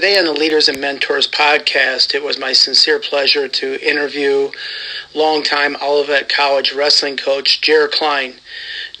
today 0.00 0.18
on 0.18 0.24
the 0.24 0.32
Leaders 0.32 0.66
and 0.66 0.80
Mentors 0.80 1.28
podcast, 1.28 2.14
it 2.14 2.22
was 2.22 2.38
my 2.38 2.54
sincere 2.54 2.98
pleasure 2.98 3.46
to 3.48 3.86
interview 3.86 4.50
longtime 5.12 5.76
Olivet 5.82 6.26
College 6.26 6.72
wrestling 6.72 7.18
coach 7.18 7.60
Jer 7.60 7.86
Klein. 7.86 8.32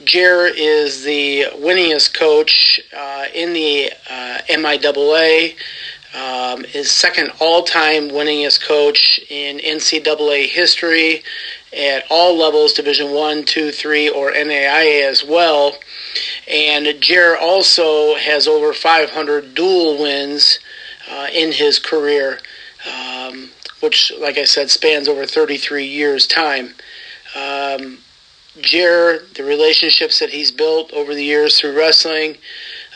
Jer 0.04 0.46
is 0.46 1.02
the 1.02 1.46
winningest 1.54 2.12
coach 2.12 2.82
uh, 2.94 3.24
in 3.34 3.54
the 3.54 3.90
uh, 4.10 4.40
MIAA, 4.50 5.56
um, 6.14 6.66
is 6.74 6.92
second 6.92 7.30
all-time 7.40 8.10
winningest 8.10 8.60
coach 8.60 9.20
in 9.30 9.56
NCAA 9.56 10.48
history 10.48 11.22
at 11.74 12.04
all 12.10 12.36
levels, 12.36 12.74
Division 12.74 13.14
One, 13.14 13.46
Two, 13.46 13.72
Three, 13.72 14.10
or 14.10 14.32
NAIA 14.32 15.08
as 15.08 15.24
well. 15.24 15.78
And 16.46 17.00
Jer 17.00 17.38
also 17.40 18.16
has 18.16 18.46
over 18.46 18.74
500 18.74 19.54
dual 19.54 19.98
wins 19.98 20.58
uh, 21.10 21.26
in 21.32 21.52
his 21.52 21.78
career, 21.78 22.38
um, 22.86 23.50
which, 23.80 24.12
like 24.20 24.38
I 24.38 24.44
said, 24.44 24.70
spans 24.70 25.08
over 25.08 25.26
33 25.26 25.86
years' 25.86 26.26
time. 26.26 26.74
Um, 27.34 27.98
Jer, 28.60 29.24
the 29.34 29.44
relationships 29.44 30.18
that 30.18 30.30
he's 30.30 30.50
built 30.50 30.92
over 30.92 31.14
the 31.14 31.24
years 31.24 31.60
through 31.60 31.76
wrestling, 31.76 32.36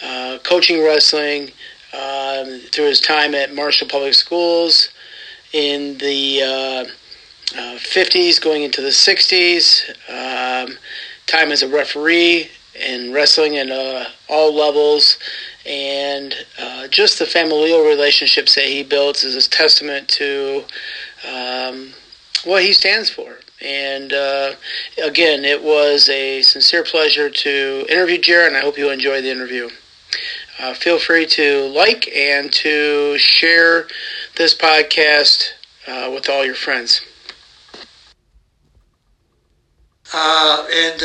uh, 0.03 0.39
coaching 0.43 0.83
wrestling, 0.85 1.53
um, 1.93 2.61
through 2.73 2.87
his 2.87 3.01
time 3.01 3.35
at 3.35 3.55
Marshall 3.55 3.89
Public 3.89 4.15
Schools 4.15 4.91
in 5.53 5.97
the 5.99 6.43
uh, 6.43 6.85
uh, 7.57 7.79
50s, 7.79 8.41
going 8.41 8.65
into 8.65 8.81
the 8.81 8.89
60s, 8.89 9.91
um, 10.09 10.77
time 11.27 11.53
as 11.53 11.63
a 11.63 11.69
referee 11.69 12.51
in 12.75 13.13
wrestling 13.13 13.57
at 13.57 13.71
uh, 13.71 14.07
all 14.29 14.55
levels, 14.55 15.19
and 15.67 16.35
uh, 16.59 16.89
just 16.89 17.19
the 17.19 17.27
familial 17.27 17.85
relationships 17.85 18.55
that 18.55 18.65
he 18.65 18.83
builds 18.83 19.25
is 19.25 19.47
a 19.47 19.49
testament 19.51 20.09
to 20.09 20.65
um, 21.29 21.93
what 22.45 22.63
he 22.63 22.73
stands 22.73 23.11
for. 23.11 23.39
And 23.65 24.13
uh, 24.13 24.55
again, 25.03 25.45
it 25.45 25.63
was 25.63 26.09
a 26.09 26.43
sincere 26.43 26.85
pleasure 26.85 27.31
to 27.31 27.87
interview 27.89 28.19
Jared, 28.19 28.49
and 28.49 28.57
I 28.57 28.61
hope 28.61 28.77
you 28.77 28.91
enjoy 28.91 29.23
the 29.23 29.31
interview. 29.31 29.71
Uh, 30.59 30.75
feel 30.75 30.99
free 30.99 31.27
to 31.27 31.67
like 31.69 32.09
and 32.15 32.53
to 32.53 33.19
share 33.19 33.87
this 34.37 34.55
podcast 34.55 35.51
uh, 35.87 36.11
with 36.13 36.29
all 36.29 36.45
your 36.45 36.55
friends. 36.55 37.03
Uh, 40.13 40.67
and 40.73 41.03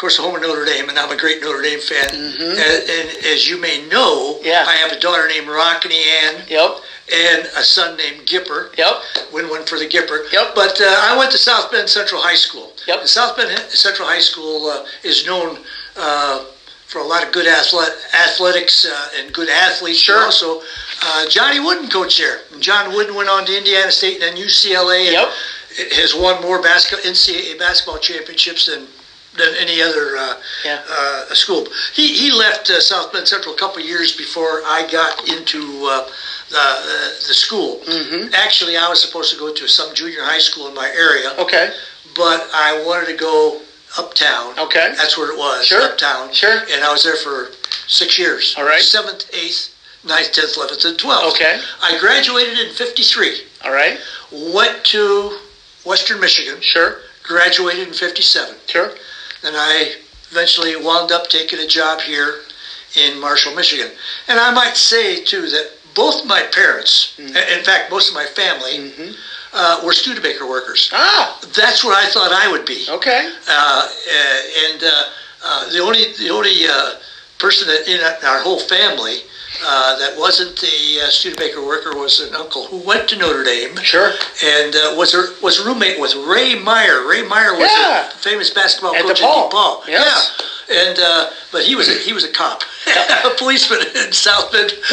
course, 0.00 0.16
home 0.16 0.34
of 0.34 0.42
Notre 0.42 0.64
Dame, 0.64 0.88
and 0.88 0.98
I'm 0.98 1.10
a 1.10 1.16
great 1.16 1.40
Notre 1.42 1.62
Dame 1.62 1.78
fan. 1.80 2.08
Mm-hmm. 2.08 2.42
And, 2.42 2.90
and 2.90 3.24
as 3.26 3.48
you 3.48 3.60
may 3.60 3.86
know, 3.88 4.38
Yeah. 4.42 4.64
I 4.66 4.74
have 4.76 4.92
a 4.92 4.98
daughter 5.00 5.28
named 5.28 5.46
Rockne 5.46 5.92
Ann 5.92 6.42
Yep. 6.48 6.70
and 7.12 7.46
a 7.56 7.62
son 7.62 7.96
named 7.96 8.26
Gipper. 8.26 8.76
Yep. 8.78 8.94
Win 9.32 9.48
one 9.48 9.64
for 9.64 9.78
the 9.78 9.86
Gipper. 9.86 10.30
Yep. 10.32 10.54
But 10.54 10.80
uh, 10.80 10.84
I 10.86 11.16
went 11.18 11.30
to 11.32 11.38
South 11.38 11.70
Bend 11.70 11.88
Central 11.88 12.20
High 12.22 12.34
School. 12.34 12.72
Yep. 12.86 13.00
And 13.00 13.08
South 13.08 13.36
Bend 13.36 13.50
Central 13.70 14.08
High 14.08 14.20
School 14.20 14.66
uh, 14.66 14.86
is 15.04 15.26
known 15.26 15.58
uh, 15.96 16.44
for 16.86 17.00
a 17.00 17.04
lot 17.06 17.22
of 17.24 17.32
good 17.32 17.46
athlet- 17.46 17.96
athletics 18.14 18.86
uh, 18.86 19.08
and 19.18 19.32
good 19.34 19.48
athletes. 19.48 19.98
Sure. 20.00 20.24
Also, 20.24 20.60
uh, 21.02 21.28
Johnny 21.28 21.60
Wooden 21.60 21.88
coached 21.88 22.18
there. 22.18 22.40
John 22.60 22.94
Wooden 22.94 23.14
went 23.14 23.28
on 23.28 23.44
to 23.46 23.56
Indiana 23.56 23.90
State 23.92 24.22
and 24.22 24.36
then 24.36 24.36
UCLA. 24.36 25.04
And 25.06 25.12
Yep. 25.12 25.28
Has 25.92 26.14
won 26.16 26.42
more 26.42 26.60
basketball 26.60 27.08
NCAA 27.10 27.56
basketball 27.58 27.98
championships 27.98 28.66
than 28.66 28.88
than 29.36 29.54
any 29.56 29.80
other 29.80 30.16
uh, 30.16 30.34
Yeah. 30.64 30.80
uh, 30.88 31.34
school. 31.34 31.66
He, 31.94 32.08
he 32.16 32.32
left 32.32 32.68
uh, 32.70 32.80
South 32.80 33.12
Bend 33.12 33.28
Central 33.28 33.54
a 33.54 33.58
couple 33.58 33.80
years 33.80 34.12
before 34.16 34.62
I 34.64 34.86
got 34.90 35.28
into 35.28 35.86
uh, 35.86 36.08
the, 36.48 37.14
the 37.28 37.34
school. 37.34 37.80
Mhm. 37.86 38.34
Actually, 38.34 38.76
I 38.76 38.88
was 38.88 39.00
supposed 39.00 39.32
to 39.32 39.38
go 39.38 39.52
to 39.54 39.68
some 39.68 39.94
junior 39.94 40.22
high 40.24 40.40
school 40.40 40.66
in 40.68 40.74
my 40.74 40.88
area, 40.90 41.32
Okay. 41.38 41.72
but 42.16 42.48
I 42.52 42.82
wanted 42.84 43.06
to 43.06 43.14
go 43.16 43.60
uptown. 43.98 44.58
Okay. 44.58 44.92
That's 44.96 45.16
where 45.16 45.30
it 45.30 45.38
was, 45.38 45.66
Sure. 45.66 45.82
uptown. 45.82 46.32
Sure. 46.32 46.58
And 46.72 46.82
I 46.82 46.90
was 46.92 47.04
there 47.04 47.16
for 47.16 47.50
six 47.86 48.18
years. 48.18 48.54
All 48.58 48.64
right. 48.64 48.82
Seventh, 48.82 49.26
eighth, 49.32 49.70
ninth, 50.04 50.32
tenth, 50.32 50.56
eleventh, 50.56 50.84
and 50.84 50.98
twelfth. 50.98 51.36
Okay. 51.36 51.60
I 51.82 51.98
graduated 51.98 52.58
in 52.58 52.72
'53. 52.74 53.42
All 53.64 53.72
right. 53.72 53.98
Went 54.32 54.82
to 54.86 55.38
Western 55.84 56.18
Michigan. 56.20 56.60
Sure. 56.60 57.00
Graduated 57.22 57.88
in 57.88 57.94
'57. 57.94 58.54
Sure. 58.66 58.92
And 59.42 59.56
I 59.56 59.96
eventually 60.30 60.76
wound 60.76 61.12
up 61.12 61.28
taking 61.28 61.58
a 61.58 61.66
job 61.66 62.00
here 62.00 62.40
in 62.94 63.18
Marshall, 63.18 63.52
Michigan. 63.54 63.90
And 64.28 64.38
I 64.38 64.50
might 64.52 64.76
say 64.76 65.22
too 65.22 65.48
that 65.50 65.72
both 65.94 66.24
my 66.24 66.42
parents, 66.42 67.12
in 67.18 67.64
fact, 67.64 67.90
most 67.90 68.08
of 68.08 68.14
my 68.14 68.26
family, 68.26 68.78
Mhm. 68.78 69.16
uh, 69.52 69.80
were 69.82 69.92
Studebaker 69.92 70.46
workers. 70.46 70.88
Ah. 70.92 71.36
That's 71.54 71.82
what 71.82 71.94
I 71.94 72.06
thought 72.06 72.32
I 72.32 72.46
would 72.48 72.64
be. 72.64 72.86
Okay. 72.88 73.30
Uh, 73.48 73.50
uh, 73.50 74.12
and 74.64 74.84
uh, 74.84 75.04
uh, 75.42 75.68
the 75.70 75.80
only 75.80 76.12
the 76.12 76.30
only 76.30 76.68
uh, 76.68 76.94
person 77.38 77.66
that 77.68 77.88
in 77.88 78.00
our 78.02 78.38
whole 78.40 78.60
family 78.60 79.24
uh, 79.64 79.98
that 79.98 80.16
wasn't 80.16 80.56
the 80.60 81.00
uh, 81.04 81.10
Studebaker 81.10 81.64
worker 81.64 81.96
was 81.96 82.20
an 82.20 82.34
uncle 82.34 82.66
who 82.66 82.78
went 82.78 83.08
to 83.10 83.16
Notre 83.16 83.42
Dame 83.44 83.76
Sure. 83.82 84.12
and 84.44 84.74
uh, 84.76 84.94
was 84.96 85.14
a 85.14 85.34
was 85.42 85.58
a 85.60 85.64
roommate 85.64 86.00
with 86.00 86.14
Ray 86.14 86.54
Meyer. 86.54 87.06
Ray 87.06 87.22
Meyer 87.22 87.52
was 87.54 87.68
Yeah. 87.70 88.08
a 88.08 88.10
famous 88.12 88.50
basketball 88.50 88.94
At 88.94 89.02
coach 89.02 89.20
DePaul. 89.20 89.46
at 89.46 89.50
DePaul. 89.52 89.86
Yes. 89.88 90.40
Yeah, 90.68 90.76
and 90.82 90.98
uh, 91.00 91.30
but 91.50 91.62
he 91.64 91.74
was 91.74 91.88
a, 91.88 91.94
he 91.94 92.12
was 92.12 92.22
a 92.24 92.28
cop, 92.32 92.62
a 93.24 93.30
policeman 93.36 93.80
in 94.06 94.12
South 94.12 94.52
Bend. 94.52 94.72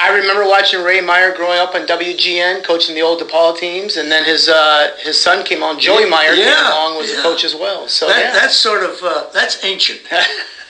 I 0.00 0.16
remember 0.16 0.46
watching 0.48 0.82
Ray 0.82 1.00
Meyer 1.00 1.34
growing 1.34 1.58
up 1.58 1.74
on 1.74 1.84
WGN, 1.86 2.62
coaching 2.62 2.94
the 2.94 3.02
old 3.02 3.20
DePaul 3.20 3.58
teams, 3.58 3.96
and 3.96 4.10
then 4.10 4.24
his 4.24 4.48
uh, 4.48 4.96
his 5.02 5.20
son 5.20 5.44
came 5.44 5.62
on. 5.64 5.80
Joey 5.80 6.04
Yeah, 6.04 6.08
Meyer 6.10 6.34
came 6.34 6.46
yeah, 6.46 6.70
along 6.72 6.96
was 6.96 7.12
yeah. 7.12 7.18
a 7.18 7.22
coach 7.22 7.42
as 7.44 7.54
well. 7.56 7.88
So 7.88 8.06
that. 8.06 8.32
That's 8.34 8.56
sort 8.56 8.84
of 8.84 9.02
uh, 9.02 9.26
that's 9.32 9.64
ancient. 9.64 10.00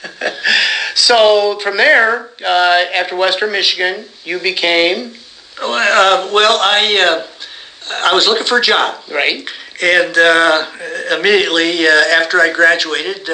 so 0.95 1.59
from 1.63 1.77
there, 1.77 2.29
uh, 2.45 2.85
after 2.93 3.15
Western 3.15 3.51
Michigan, 3.51 4.05
you 4.23 4.39
became 4.39 5.13
Uh, 5.59 6.29
well, 6.31 6.59
I 6.61 6.79
uh, 7.07 7.25
I 8.09 8.13
was 8.13 8.27
looking 8.27 8.45
for 8.45 8.59
a 8.59 8.61
job. 8.61 9.01
right. 9.09 9.47
And 9.81 10.17
uh, 10.17 10.65
immediately 11.17 11.85
uh, 11.87 12.19
after 12.19 12.39
I 12.39 12.51
graduated, 12.53 13.29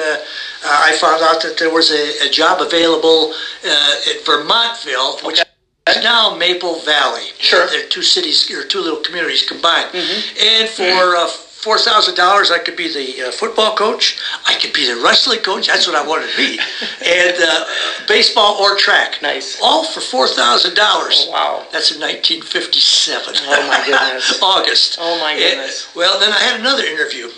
I 0.64 0.92
found 1.00 1.22
out 1.22 1.42
that 1.42 1.56
there 1.58 1.70
was 1.72 1.90
a, 1.90 2.04
a 2.26 2.30
job 2.30 2.60
available 2.60 3.32
uh, 3.64 4.10
at 4.10 4.24
Vermontville, 4.24 5.22
which 5.24 5.40
Okay. 5.40 5.98
is 5.98 6.04
now 6.04 6.34
Maple 6.36 6.80
Valley. 6.80 7.28
Sure. 7.38 7.66
They're 7.68 7.88
two 7.88 8.02
cities, 8.02 8.50
or 8.50 8.64
two 8.64 8.80
little 8.80 9.00
communities 9.00 9.44
combined. 9.48 9.90
Mhm. 9.92 10.18
And 10.50 10.68
for 10.68 11.16
uh, 11.16 11.28
four 11.64 11.78
thousand 11.78 12.14
dollars, 12.14 12.50
I 12.50 12.58
could 12.58 12.76
be 12.76 12.88
the 12.92 13.28
uh, 13.28 13.30
football 13.32 13.74
coach. 13.74 14.18
I 14.46 14.54
could 14.60 14.74
be 14.74 14.84
the 14.86 15.00
wrestling 15.02 15.40
coach. 15.40 15.66
That's 15.66 15.86
what 15.88 15.96
I 15.96 16.06
wanted 16.06 16.30
to 16.30 16.36
be. 16.36 16.58
and 17.06 17.36
uh, 17.40 17.64
baseball 18.06 18.60
or 18.62 18.76
track. 18.76 19.22
Nice. 19.22 19.58
All 19.62 19.82
for 19.84 20.00
four 20.00 20.28
thousand 20.28 20.74
dollars. 20.76 21.24
Oh, 21.28 21.32
wow. 21.32 21.66
That's 21.72 21.90
in 21.92 22.00
1957. 22.00 23.34
Oh, 23.48 23.66
my 23.68 23.80
goodness. 23.86 24.38
August. 24.54 24.98
Oh, 25.00 25.18
my 25.20 25.32
And- 25.32 25.40
goodness. 25.40 25.88
well, 25.96 26.20
then 26.20 26.30
I 26.32 26.38
had 26.38 26.60
another 26.60 26.84
interview, 26.84 27.30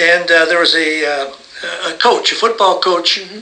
and 0.00 0.28
uh, 0.30 0.44
there 0.46 0.58
was 0.60 0.74
a, 0.74 0.90
uh, 1.06 1.32
a 1.94 1.98
coach, 1.98 2.32
a 2.32 2.34
football 2.34 2.80
coach, 2.80 3.20
Mm-hmm. 3.20 3.40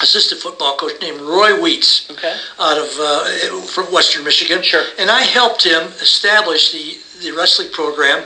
assistant 0.00 0.40
football 0.40 0.76
coach 0.76 0.94
named 1.02 1.20
Roy 1.20 1.52
Wheats 1.60 2.08
Okay. 2.14 2.34
out 2.60 2.78
of 2.78 2.88
uh, 3.00 3.66
from 3.66 3.86
Western 3.92 4.22
Michigan. 4.24 4.62
Sure. 4.62 4.84
And 4.98 5.10
I 5.10 5.22
helped 5.22 5.62
him 5.64 5.82
establish 6.00 6.70
the, 6.72 6.96
the 7.22 7.32
wrestling 7.32 7.68
program 7.72 8.24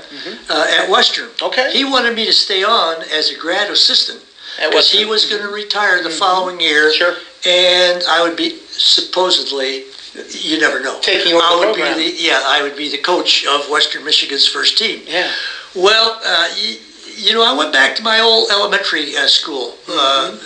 uh, 0.50 0.66
at 0.78 0.88
Western. 0.88 1.28
Mm-hmm. 1.28 1.44
Okay. 1.46 1.72
He 1.72 1.84
wanted 1.84 2.14
me 2.14 2.26
to 2.26 2.32
stay 2.32 2.62
on 2.64 3.02
as 3.12 3.30
a 3.30 3.36
grad 3.38 3.70
assistant 3.70 4.20
because 4.56 4.90
he 4.92 5.00
Mm-hmm. 5.00 5.10
was 5.10 5.24
going 5.26 5.42
to 5.42 5.48
retire 5.48 6.02
the 6.02 6.10
following 6.10 6.60
year. 6.60 6.92
Sure. 6.92 7.16
And 7.46 8.02
I 8.08 8.22
would 8.22 8.36
be 8.36 8.58
supposedly. 8.70 9.84
You 10.28 10.60
never 10.60 10.78
know. 10.82 11.00
Taking 11.00 11.32
over 11.32 11.42
I 11.42 11.50
the 11.52 11.56
would 11.58 11.74
program. 11.74 11.96
be 11.96 12.12
the 12.12 12.22
yeah. 12.22 12.42
I 12.44 12.60
would 12.62 12.76
be 12.76 12.90
the 12.90 12.98
coach 12.98 13.46
of 13.46 13.68
Western 13.70 14.04
Michigan's 14.04 14.46
first 14.46 14.76
team. 14.76 15.00
Yeah. 15.06 15.32
Well, 15.74 16.20
uh, 16.22 16.48
you, 16.54 16.76
you 17.16 17.32
know, 17.32 17.42
I 17.42 17.56
went 17.56 17.72
back 17.72 17.96
to 17.96 18.02
my 18.02 18.20
old 18.20 18.50
elementary 18.50 19.16
uh, 19.16 19.26
school 19.26 19.74
uh, 19.88 20.36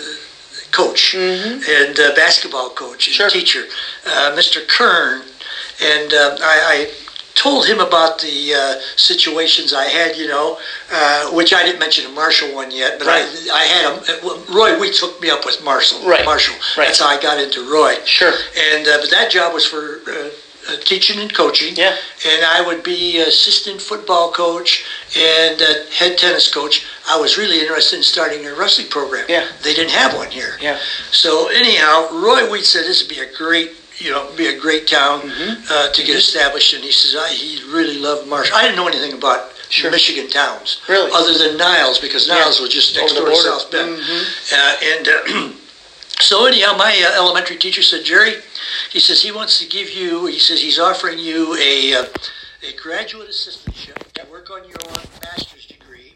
coach 0.70 1.14
Mhm. 1.18 1.66
and 1.68 1.98
uh, 1.98 2.14
basketball 2.14 2.70
coach 2.70 3.08
and 3.08 3.16
Sure. 3.16 3.28
teacher, 3.28 3.64
uh, 4.06 4.30
Mr. 4.36 4.66
Kern, 4.68 5.22
and 5.82 6.14
uh, 6.14 6.36
I, 6.40 6.56
I 6.74 6.90
told 7.36 7.66
him 7.66 7.78
about 7.80 8.18
the 8.18 8.54
uh, 8.54 8.80
situations 8.96 9.72
I 9.72 9.84
had, 9.84 10.16
you 10.16 10.26
know, 10.26 10.58
uh, 10.90 11.30
which 11.32 11.52
I 11.52 11.62
didn't 11.62 11.78
mention 11.78 12.04
the 12.04 12.10
Marshall 12.10 12.54
one 12.54 12.70
yet, 12.70 12.98
but 12.98 13.06
Right. 13.06 13.24
I, 13.52 13.60
I 13.60 13.64
had 13.64 13.82
him. 13.92 14.54
Roy 14.54 14.80
Weeks 14.80 14.98
hooked 14.98 15.20
me 15.22 15.30
up 15.30 15.44
with 15.44 15.62
Marshall. 15.62 16.00
Right. 16.08 16.24
Marshall. 16.24 16.56
Right. 16.76 16.86
That's 16.86 17.00
how 17.00 17.08
I 17.08 17.20
got 17.20 17.38
into 17.38 17.70
Roy. 17.70 17.94
Sure. 18.04 18.32
And 18.72 18.88
uh, 18.88 18.98
but 19.00 19.10
that 19.10 19.30
job 19.30 19.52
was 19.54 19.66
for 19.66 20.00
uh, 20.08 20.30
uh, 20.68 20.76
teaching 20.80 21.20
and 21.20 21.32
coaching. 21.32 21.76
Yeah. 21.76 21.94
And 22.26 22.44
I 22.44 22.60
would 22.66 22.82
be 22.82 23.18
assistant 23.18 23.80
football 23.80 24.32
coach 24.32 24.84
and 25.16 25.60
uh, 25.60 25.66
head 25.92 26.18
tennis 26.18 26.52
coach. 26.52 26.84
I 27.08 27.20
was 27.20 27.36
really 27.38 27.60
interested 27.60 27.98
in 27.98 28.02
starting 28.02 28.46
a 28.46 28.54
wrestling 28.54 28.88
program. 28.88 29.26
Yeah. 29.28 29.46
They 29.62 29.74
didn't 29.74 29.92
have 29.92 30.14
one 30.16 30.30
here. 30.30 30.56
Yeah. 30.60 30.78
So 31.12 31.48
anyhow, 31.48 32.08
Roy 32.12 32.50
Wheat 32.50 32.64
said 32.64 32.84
this 32.84 33.02
would 33.02 33.14
be 33.14 33.20
a 33.20 33.32
great 33.36 33.72
you 33.98 34.10
know, 34.10 34.30
be 34.36 34.46
a 34.48 34.58
great 34.58 34.86
town 34.86 35.20
Mm-hmm. 35.22 35.64
uh, 35.70 35.88
to 35.92 36.02
get 36.04 36.16
established. 36.16 36.74
And 36.74 36.84
he 36.84 36.92
says 36.92 37.16
I, 37.16 37.28
he 37.30 37.62
really 37.72 37.98
loved 37.98 38.28
Marshall. 38.28 38.56
I 38.56 38.62
didn't 38.62 38.76
know 38.76 38.88
anything 38.88 39.12
about 39.12 39.52
Sure. 39.68 39.90
Michigan 39.90 40.28
towns, 40.30 40.80
Really? 40.88 41.10
other 41.12 41.36
than 41.36 41.56
Niles, 41.56 41.98
because 41.98 42.28
Niles 42.28 42.60
was 42.60 42.70
just 42.70 42.94
next 42.94 43.14
door 43.14 43.28
to. 43.28 43.34
South 43.36 43.68
Bend. 43.68 43.98
Mhm. 43.98 44.52
Uh, 44.52 44.76
and 44.84 45.08
uh, 45.08 45.52
so 46.20 46.46
anyhow, 46.46 46.76
my 46.76 46.92
uh, 47.04 47.16
elementary 47.16 47.56
teacher 47.56 47.82
said, 47.82 48.04
Jerry, 48.04 48.34
he 48.92 49.00
says 49.00 49.20
he 49.22 49.32
wants 49.32 49.58
to 49.58 49.66
give 49.66 49.90
you. 49.90 50.26
He 50.26 50.38
says 50.38 50.60
he's 50.62 50.78
offering 50.78 51.18
you 51.18 51.56
a 51.56 51.94
uh, 51.94 52.04
a 52.62 52.72
graduate 52.80 53.28
assistantship 53.28 53.96
to 54.14 54.24
work 54.30 54.50
on 54.52 54.62
your 54.68 54.78
master's 55.22 55.66
degree. 55.66 56.14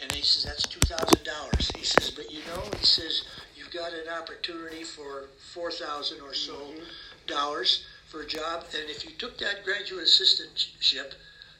And 0.00 0.10
he 0.12 0.22
says 0.22 0.44
that's 0.44 0.66
two 0.66 0.80
thousand 0.80 1.22
dollars. 1.22 1.70
He 1.76 1.84
says, 1.84 2.10
but 2.10 2.32
you 2.32 2.40
know, 2.48 2.62
he 2.80 2.84
says 2.86 3.24
got 3.74 3.92
an 3.92 4.08
opportunity 4.08 4.84
for 4.84 5.24
four 5.52 5.70
thousand 5.70 6.20
or 6.20 6.32
so 6.32 6.54
mm-hmm. 6.54 6.84
dollars 7.26 7.84
for 8.08 8.22
a 8.22 8.26
job, 8.26 8.64
and 8.78 8.88
if 8.88 9.04
you 9.04 9.10
took 9.18 9.36
that 9.38 9.64
graduate 9.64 10.04
assistantship, 10.04 11.14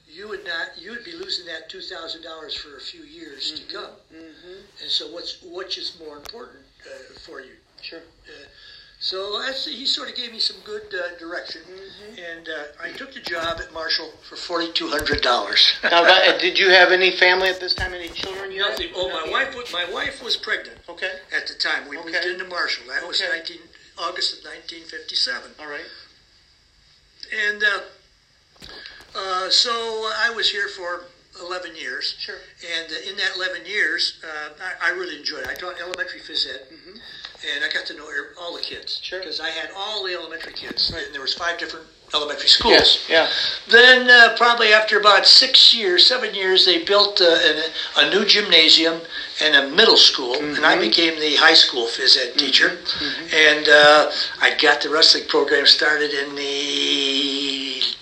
you 0.07 0.29
would 0.29 0.45
not, 0.45 0.79
you 0.79 0.91
would 0.91 1.05
be 1.05 1.13
losing 1.13 1.47
that 1.47 1.69
two 1.69 1.81
thousand 1.81 2.23
dollars 2.23 2.55
for 2.55 2.77
a 2.77 2.81
few 2.81 3.03
years 3.03 3.53
to 3.53 3.63
mm-hmm. 3.63 3.77
come. 3.77 3.95
Mm-hmm. 4.15 4.83
And 4.83 4.91
so, 4.91 5.11
what's 5.13 5.43
which 5.43 5.77
is 5.77 5.99
more 5.99 6.17
important 6.17 6.65
uh, 6.87 7.19
for 7.27 7.41
you? 7.41 7.55
Sure. 7.83 7.99
Uh, 7.99 8.47
So 9.05 9.39
that's, 9.39 9.67
he 9.67 9.85
sort 9.85 10.09
of 10.09 10.17
gave 10.17 10.33
me 10.33 10.39
some 10.39 10.57
good 10.65 10.85
uh, 10.95 11.19
direction, 11.19 11.61
and 12.17 12.49
uh, 12.49 12.83
I 12.83 12.89
took 12.89 13.13
the 13.13 13.21
job 13.21 13.61
at 13.61 13.71
Marshall 13.71 14.11
for 14.27 14.35
forty 14.37 14.73
two 14.73 14.89
hundred 14.89 15.21
dollars. 15.21 15.75
Now, 15.83 16.05
that, 16.05 16.41
did 16.41 16.59
you 16.59 16.71
have 16.71 16.91
any 16.91 17.11
family 17.11 17.51
at 17.51 17.61
this 17.61 17.75
time? 17.75 17.93
Any 17.93 18.09
children? 18.09 18.51
You 18.51 18.63
had? 18.63 18.71
Nothing. 18.71 18.89
Oh, 18.97 19.11
my 19.11 19.31
wife. 19.31 19.55
Was, 19.55 19.71
my 19.75 19.85
wife 19.93 20.25
was 20.25 20.39
pregnant 20.39 20.79
Okay. 20.89 21.13
at 21.37 21.47
the 21.47 21.53
time. 21.53 21.87
We 21.87 21.97
moved 21.99 22.15
into 22.15 22.47
Marshall. 22.47 22.87
That 22.89 23.07
was 23.07 23.21
19 23.21 23.59
August 23.99 24.39
of 24.39 24.45
nineteen 24.47 24.85
fifty 24.85 25.17
seven. 25.17 25.51
All 25.61 25.69
right. 25.69 25.85
And 27.47 27.63
uh, 27.63 27.81
uh, 29.15 29.51
so 29.51 29.71
I 30.17 30.33
was 30.35 30.49
here 30.51 30.69
for 30.69 31.03
11 31.41 31.77
years. 31.77 32.15
Sure. 32.19 32.37
And 32.81 32.91
uh, 32.91 33.11
in 33.11 33.17
that 33.17 33.33
11 33.37 33.67
years, 33.67 34.19
uh, 34.25 34.49
I, 34.81 34.89
I 34.89 34.91
really 34.93 35.19
enjoyed 35.19 35.43
it. 35.43 35.49
I 35.49 35.55
taught 35.55 35.79
elementary 35.79 36.21
phys 36.21 36.47
ed, 36.49 36.63
and 37.55 37.65
I 37.65 37.69
got 37.69 37.87
to 37.87 37.95
know 37.95 38.07
er- 38.09 38.35
all 38.41 38.55
the 38.55 38.63
kids. 38.63 38.97
Mm-hmm. 38.97 39.05
Sure. 39.05 39.19
Because 39.21 39.41
I 39.41 39.51
had 39.51 39.71
all 39.77 40.05
the 40.05 40.15
elementary 40.15 40.53
kids, 40.53 40.93
and 40.93 41.15
there 41.15 41.21
was 41.21 41.35
five 41.35 41.59
different 41.59 41.87
elementary 42.15 42.49
schools. 42.49 42.75
Yes. 42.75 43.07
Yeah. 43.09 43.29
Then, 43.71 44.09
uh, 44.09 44.37
probably 44.37 44.73
after 44.73 44.99
about 45.01 45.27
six 45.27 45.75
years, 45.75 46.07
seven 46.07 46.35
years, 46.35 46.65
they 46.65 46.85
built 46.85 47.21
uh, 47.21 47.39
an, 47.43 47.71
a 47.97 48.11
new 48.11 48.25
gymnasium 48.25 49.01
and 49.41 49.57
a 49.57 49.75
middle 49.75 49.97
school, 49.97 50.35
and 50.35 50.65
I 50.65 50.79
became 50.79 51.19
the 51.19 51.35
high 51.37 51.55
school 51.55 51.87
phys 51.87 52.17
ed 52.17 52.39
teacher. 52.39 52.79
And 53.35 53.69
uh, 53.69 54.13
I 54.41 54.55
got 54.61 54.81
the 54.81 54.91
wrestling 54.91 55.25
program 55.27 55.67
started 55.67 56.13
in 56.13 56.37
the, 56.37 56.45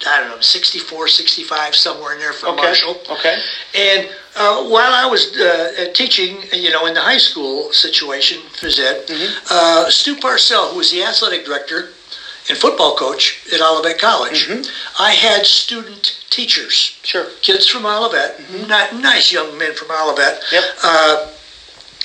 I 0.07 0.21
don't 0.21 0.31
know, 0.31 0.41
64, 0.41 1.09
65, 1.09 1.75
somewhere 1.77 2.13
in 2.15 2.19
there 2.19 2.33
for 2.33 2.49
Okay. 2.49 2.63
Marshall. 2.63 3.01
Okay. 3.11 3.39
And 3.75 4.09
uh, 4.35 4.65
while 4.65 4.93
I 4.93 5.07
was 5.07 5.37
uh, 5.37 5.91
teaching, 5.95 6.43
you 6.53 6.71
know, 6.71 6.87
in 6.87 6.95
the 6.95 7.01
high 7.01 7.19
school 7.19 7.73
situation, 7.73 8.41
phys 8.59 8.79
ed, 8.79 9.05
uh, 9.51 9.89
Stu 9.91 10.17
Parsell, 10.17 10.71
who 10.71 10.79
was 10.79 10.91
the 10.91 11.03
athletic 11.03 11.45
director 11.45 11.91
and 12.49 12.59
football 12.59 12.97
coach 12.97 13.39
at 13.53 13.61
Olivet 13.61 13.99
College, 14.01 14.49
I 14.99 15.13
had 15.13 15.47
student 15.47 16.17
teachers, 16.31 16.97
Sure. 17.05 17.27
kids 17.43 17.69
from 17.69 17.87
Olivet, 17.87 18.41
not 18.69 18.95
nice 18.97 19.31
young 19.33 19.57
men 19.59 19.75
from 19.75 19.91
Olivet, 19.91 20.43
Yep. 20.51 20.65
uh, 20.83 21.29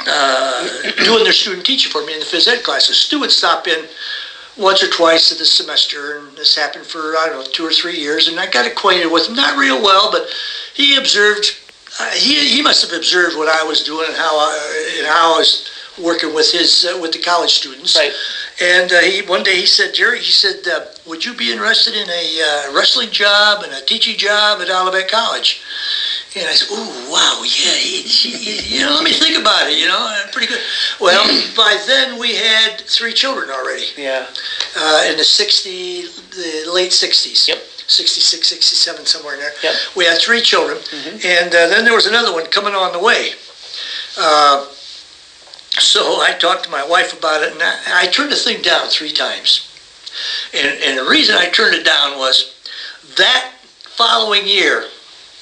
uh, 0.06 0.92
doing 1.04 1.24
their 1.24 1.34
student 1.34 1.66
teaching 1.66 1.92
for 1.92 2.06
me 2.06 2.14
in 2.14 2.20
the 2.20 2.26
phys 2.26 2.48
ed 2.48 2.64
classes. 2.64 2.98
Stu 3.00 3.20
would 3.22 3.32
stop 3.32 3.68
in 3.68 3.88
once 4.58 4.84
or 4.84 4.90
twice 4.90 5.32
of 5.32 5.38
the 5.38 5.46
semester, 5.46 6.18
and 6.18 6.36
this 6.38 6.56
happened 6.56 6.86
for 6.86 7.16
I 7.18 7.28
don't 7.28 7.44
know 7.44 7.52
two 7.52 7.66
or 7.66 7.72
three 7.72 7.98
years, 7.98 8.28
and 8.28 8.40
I 8.40 8.50
got 8.50 8.66
acquainted 8.66 9.08
with 9.08 9.28
him 9.28 9.36
not 9.36 9.58
real 9.58 9.82
well, 9.82 10.12
but 10.12 10.30
he 10.74 10.98
observed. 10.98 11.58
Uh, 12.00 12.12
he, 12.12 12.36
he 12.48 12.62
must 12.62 12.84
have 12.84 12.96
observed 12.96 13.38
what 13.38 13.48
I 13.48 13.64
was 13.64 13.84
doing 13.84 14.06
and 14.08 14.16
how 14.16 14.38
I, 14.38 14.96
and 15.00 15.08
how 15.08 15.36
I 15.36 15.40
was 15.40 15.70
working 16.02 16.34
with 16.34 16.52
his 16.52 16.86
uh, 16.86 17.00
with 17.02 17.12
the 17.12 17.20
college 17.20 17.52
students. 17.52 17.96
Right. 17.96 18.14
And 18.62 18.92
uh, 18.92 19.00
he 19.02 19.22
one 19.22 19.44
day 19.44 19.56
he 19.56 19.66
said, 19.66 19.94
Jerry, 19.94 20.20
he 20.20 20.32
said, 20.32 20.68
uh, 20.68 20.86
would 21.06 21.26
you 21.26 21.34
be 21.34 21.52
interested 21.52 21.96
in 21.96 22.10
a 22.10 22.42
uh, 22.70 22.76
wrestling 22.76 23.10
job 23.10 23.64
and 23.64 23.74
a 23.74 23.82
teaching 23.82 24.18
job 24.18 24.62
at 24.62 24.70
Olivet 24.70 25.10
College? 25.10 25.62
And 26.40 26.48
I 26.50 26.54
said, 26.54 26.70
"Ooh, 26.72 27.12
wow, 27.12 27.42
yeah, 27.44 27.74
he, 27.74 28.02
he, 28.02 28.76
you 28.78 28.86
know, 28.86 28.94
let 28.96 29.04
me 29.04 29.14
think 29.14 29.38
about 29.38 29.70
it. 29.70 29.78
You 29.78 29.88
know, 29.88 29.98
uh, 29.98 30.28
pretty 30.32 30.48
good." 30.48 30.62
Well, 31.00 31.24
by 31.56 31.82
then 31.88 32.18
we 32.20 32.36
had 32.36 32.82
three 32.82 33.14
children 33.14 33.50
already 33.50 33.88
Yeah. 33.98 34.28
uh, 34.76 35.04
in 35.10 35.18
the 35.18 35.24
60, 35.24 36.04
the 36.32 36.66
late 36.72 36.92
60s. 36.92 37.48
Yep. 37.48 37.64
66, 37.90 38.46
67, 38.48 39.06
somewhere 39.06 39.36
in 39.36 39.40
there. 39.40 39.54
Yep. 39.64 39.76
We 39.96 40.04
had 40.04 40.20
three 40.20 40.42
children, 40.42 40.78
and 41.24 41.56
uh, 41.56 41.68
then 41.68 41.86
there 41.86 41.94
was 41.96 42.06
another 42.06 42.34
one 42.34 42.46
coming 42.48 42.74
on 42.76 42.92
the 42.92 43.00
way. 43.00 43.32
Uh, 44.18 44.68
so 45.80 46.20
I 46.20 46.34
talked 46.34 46.66
to 46.66 46.70
my 46.70 46.84
wife 46.84 47.14
about 47.18 47.44
it, 47.44 47.54
and 47.54 47.64
I, 47.64 48.04
I 48.04 48.08
turned 48.08 48.32
the 48.32 48.36
thing 48.36 48.62
down 48.62 48.90
three 48.90 49.12
times. 49.12 49.70
And, 50.54 50.78
and 50.84 50.98
the 50.98 51.06
reason 51.06 51.36
I 51.38 51.48
turned 51.50 51.76
it 51.76 51.86
down 51.86 52.18
was 52.18 52.54
that 53.16 53.54
following 53.86 54.46
year, 54.48 54.88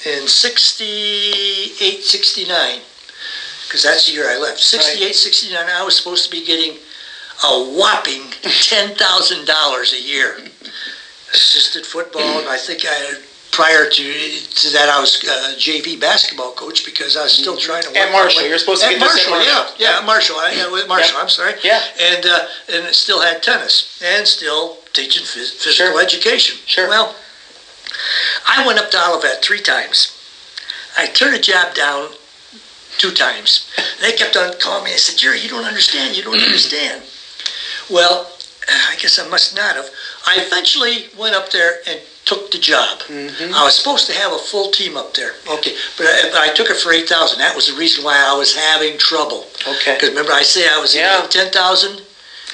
in 0.06 0.28
68, 0.28 2.04
69, 2.04 2.80
because 3.66 3.84
that's 3.84 4.06
the 4.06 4.14
year 4.14 4.30
I 4.30 4.38
left, 4.38 4.60
68, 4.60 5.16
69, 5.16 5.68
I 5.68 5.84
was 5.84 5.96
supposed 5.98 6.26
to 6.26 6.32
be 6.32 6.44
getting 6.46 6.78
a 7.44 7.64
whopping 7.64 8.22
$10,000 8.44 9.94
a 9.94 10.00
year. 10.02 10.40
Assisted 11.34 11.86
football, 11.86 12.40
and 12.40 12.48
I 12.48 12.58
think 12.58 12.86
I 12.86 12.94
had, 12.94 13.18
prior 13.52 13.90
to, 13.90 14.40
to 14.40 14.70
that, 14.70 14.88
I 14.90 15.00
was 15.02 15.22
uh, 15.26 15.54
JV 15.58 16.00
basketball 16.00 16.52
coach 16.54 16.86
because 16.86 17.18
I 17.18 17.24
was 17.24 17.34
still 17.34 17.58
trying 17.58 17.82
to 17.84 17.90
work 17.90 17.98
At 17.98 18.12
Marshall. 18.12 18.48
You're 18.48 18.58
supposed 18.60 18.82
to 18.84 18.88
at 18.88 18.92
get 18.92 19.00
this 19.02 19.26
at 19.26 19.30
Marshall, 19.32 19.52
Marshall. 19.54 19.76
yeah, 19.80 20.00
yeah, 20.00 20.06
Marshall, 20.06 20.38
I, 20.38 20.52
yeah, 20.52 20.86
Marshall. 20.88 21.16
Yeah. 21.18 21.22
I'm 21.22 21.30
sorry. 21.30 21.56
Yeah. 21.64 21.84
And, 22.00 22.26
uh, 22.26 22.48
and 22.72 22.96
still 22.96 23.20
had 23.20 23.42
tennis, 23.44 24.00
and 24.02 24.26
still 24.26 24.78
teaching 24.94 25.24
phys- 25.24 25.52
physical 25.52 25.92
Sure. 25.94 26.02
education. 26.02 26.58
Sure. 26.68 26.88
Well, 26.88 27.16
I 28.48 28.66
went 28.66 28.80
up 28.80 28.92
to 28.92 29.08
Olivet 29.08 29.44
three 29.44 29.62
times. 29.62 30.12
I 30.98 31.08
turned 31.08 31.36
a 31.36 31.40
job 31.40 31.74
down 31.76 32.14
two 32.98 33.12
times. 33.12 33.68
They 34.00 34.14
kept 34.14 34.38
on 34.38 34.54
calling 34.60 34.86
me. 34.86 34.94
I 34.94 34.98
said, 34.98 35.18
Jerry, 35.18 35.40
you 35.42 35.50
don't 35.50 35.66
understand. 35.66 36.16
You 36.16 36.24
don't 36.24 36.40
understand. 36.42 37.04
Well, 37.90 38.32
I 38.68 38.96
guess 39.00 39.20
I 39.20 39.28
must 39.28 39.56
not 39.56 39.76
have. 39.76 39.90
I 40.26 40.38
eventually 40.40 41.08
went 41.18 41.36
up 41.36 41.52
there 41.52 41.82
and 41.86 42.00
took 42.26 42.50
the 42.52 42.58
job. 42.58 43.00
Mm-hmm. 43.02 43.54
I 43.54 43.64
was 43.64 43.76
supposed 43.76 44.08
to 44.08 44.14
have 44.14 44.32
a 44.32 44.38
full 44.40 44.72
team 44.72 44.98
up 44.98 45.14
there. 45.14 45.36
Okay, 45.48 45.76
but 45.98 46.08
I, 46.08 46.22
but 46.32 46.40
I 46.40 46.52
took 46.54 46.70
it 46.72 46.78
for 46.78 46.92
eight 46.92 47.08
thousand. 47.08 47.38
That 47.40 47.56
was 47.56 47.68
the 47.68 47.74
reason 47.76 48.04
why 48.04 48.18
I 48.18 48.34
was 48.34 48.56
having 48.56 48.98
trouble. 48.98 49.48
Okay. 49.68 49.94
Because 49.94 50.10
remember, 50.10 50.32
I 50.32 50.42
say 50.42 50.68
I 50.68 50.78
was 50.80 50.96
Yeah. 50.96 51.28
ten 51.30 51.52
thousand 51.52 52.02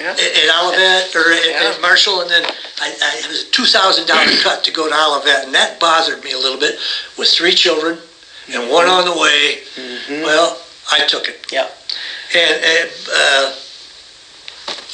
Yeah. 0.02 0.12
at, 0.12 0.64
Olivet 0.64 1.16
or 1.16 1.32
at, 1.32 1.46
Yeah. 1.46 1.70
at 1.76 1.82
Marshall, 1.82 2.22
and 2.22 2.30
then 2.30 2.44
I, 2.80 2.88
I 3.02 3.18
it 3.20 3.28
was 3.28 3.44
a 3.44 3.52
two 3.52 3.66
thousand 3.66 4.08
dollar 4.08 4.26
cut 4.44 4.64
to 4.64 4.72
go 4.72 4.90
to 4.90 4.96
Olivet, 4.96 5.46
and 5.46 5.54
that 5.54 5.80
bothered 5.80 6.24
me 6.24 6.32
a 6.32 6.38
little 6.38 6.60
bit. 6.60 6.80
With 7.18 7.30
three 7.30 7.54
children 7.54 8.00
and 8.52 8.70
one 8.70 8.88
on 8.88 9.06
the 9.06 9.14
way, 9.14 9.62
well, 10.24 10.60
I 10.92 11.06
took 11.06 11.28
it. 11.28 11.46
Yeah. 11.52 11.70
And, 12.34 12.64
and 12.64 12.90
uh, 13.14 13.54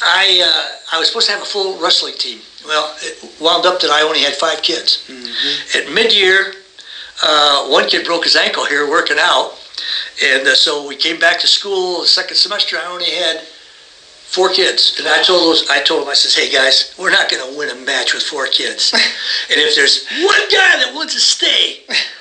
I 0.02 0.42
uh, 0.44 0.96
I 0.96 0.98
was 0.98 1.08
supposed 1.08 1.26
to 1.26 1.32
have 1.32 1.42
a 1.42 1.46
full 1.46 1.78
wrestling 1.80 2.14
team. 2.18 2.40
Well, 2.66 2.94
it 3.00 3.40
wound 3.40 3.64
up 3.66 3.80
that 3.80 3.90
I 3.90 4.02
only 4.02 4.20
had 4.20 4.34
five 4.34 4.62
kids. 4.62 5.08
At 5.74 5.90
mid-year, 5.92 6.54
uh, 7.22 7.68
one 7.68 7.88
kid 7.88 8.04
broke 8.04 8.24
his 8.24 8.36
ankle 8.36 8.64
here 8.66 8.88
working 8.90 9.16
out, 9.18 9.54
and 10.22 10.46
uh, 10.46 10.54
so 10.54 10.86
we 10.86 10.96
came 10.96 11.18
back 11.18 11.38
to 11.40 11.46
school 11.46 12.00
the 12.00 12.06
second 12.06 12.36
semester. 12.36 12.76
I 12.76 12.86
only 12.86 13.10
had 13.10 13.46
four 14.30 14.50
kids, 14.52 14.94
and 14.98 15.08
I 15.08 15.22
told 15.22 15.42
those 15.42 15.68
I 15.68 15.80
told 15.80 16.02
them 16.02 16.08
I 16.08 16.14
says, 16.14 16.34
"Hey 16.34 16.48
guys, 16.48 16.92
we're 16.96 17.10
not 17.10 17.28
going 17.30 17.42
to 17.50 17.58
win 17.58 17.70
a 17.70 17.74
match 17.74 18.12
with 18.14 18.22
four 18.22 18.46
kids, 18.46 18.92
and 19.50 19.60
if 19.60 19.74
there's 19.74 20.04
one 20.06 20.40
guy 20.50 20.76
that 20.78 20.92
wants 20.94 21.14
to 21.14 21.20
stay, 21.20 21.80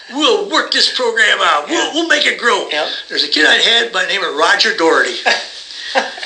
we'll 0.10 0.50
work 0.50 0.72
this 0.72 0.90
program 0.94 1.40
out. 1.42 1.68
We'll, 1.68 1.94
we'll 1.94 2.08
make 2.08 2.26
it 2.26 2.38
grow." 2.38 2.70
There's 3.10 3.24
a 3.24 3.28
kid 3.28 3.46
I 3.46 3.56
had 3.56 3.92
by 3.92 4.04
the 4.04 4.10
name 4.10 4.24
of 4.24 4.34
Roger 4.34 4.76
Doherty. 4.76 5.16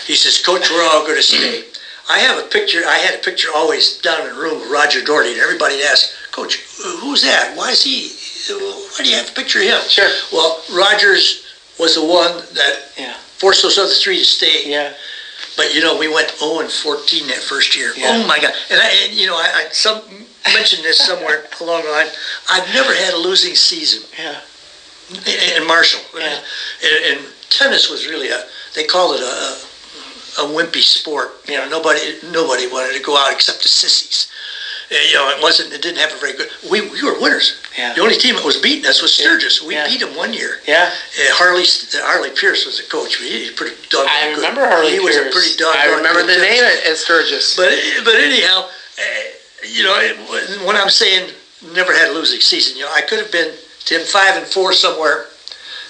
He 0.06 0.16
says, 0.16 0.38
Coach, 0.40 0.70
we're 0.70 0.84
all 0.84 1.04
going 1.04 1.16
to 1.16 1.22
stay. 1.22 1.64
I 2.10 2.20
have 2.20 2.38
a 2.38 2.42
picture, 2.42 2.84
I 2.86 2.98
had 2.98 3.14
a 3.14 3.20
picture 3.20 3.50
always 3.54 3.94
down 4.00 4.26
in 4.28 4.34
the 4.34 4.42
room 4.42 4.60
of 4.62 4.70
Roger 4.70 5.02
Doherty, 5.02 5.32
and 5.32 5.40
everybody 5.40 5.76
would 5.76 5.86
ask, 5.86 6.10
Coach, 6.32 6.56
who's 7.00 7.22
that? 7.22 7.56
Why 7.56 7.70
is 7.72 7.82
he, 7.84 8.12
why 8.52 9.04
do 9.04 9.10
you 9.10 9.16
have 9.16 9.30
a 9.30 9.32
picture 9.32 9.60
of 9.60 9.66
him? 9.66 9.82
Sure. 9.88 10.10
Well, 10.34 10.64
Rogers 10.70 11.44
was 11.78 11.94
the 11.96 12.04
one 12.04 12.44
that 12.54 12.92
Yeah. 12.98 13.16
forced 13.38 13.62
those 13.62 13.78
other 13.78 13.94
three 13.94 14.18
to 14.18 14.26
stay. 14.26 14.70
Yeah. 14.70 14.94
But, 15.58 15.74
you 15.76 15.82
know, 15.82 15.98
we 15.98 16.08
went 16.08 16.32
0 16.40 16.60
and 16.62 16.72
14 16.72 17.28
that 17.28 17.38
first 17.38 17.76
year. 17.76 17.92
Yeah. 17.96 18.22
Oh, 18.24 18.28
my 18.28 18.40
God. 18.40 18.54
And, 18.70 18.80
I, 18.80 18.90
and 19.06 19.14
you 19.14 19.28
know, 19.28 19.36
I, 19.36 19.66
I 19.68 19.70
some, 19.72 20.02
mentioned 20.54 20.84
this 20.84 20.98
somewhere 20.98 21.46
along 21.62 21.84
the 21.84 21.92
line. 21.92 22.08
I've 22.50 22.68
never 22.74 22.94
had 22.96 23.14
a 23.14 23.18
losing 23.18 23.56
season 23.56 24.04
Yeah. 24.18 24.40
in 25.12 25.62
in 25.62 25.68
Marshall. 25.68 26.02
Yeah. 26.18 26.40
And, 26.84 27.20
and 27.20 27.28
tennis 27.50 27.90
was 27.90 28.08
really 28.08 28.30
a, 28.30 28.46
they 28.76 28.86
called 28.86 29.16
it 29.20 29.22
a, 29.22 30.44
a 30.44 30.46
wimpy 30.56 30.82
sport. 30.82 31.42
You 31.48 31.58
know, 31.58 31.68
nobody 31.70 32.16
nobody 32.32 32.68
wanted 32.68 32.96
to 32.98 33.04
go 33.04 33.18
out 33.18 33.32
except 33.34 33.62
the 33.62 33.68
sissies. 33.68 34.32
You 34.92 35.14
know, 35.14 35.30
it 35.30 35.42
wasn't. 35.42 35.72
It 35.72 35.82
didn't 35.82 36.00
have 36.00 36.12
a 36.12 36.18
very 36.18 36.34
good. 36.34 36.50
We, 36.70 36.82
we 36.82 37.02
were 37.02 37.18
winners. 37.18 37.54
Yeah. 37.78 37.94
The 37.94 38.02
only 38.02 38.18
team 38.18 38.36
that 38.36 38.44
was 38.44 38.58
beating 38.58 38.86
us 38.86 39.02
was 39.02 39.14
Sturgis. 39.14 39.62
We 39.62 39.76
Yeah. 39.76 39.88
beat 39.88 40.02
them 40.02 40.14
one 40.16 40.34
year. 40.34 40.60
Yeah. 40.68 40.92
Uh, 41.18 41.34
Harley 41.36 41.64
Harley 41.94 42.30
Pierce 42.30 42.66
was 42.66 42.76
the 42.78 42.84
coach. 42.84 43.16
He 43.16 43.40
was 43.44 43.52
pretty 43.52 43.78
doggone 43.90 44.10
I 44.12 44.28
good. 44.32 44.36
remember 44.36 44.68
Harley 44.68 44.92
He 44.92 45.00
was 45.00 45.16
a 45.16 45.22
Pierce. 45.22 45.34
pretty 45.34 45.56
doggone. 45.56 45.82
I 45.82 45.96
remember 45.96 46.24
the 46.24 46.38
name 46.42 46.62
at, 46.62 46.86
at 46.86 46.98
Sturgis. 46.98 47.56
but 47.56 47.72
but 48.04 48.16
anyhow, 48.16 48.68
uh, 49.00 49.04
you 49.66 49.84
know, 49.84 49.96
it, 49.98 50.18
when 50.68 50.76
I'm 50.76 50.90
saying 50.90 51.32
never 51.72 51.96
had 51.96 52.10
a 52.10 52.14
losing 52.14 52.42
season, 52.42 52.76
you 52.76 52.84
know, 52.84 52.92
I 52.92 53.00
could 53.02 53.20
have 53.20 53.32
been 53.32 53.54
ten 53.86 54.04
five 54.06 54.36
and 54.36 54.46
four 54.46 54.74
somewhere, 54.74 55.28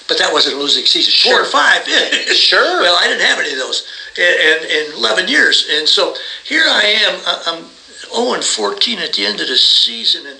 but 0.07 0.19
that 0.19 0.31
wasn't 0.31 0.57
a 0.57 0.59
losing 0.59 0.85
season. 0.85 1.11
Four 1.23 1.31
Sure. 1.31 1.41
and 1.41 1.51
five, 1.51 1.87
Sure. 2.37 2.81
Well, 2.81 2.97
I 3.01 3.07
didn't 3.07 3.25
have 3.25 3.39
any 3.39 3.51
of 3.53 3.57
those 3.57 3.81
in, 4.15 4.23
in, 4.23 4.57
in 4.69 4.93
eleven 4.93 5.27
years, 5.27 5.65
and 5.71 5.89
so 5.89 6.15
here 6.43 6.65
I 6.67 6.83
am. 6.83 7.19
I'm 7.47 7.65
zero 8.13 8.33
and 8.33 8.43
fourteen 8.43 8.99
at 8.99 9.13
the 9.13 9.25
end 9.25 9.39
of 9.41 9.47
the 9.47 9.57
season, 9.57 10.27
and 10.27 10.39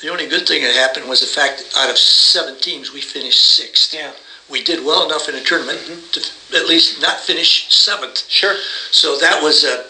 the 0.00 0.08
only 0.08 0.26
good 0.26 0.46
thing 0.46 0.62
that 0.62 0.74
happened 0.74 1.08
was 1.08 1.20
the 1.20 1.26
fact 1.26 1.58
that 1.58 1.76
out 1.76 1.90
of 1.90 1.98
seven 1.98 2.56
teams, 2.56 2.92
we 2.92 3.00
finished 3.00 3.40
sixth. 3.40 3.92
Yeah. 3.92 4.12
We 4.48 4.64
did 4.64 4.84
well 4.84 5.04
enough 5.04 5.28
in 5.28 5.34
the 5.34 5.42
tournament 5.42 5.78
to 6.12 6.20
at 6.56 6.66
least 6.66 7.00
not 7.00 7.20
finish 7.20 7.72
seventh. 7.72 8.28
Sure. 8.28 8.56
So 8.90 9.18
that 9.18 9.42
was 9.42 9.62
a 9.64 9.86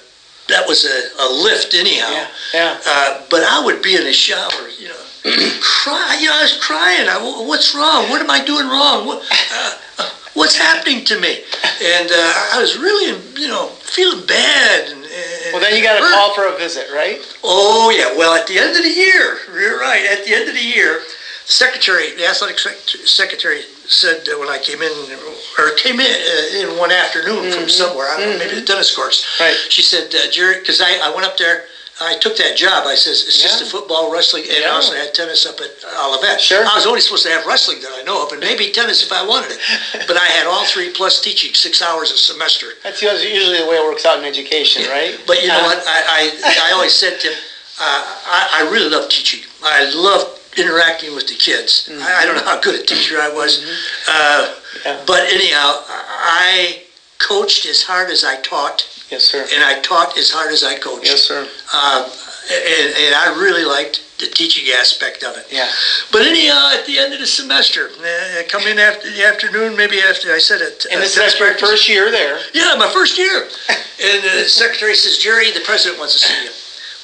that 0.48 0.66
was 0.66 0.84
a, 0.84 1.22
a 1.22 1.26
lift 1.42 1.74
anyhow. 1.74 2.10
Yeah. 2.10 2.28
Yeah. 2.52 2.80
Uh, 2.84 3.22
but 3.30 3.42
I 3.44 3.64
would 3.64 3.82
be 3.82 3.94
in 3.94 4.04
the 4.04 4.12
shower, 4.12 4.68
you 4.78 4.88
know, 4.88 5.04
cry. 5.62 6.18
You 6.20 6.26
know, 6.26 6.36
I 6.36 6.42
was 6.42 6.58
crying. 6.60 7.08
I, 7.08 7.46
what's 7.46 7.74
wrong? 7.74 8.10
What 8.10 8.20
am 8.20 8.30
I 8.30 8.44
doing 8.44 8.66
wrong? 8.66 9.06
What, 9.06 9.24
uh, 9.52 10.10
what's 10.34 10.56
happening 10.56 11.04
to 11.04 11.18
me? 11.18 11.44
And 11.82 12.10
uh, 12.10 12.48
I 12.52 12.58
was 12.60 12.76
really, 12.76 13.08
you 13.40 13.48
know, 13.48 13.68
feeling 13.80 14.26
bad. 14.26 14.90
And, 14.90 15.04
and 15.04 15.52
Well, 15.52 15.60
then 15.60 15.76
you 15.76 15.82
got 15.82 15.98
a 15.98 16.02
hurt. 16.02 16.12
call 16.12 16.34
for 16.34 16.46
a 16.46 16.56
visit, 16.56 16.90
right? 16.92 17.20
Oh 17.42 17.90
yeah. 17.90 18.14
Well, 18.16 18.34
at 18.34 18.46
the 18.46 18.58
end 18.58 18.76
of 18.76 18.82
the 18.82 18.90
year, 18.90 19.38
you're 19.52 19.78
right. 19.78 20.04
At 20.04 20.24
the 20.24 20.34
end 20.34 20.48
of 20.48 20.54
the 20.54 20.60
year, 20.64 21.02
the 21.46 21.52
secretary, 21.52 22.12
the 22.12 22.26
athletic 22.26 22.58
secretary, 22.58 23.64
said 23.88 24.28
when 24.38 24.48
I 24.48 24.58
came 24.58 24.82
in, 24.82 25.18
or 25.58 25.72
came 25.72 25.98
in 25.98 26.06
uh, 26.06 26.70
in 26.70 26.78
one 26.78 26.92
afternoon 26.92 27.50
from 27.52 27.68
somewhere, 27.68 28.08
I 28.08 28.20
don't 28.20 28.30
know, 28.30 28.38
maybe 28.38 28.54
the 28.54 28.62
tennis 28.64 28.94
courts. 28.94 29.24
Mm-hmm. 29.24 29.42
Right. 29.42 29.56
She 29.68 29.82
said, 29.82 30.14
uh, 30.14 30.30
Jerry, 30.30 30.58
because 30.58 30.80
I, 30.80 30.94
I 30.98 31.10
went 31.10 31.26
up 31.26 31.36
there. 31.36 31.64
I 32.00 32.14
took 32.14 32.36
that 32.38 32.56
job. 32.56 32.86
I 32.86 32.94
says 32.94 33.22
it's 33.26 33.38
Yeah. 33.42 33.48
Just 33.48 33.62
a 33.62 33.66
football, 33.66 34.10
wrestling, 34.10 34.44
and 34.50 34.64
I 34.64 34.68
also 34.68 34.94
had 34.94 35.14
tennis 35.14 35.44
up 35.44 35.60
at 35.60 35.72
Olivet. 35.84 36.40
Sure. 36.40 36.64
I 36.66 36.74
was 36.74 36.86
only 36.86 37.00
supposed 37.00 37.24
to 37.24 37.30
have 37.30 37.44
wrestling 37.44 37.80
that 37.82 37.92
I 37.92 38.02
know 38.02 38.22
of, 38.24 38.32
and 38.32 38.40
maybe 38.40 38.70
tennis 38.70 39.02
if 39.02 39.12
I 39.12 39.22
wanted 39.22 39.52
it. 39.52 39.60
But 40.06 40.16
I 40.16 40.26
had 40.26 40.46
all 40.46 40.64
three 40.64 40.88
plus 40.88 41.20
teaching 41.20 41.52
six 41.54 41.82
hours 41.82 42.10
a 42.10 42.16
semester. 42.16 42.72
That's 42.82 43.02
usually 43.02 43.58
the 43.58 43.66
way 43.66 43.76
it 43.76 43.84
works 43.84 44.04
out 44.06 44.18
in 44.18 44.24
education, 44.24 44.88
right? 44.88 45.14
But 45.26 45.42
you 45.42 45.48
know 45.48 45.60
Uh, 45.60 45.64
what? 45.64 45.78
I, 45.86 46.32
I, 46.42 46.68
I 46.68 46.72
always 46.72 46.92
said 46.94 47.20
to 47.20 47.28
him, 47.28 47.38
uh, 47.78 48.16
I, 48.26 48.48
I 48.64 48.70
really 48.70 48.88
love 48.88 49.08
teaching. 49.08 49.40
I 49.62 49.84
love 49.84 50.38
interacting 50.56 51.14
with 51.14 51.28
the 51.28 51.34
kids. 51.34 51.88
I, 51.90 52.22
I 52.22 52.26
don't 52.26 52.34
know 52.36 52.42
how 52.44 52.58
good 52.58 52.74
a 52.80 52.82
teacher 52.84 53.20
I 53.20 53.28
was. 53.28 53.62
Uh, 54.08 54.56
Yeah. 54.84 55.02
But 55.06 55.22
anyhow, 55.32 55.82
I 55.88 56.82
coached 57.18 57.66
as 57.66 57.82
hard 57.82 58.08
as 58.10 58.22
I 58.24 58.36
taught, 58.36 58.86
Yes, 59.10 59.24
sir. 59.24 59.46
and 59.52 59.62
I 59.64 59.80
taught 59.80 60.16
as 60.16 60.30
hard 60.30 60.52
as 60.52 60.62
I 60.62 60.76
coached. 60.76 61.06
Yes, 61.06 61.22
sir. 61.22 61.42
Um, 61.74 62.10
and, 62.50 62.94
and 62.96 63.14
I 63.14 63.34
really 63.38 63.64
liked 63.64 64.02
the 64.18 64.26
teaching 64.26 64.72
aspect 64.72 65.24
of 65.24 65.36
it. 65.36 65.46
Yeah. 65.50 65.70
But 66.12 66.22
anyhow, 66.22 66.70
at 66.74 66.86
the 66.86 66.98
end 66.98 67.12
of 67.14 67.20
the 67.20 67.26
semester, 67.26 67.90
uh, 67.98 68.42
come 68.48 68.62
in 68.66 68.78
after 68.78 69.10
the 69.10 69.24
afternoon, 69.24 69.76
maybe 69.76 70.00
after 70.00 70.32
I 70.32 70.38
said 70.38 70.60
it. 70.60 70.86
And 70.90 70.98
uh, 70.98 71.00
this 71.00 71.16
is 71.16 71.38
your 71.38 71.54
first 71.58 71.88
year 71.88 72.10
there. 72.10 72.38
Yeah, 72.52 72.76
my 72.78 72.88
first 72.92 73.18
year. 73.18 73.48
And 74.02 74.24
the 74.24 74.48
secretary 74.48 74.94
says, 74.94 75.18
Jerry, 75.18 75.50
the 75.50 75.60
president 75.60 76.00
wants 76.00 76.14
to 76.14 76.20
see 76.26 76.44
you. 76.44 76.50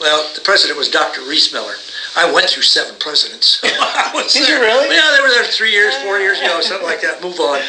Well, 0.00 0.30
the 0.34 0.40
president 0.40 0.78
was 0.78 0.88
Dr. 0.88 1.20
Reese 1.28 1.52
Miller. 1.52 1.75
I 2.16 2.25
went 2.32 2.48
through 2.48 2.62
seven 2.62 2.94
presidents. 2.98 3.60
I 3.64 4.10
was 4.14 4.32
Did 4.32 4.48
you 4.48 4.58
really? 4.58 4.96
Yeah, 4.96 5.14
they 5.14 5.22
were 5.22 5.28
there 5.28 5.44
three 5.44 5.72
years, 5.72 5.94
four 5.96 6.18
years, 6.18 6.40
you 6.40 6.46
know, 6.46 6.62
something 6.62 6.86
like 6.86 7.02
that. 7.02 7.20
Move 7.20 7.38
on. 7.40 7.60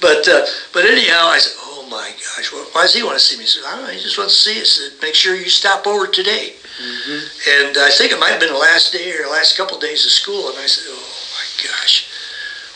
But 0.00 0.28
uh, 0.28 0.44
but 0.74 0.84
anyhow, 0.84 1.28
I 1.28 1.38
said, 1.38 1.56
oh 1.84 1.90
my 1.90 2.12
gosh, 2.12 2.52
well, 2.52 2.64
why 2.72 2.82
does 2.82 2.94
he 2.94 3.02
want 3.02 3.18
to 3.18 3.24
see 3.24 3.36
me? 3.36 3.42
He 3.42 3.48
said, 3.48 3.64
I 3.64 3.76
don't 3.76 3.84
know, 3.84 3.92
he 3.92 4.02
just 4.02 4.18
wants 4.18 4.34
to 4.34 4.50
see 4.50 4.60
us. 4.60 4.80
Make 5.02 5.14
sure 5.14 5.36
you 5.36 5.48
stop 5.48 5.86
over 5.86 6.06
today. 6.06 6.54
Mm-hmm. 6.78 7.66
And 7.66 7.78
I 7.78 7.90
think 7.90 8.12
it 8.12 8.18
might 8.18 8.30
have 8.30 8.40
been 8.40 8.52
the 8.52 8.58
last 8.58 8.92
day 8.92 9.12
or 9.12 9.24
the 9.24 9.28
last 9.28 9.56
couple 9.56 9.78
days 9.78 10.04
of 10.04 10.10
school. 10.10 10.48
And 10.48 10.58
I 10.58 10.66
said, 10.66 10.84
oh 10.88 11.28
my 11.34 11.68
gosh, 11.68 12.06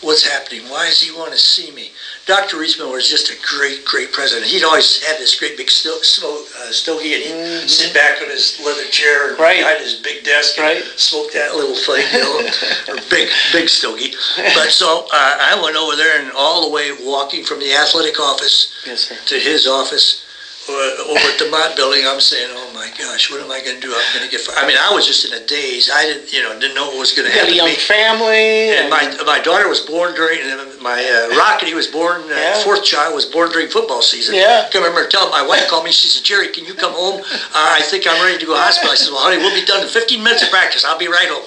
what's 0.00 0.22
happening? 0.22 0.68
Why 0.68 0.88
does 0.88 1.00
he 1.00 1.10
want 1.10 1.32
to 1.32 1.38
see 1.38 1.70
me? 1.70 1.92
Dr. 2.28 2.58
Miller 2.58 2.92
was 2.92 3.08
just 3.08 3.30
a 3.30 3.36
great, 3.36 3.86
great 3.86 4.12
president. 4.12 4.46
He'd 4.46 4.62
always 4.62 5.02
have 5.02 5.16
this 5.16 5.34
great 5.34 5.56
big 5.56 5.70
sto- 5.70 6.02
smoke, 6.02 6.46
uh, 6.58 6.70
stogie 6.70 7.14
and 7.14 7.22
he'd 7.62 7.70
sit 7.70 7.94
back 7.94 8.20
on 8.20 8.28
his 8.28 8.60
leather 8.60 8.84
chair 8.90 9.28
and 9.30 9.32
Mm-hmm. 9.32 9.42
Right. 9.42 9.58
behind 9.60 9.80
his 9.80 9.94
big 9.94 10.24
desk 10.24 10.58
and 10.58 10.66
Right. 10.84 10.84
smoke 11.00 11.32
that 11.32 11.56
little 11.56 11.74
thing, 11.74 12.06
you 12.12 12.18
know, 12.18 12.50
or 12.88 13.00
big, 13.08 13.30
big 13.50 13.68
stogie. 13.70 14.12
But 14.36 14.70
so 14.72 15.06
uh, 15.10 15.36
I 15.40 15.58
went 15.60 15.76
over 15.76 15.96
there 15.96 16.20
and 16.20 16.30
all 16.32 16.60
the 16.60 16.68
way 16.68 16.92
walking 16.92 17.44
from 17.44 17.60
the 17.60 17.72
athletic 17.72 18.20
office 18.20 18.68
Yes, 18.84 19.10
to 19.26 19.38
his 19.40 19.66
office 19.66 20.22
uh, 20.68 21.04
over 21.08 21.26
at 21.32 21.38
the 21.38 21.46
Mott 21.46 21.76
Building. 21.76 22.06
I'm 22.06 22.20
saying, 22.20 22.50
oh 22.52 22.70
my 22.72 22.90
gosh, 22.98 23.30
what 23.30 23.40
am 23.40 23.50
I 23.50 23.60
going 23.60 23.76
to 23.76 23.82
do? 23.82 23.94
I'm 23.94 24.12
going 24.14 24.24
to 24.24 24.30
get. 24.30 24.40
Fired. 24.40 24.58
I 24.58 24.66
mean, 24.66 24.76
I 24.78 24.92
was 24.92 25.06
just 25.06 25.24
in 25.24 25.32
a 25.32 25.40
daze. 25.40 25.88
I 25.90 26.04
didn't, 26.04 26.32
you 26.32 26.42
know, 26.42 26.52
didn't 26.58 26.74
know 26.74 26.88
what 26.88 26.98
was 26.98 27.12
going 27.12 27.26
to 27.26 27.32
happen 27.32 27.48
a 27.48 27.50
to 27.52 27.56
young 27.56 27.74
family. 27.76 28.70
And 28.76 28.90
my 28.90 29.08
my 29.24 29.38
daughter 29.40 29.68
was 29.68 29.80
born 29.80 30.14
during 30.14 30.40
my 30.80 31.04
uh, 31.04 31.36
Rocket. 31.36 31.68
He 31.68 31.74
was 31.74 31.86
born. 31.86 32.22
Uh, 32.30 32.34
Yeah. 32.36 32.62
Fourth 32.64 32.84
child 32.84 33.14
was 33.14 33.24
born 33.24 33.50
during 33.50 33.68
football 33.68 34.02
season. 34.02 34.34
Yeah. 34.34 34.64
I 34.66 34.70
can 34.70 34.82
remember 34.82 35.08
telling 35.08 35.30
my 35.30 35.42
wife 35.42 35.68
called 35.68 35.84
me. 35.84 35.92
She 35.92 36.08
said, 36.08 36.24
"Jerry, 36.24 36.48
can 36.48 36.64
you 36.64 36.74
come 36.74 36.92
home? 36.92 37.22
Uh, 37.22 37.48
I 37.54 37.82
think 37.82 38.06
I'm 38.06 38.20
ready 38.22 38.38
to 38.38 38.46
go 38.46 38.52
to 38.52 38.58
the 38.58 38.62
hospital." 38.62 38.92
I 38.92 38.96
said, 38.96 39.10
"Well, 39.12 39.22
honey, 39.22 39.38
we'll 39.38 39.54
be 39.58 39.64
done 39.64 39.82
in 39.82 39.88
15 39.88 40.22
minutes 40.22 40.42
of 40.42 40.50
practice. 40.50 40.84
I'll 40.84 40.98
be 40.98 41.08
right 41.08 41.28
home." 41.28 41.44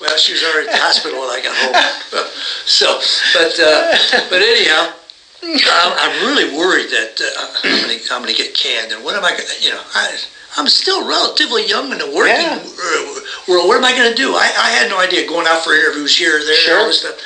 Well, 0.00 0.16
she 0.18 0.32
was 0.32 0.42
already 0.42 0.66
at 0.68 0.72
the 0.74 0.82
hospital 0.82 1.20
when 1.20 1.30
I 1.30 1.40
got 1.40 1.54
home. 1.54 2.26
so, 2.66 2.98
but 3.34 3.54
uh, 3.60 3.96
but 4.30 4.42
anyhow. 4.42 4.94
I'm, 5.42 5.92
I'm 5.98 6.26
really 6.26 6.56
worried 6.56 6.90
that 6.90 7.20
uh, 7.20 7.48
I'm 7.64 7.86
going 7.86 7.98
to 7.98 8.14
I'm 8.14 8.24
to 8.26 8.32
get 8.34 8.54
canned, 8.54 8.92
and 8.92 9.02
what 9.04 9.16
am 9.16 9.24
I 9.24 9.32
going 9.32 9.46
to, 9.48 9.62
you 9.62 9.70
know, 9.70 9.82
I, 9.94 10.18
I'm 10.56 10.68
still 10.68 11.06
relatively 11.06 11.66
young 11.66 11.90
in 11.92 11.98
the 11.98 12.06
working 12.06 12.34
Yeah. 12.36 12.62
uh, 12.62 13.20
world. 13.48 13.68
What 13.68 13.76
am 13.76 13.84
I 13.84 13.92
going 13.92 14.10
to 14.10 14.14
do? 14.16 14.34
I, 14.34 14.44
I 14.56 14.70
had 14.70 14.88
no 14.88 14.98
idea 14.98 15.26
going 15.26 15.46
out 15.46 15.64
for 15.64 15.74
interviews 15.74 16.16
here 16.16 16.38
or 16.38 16.44
there 16.44 16.70
and 16.70 16.80
all 16.80 16.86
this 16.86 17.00
stuff. 17.00 17.18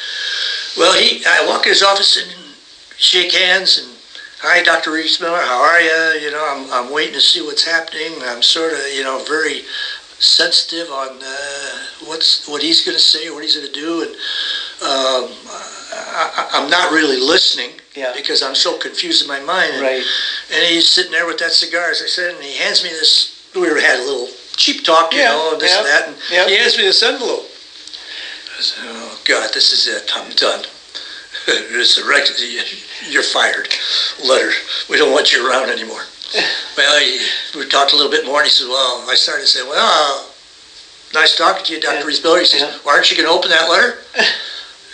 Well, 0.76 0.92
he, 0.98 1.24
I 1.26 1.44
walk 1.46 1.66
in 1.66 1.70
his 1.72 1.82
office 1.82 2.16
and 2.16 2.30
shake 2.98 3.32
hands 3.32 3.78
and, 3.78 3.96
hi, 4.38 4.62
Dr. 4.62 4.92
Reese 4.92 5.20
Miller, 5.20 5.40
how 5.40 5.58
are 5.60 5.80
you? 5.80 6.24
You 6.24 6.30
know, 6.30 6.44
I'm, 6.44 6.70
I'm 6.72 6.90
waiting 6.90 7.14
to 7.14 7.20
see 7.20 7.40
what's 7.42 7.64
happening. 7.64 8.22
I'm 8.22 8.42
sort 8.42 8.72
of, 8.72 8.88
you 8.92 9.02
know, 9.02 9.18
very 9.18 9.64
sensitive 10.18 10.90
on 10.90 11.22
uh, 11.22 11.86
what's 12.00 12.46
what 12.48 12.62
he's 12.62 12.82
going 12.84 12.96
to 12.96 13.02
say, 13.02 13.28
what 13.30 13.42
he's 13.42 13.54
going 13.56 13.66
to 13.66 13.72
do, 13.72 14.02
and 14.02 14.12
um, 14.82 15.32
I, 15.98 16.48
I'm 16.52 16.70
not 16.70 16.92
really 16.92 17.18
listening 17.18 17.72
Yeah. 17.94 18.12
because 18.14 18.42
I'm 18.42 18.54
so 18.54 18.76
confused 18.76 19.22
in 19.22 19.28
my 19.28 19.40
mind. 19.40 19.72
And, 19.74 19.82
Right. 19.82 20.04
and 20.50 20.64
he's 20.64 20.88
sitting 20.88 21.12
there 21.12 21.26
with 21.26 21.38
that 21.38 21.52
cigar, 21.52 21.90
as 21.90 22.02
I 22.02 22.06
said, 22.06 22.34
and 22.34 22.42
he 22.42 22.54
hands 22.54 22.82
me 22.82 22.90
this. 22.90 23.32
We 23.54 23.68
had 23.68 24.00
a 24.00 24.02
little 24.02 24.30
cheap 24.56 24.84
talk, 24.84 25.12
you 25.14 25.20
Yeah, 25.20 25.30
know, 25.32 25.52
and 25.52 25.60
this 25.60 25.70
yeah, 25.70 25.78
and 25.78 25.86
that, 25.86 26.08
and 26.08 26.16
yeah. 26.30 26.46
he 26.48 26.56
hands 26.56 26.76
me 26.76 26.84
this 26.84 27.02
envelope. 27.02 27.50
I 28.58 28.62
said, 28.62 28.84
"Oh 28.86 29.18
God, 29.24 29.52
this 29.52 29.72
is 29.72 29.86
it. 29.86 30.10
I'm 30.16 30.30
done. 30.32 30.64
it's 31.46 31.98
a 31.98 32.04
rec- 32.04 32.28
You're 33.08 33.22
fired. 33.22 33.68
Letter. 34.18 34.52
We 34.88 34.96
don't 34.96 35.12
want 35.12 35.32
you 35.32 35.46
around 35.46 35.70
anymore." 35.70 36.04
well, 36.76 36.98
he, 37.00 37.26
we 37.54 37.66
talked 37.66 37.92
a 37.92 37.96
little 37.96 38.10
bit 38.10 38.24
more, 38.24 38.40
and 38.40 38.46
he 38.48 38.52
said, 38.52 38.68
"Well," 38.68 39.04
I 39.08 39.14
started 39.14 39.42
to 39.42 39.48
say, 39.48 39.62
"Well, 39.62 40.30
nice 41.14 41.34
talking 41.36 41.64
to 41.66 41.72
you, 41.72 41.80
Doctor 41.80 42.10
Yeah, 42.10 42.38
He 42.40 42.44
says. 42.46 42.74
"Why 42.82 42.92
aren't 42.94 43.10
you 43.10 43.16
going 43.16 43.28
to 43.28 43.32
open 43.32 43.50
that 43.50 43.68
letter?" 43.70 43.98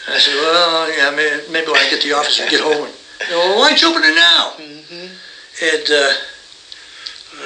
I 0.09 0.19
said, 0.19 0.35
"Well, 0.35 0.91
yeah, 0.93 1.11
maybe, 1.11 1.49
maybe 1.51 1.67
when 1.69 1.77
I 1.77 1.89
get 1.89 2.01
to 2.03 2.09
the 2.09 2.15
office 2.15 2.39
and 2.41 2.51
get 2.51 2.61
home." 2.61 2.85
And, 2.85 2.93
well, 3.31 3.57
why 3.59 3.69
don't 3.71 3.81
you 3.83 3.89
open 3.89 4.03
it 4.05 4.15
now? 4.15 4.55
And 5.63 5.91
uh, 5.91 6.13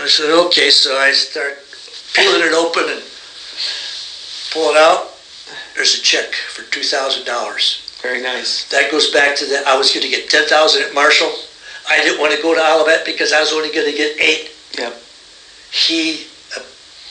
I 0.02 0.06
said, 0.06 0.30
okay. 0.30 0.70
So 0.70 0.96
I 0.96 1.12
start 1.12 1.62
peeling 2.14 2.40
it 2.42 2.52
open 2.52 2.88
and 2.88 3.02
pull 4.50 4.70
it 4.70 4.76
out. 4.76 5.12
There's 5.74 5.94
a 5.94 6.00
check 6.00 6.34
for 6.34 6.62
two 6.62 6.82
thousand 6.82 7.24
dollars. 7.24 7.82
Very 8.00 8.20
nice. 8.22 8.64
That 8.70 8.90
goes 8.90 9.10
back 9.10 9.36
to 9.36 9.46
the 9.46 9.66
I 9.68 9.76
was 9.76 9.90
going 9.90 10.02
to 10.02 10.08
get 10.08 10.30
ten 10.30 10.46
thousand 10.46 10.82
at 10.82 10.94
Marshall. 10.94 11.32
I 11.88 11.98
didn't 12.02 12.18
want 12.18 12.32
to 12.32 12.40
go 12.40 12.54
to 12.54 12.60
Olivet 12.60 13.04
because 13.04 13.32
I 13.32 13.40
was 13.40 13.52
only 13.52 13.70
going 13.70 13.86
to 13.86 13.96
get 13.96 14.18
eight. 14.20 14.50
Yep. 14.78 15.00
He 15.70 16.24
uh, 16.56 16.60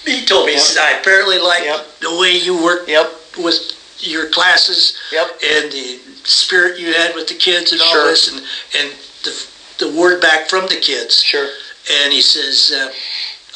he 0.05 0.25
told 0.25 0.47
me 0.47 0.53
he 0.53 0.59
said 0.59 0.81
I 0.81 0.91
apparently 0.99 1.37
like 1.37 1.63
Yep. 1.63 1.99
the 1.99 2.15
way 2.17 2.35
you 2.35 2.61
work 2.61 2.87
Yep. 2.87 3.13
with 3.37 3.74
your 3.99 4.27
classes 4.29 4.93
Yep. 5.11 5.39
and 5.43 5.71
the 5.71 5.99
spirit 6.23 6.79
you 6.79 6.93
had 6.93 7.15
with 7.15 7.27
the 7.27 7.33
kids 7.35 7.71
and 7.71 7.81
all 7.81 7.93
this 8.05 8.27
and 8.27 8.41
and 8.77 8.91
the 9.23 9.33
the 9.77 9.87
word 9.89 10.21
back 10.21 10.49
from 10.49 10.67
the 10.67 10.75
kids 10.77 11.21
Sure. 11.21 11.49
and 11.91 12.13
he 12.13 12.21
says, 12.21 12.71
uh, 12.71 12.91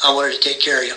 I 0.04 0.12
wanted 0.12 0.34
to 0.34 0.40
take 0.40 0.60
care 0.60 0.80
of 0.82 0.86
you. 0.88 0.94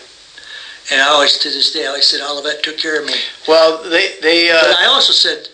And 0.91 1.01
I 1.01 1.07
always, 1.07 1.37
to 1.39 1.49
this 1.49 1.71
day, 1.71 1.85
I 1.85 1.87
always 1.87 2.05
said, 2.05 2.19
Olivet 2.21 2.61
took 2.61 2.77
care 2.77 2.99
of 2.99 3.05
me. 3.05 3.13
Well, 3.47 3.81
they 3.83 4.15
they 4.21 4.49
But 4.49 4.71
uh, 4.71 4.75
I 4.79 4.85
also 4.87 5.13
said, 5.13 5.47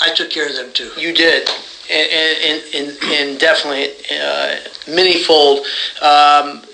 I 0.00 0.10
took 0.12 0.30
care 0.30 0.48
of 0.48 0.56
them 0.56 0.72
too. 0.72 0.90
you 0.96 1.12
did, 1.12 1.48
and 1.88 2.10
and 2.10 2.64
and, 2.74 3.02
and 3.04 3.38
definitely 3.38 3.90
uh, 4.10 4.56
minifold. 4.86 5.64
Um, 6.02 6.64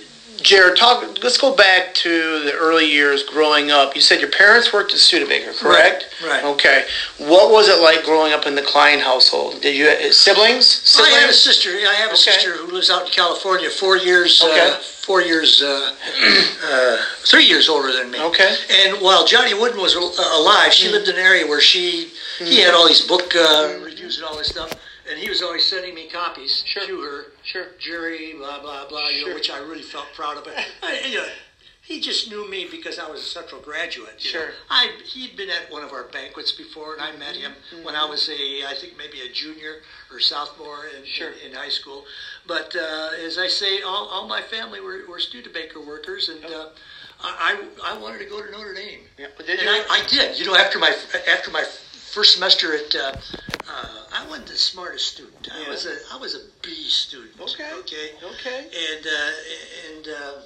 Jared, 0.42 0.76
talk. 0.76 1.22
Let's 1.22 1.36
go 1.38 1.54
back 1.54 1.92
to 1.96 2.42
the 2.44 2.52
early 2.54 2.86
years 2.90 3.22
growing 3.24 3.70
up. 3.70 3.94
You 3.94 4.00
said 4.00 4.20
your 4.20 4.30
parents 4.30 4.72
worked 4.72 4.92
at 4.92 4.98
Studebaker, 4.98 5.52
correct? 5.52 6.06
Right, 6.22 6.30
right. 6.30 6.44
Okay. 6.44 6.84
What 7.18 7.50
was 7.52 7.68
it 7.68 7.82
like 7.82 8.04
growing 8.04 8.32
up 8.32 8.46
in 8.46 8.54
the 8.54 8.62
Klein 8.62 8.98
household? 9.00 9.60
Did 9.60 9.76
you 9.76 9.86
uh, 9.88 10.10
siblings? 10.12 10.66
Siblings? 10.66 11.14
I 11.14 11.20
have 11.20 11.30
a 11.30 11.34
sister. 11.34 11.70
I 11.70 11.94
have 11.94 12.10
a 12.10 12.14
Okay. 12.14 12.16
sister 12.32 12.56
who 12.56 12.72
lives 12.72 12.90
out 12.90 13.04
in 13.06 13.12
California. 13.12 13.68
Four 13.68 13.98
years. 13.98 14.42
Okay. 14.42 14.70
Uh, 14.70 14.76
four 14.78 15.20
years. 15.20 15.62
Uh, 15.62 15.94
uh, 16.64 16.96
three 17.24 17.44
years 17.44 17.68
older 17.68 17.92
than 17.92 18.10
me. 18.10 18.20
Okay. 18.20 18.56
And 18.84 19.00
while 19.02 19.26
Johnny 19.26 19.52
Wooden 19.52 19.80
was 19.80 19.94
alive, 19.94 20.72
she 20.72 20.88
lived 20.90 21.08
in 21.08 21.16
an 21.16 21.20
area 21.20 21.46
where 21.46 21.60
she 21.60 22.08
he 22.38 22.60
had 22.60 22.72
all 22.72 22.88
these 22.88 23.02
book 23.06 23.34
uh, 23.36 23.76
reviews 23.82 24.16
and 24.16 24.26
all 24.26 24.36
this 24.38 24.48
stuff, 24.48 24.72
and 25.10 25.18
he 25.18 25.28
was 25.28 25.42
always 25.42 25.64
sending 25.66 25.94
me 25.94 26.08
copies 26.08 26.62
Sure. 26.66 26.86
to 26.86 27.00
her. 27.02 27.24
Sure. 27.44 27.66
Jerry, 27.78 28.34
blah 28.34 28.60
blah 28.60 28.88
blah, 28.88 29.08
you 29.08 29.28
know, 29.28 29.34
which 29.34 29.50
I 29.50 29.58
really 29.58 29.82
felt 29.82 30.06
proud 30.14 30.36
of. 30.38 30.46
I, 30.82 31.00
you 31.06 31.16
know, 31.16 31.26
he 31.82 32.00
just 32.00 32.30
knew 32.30 32.48
me 32.48 32.68
because 32.70 32.98
I 33.00 33.08
was 33.10 33.20
a 33.20 33.24
Central 33.24 33.60
graduate. 33.60 34.12
know. 34.14 34.18
Sure. 34.18 34.50
I 34.68 34.90
he'd 35.06 35.36
been 35.36 35.50
at 35.50 35.70
one 35.72 35.82
of 35.82 35.92
our 35.92 36.04
banquets 36.04 36.52
before, 36.52 36.92
and 36.94 37.02
I 37.02 37.12
met 37.16 37.34
him 37.36 37.52
when 37.82 37.96
I 37.96 38.04
was 38.04 38.28
a 38.28 38.64
I 38.66 38.74
think 38.80 38.96
maybe 38.96 39.20
a 39.22 39.32
junior 39.32 39.76
or 40.12 40.20
sophomore 40.20 40.86
in, 40.96 41.04
Sure. 41.04 41.30
in, 41.32 41.50
in 41.50 41.54
high 41.54 41.68
school. 41.70 42.04
But 42.46 42.74
uh, 42.76 43.10
as 43.24 43.38
I 43.38 43.48
say, 43.48 43.82
all, 43.82 44.06
all 44.08 44.26
my 44.28 44.42
family 44.42 44.80
were, 44.80 45.02
were 45.08 45.18
Studebaker 45.20 45.80
workers, 45.80 46.28
and 46.28 46.44
uh, 46.44 46.68
I, 47.22 47.62
I 47.84 47.98
wanted 47.98 48.18
to 48.18 48.24
go 48.26 48.40
to 48.44 48.50
Notre 48.50 48.74
Dame. 48.74 49.00
Yeah. 49.18 49.26
And? 49.38 49.60
I, 49.60 49.84
I 49.90 50.06
did. 50.08 50.38
You 50.38 50.46
know, 50.46 50.56
after 50.56 50.78
my 50.78 50.94
after 51.28 51.50
my 51.50 51.64
first 51.64 52.34
semester 52.34 52.74
at, 52.74 52.94
uh, 52.94 53.12
wasn't 54.30 54.48
the 54.48 54.56
smartest 54.56 55.06
student. 55.14 55.48
I 55.52 55.62
Yeah. 55.62 55.68
was 55.68 55.86
a 55.86 55.96
I 56.12 56.16
was 56.16 56.34
a 56.34 56.40
B 56.62 56.88
student. 56.88 57.40
Okay. 57.40 57.72
Okay. 57.72 58.12
Okay. 58.22 58.60
And 58.88 59.06
uh, 59.06 59.32
and 59.88 60.08
uh, 60.08 60.42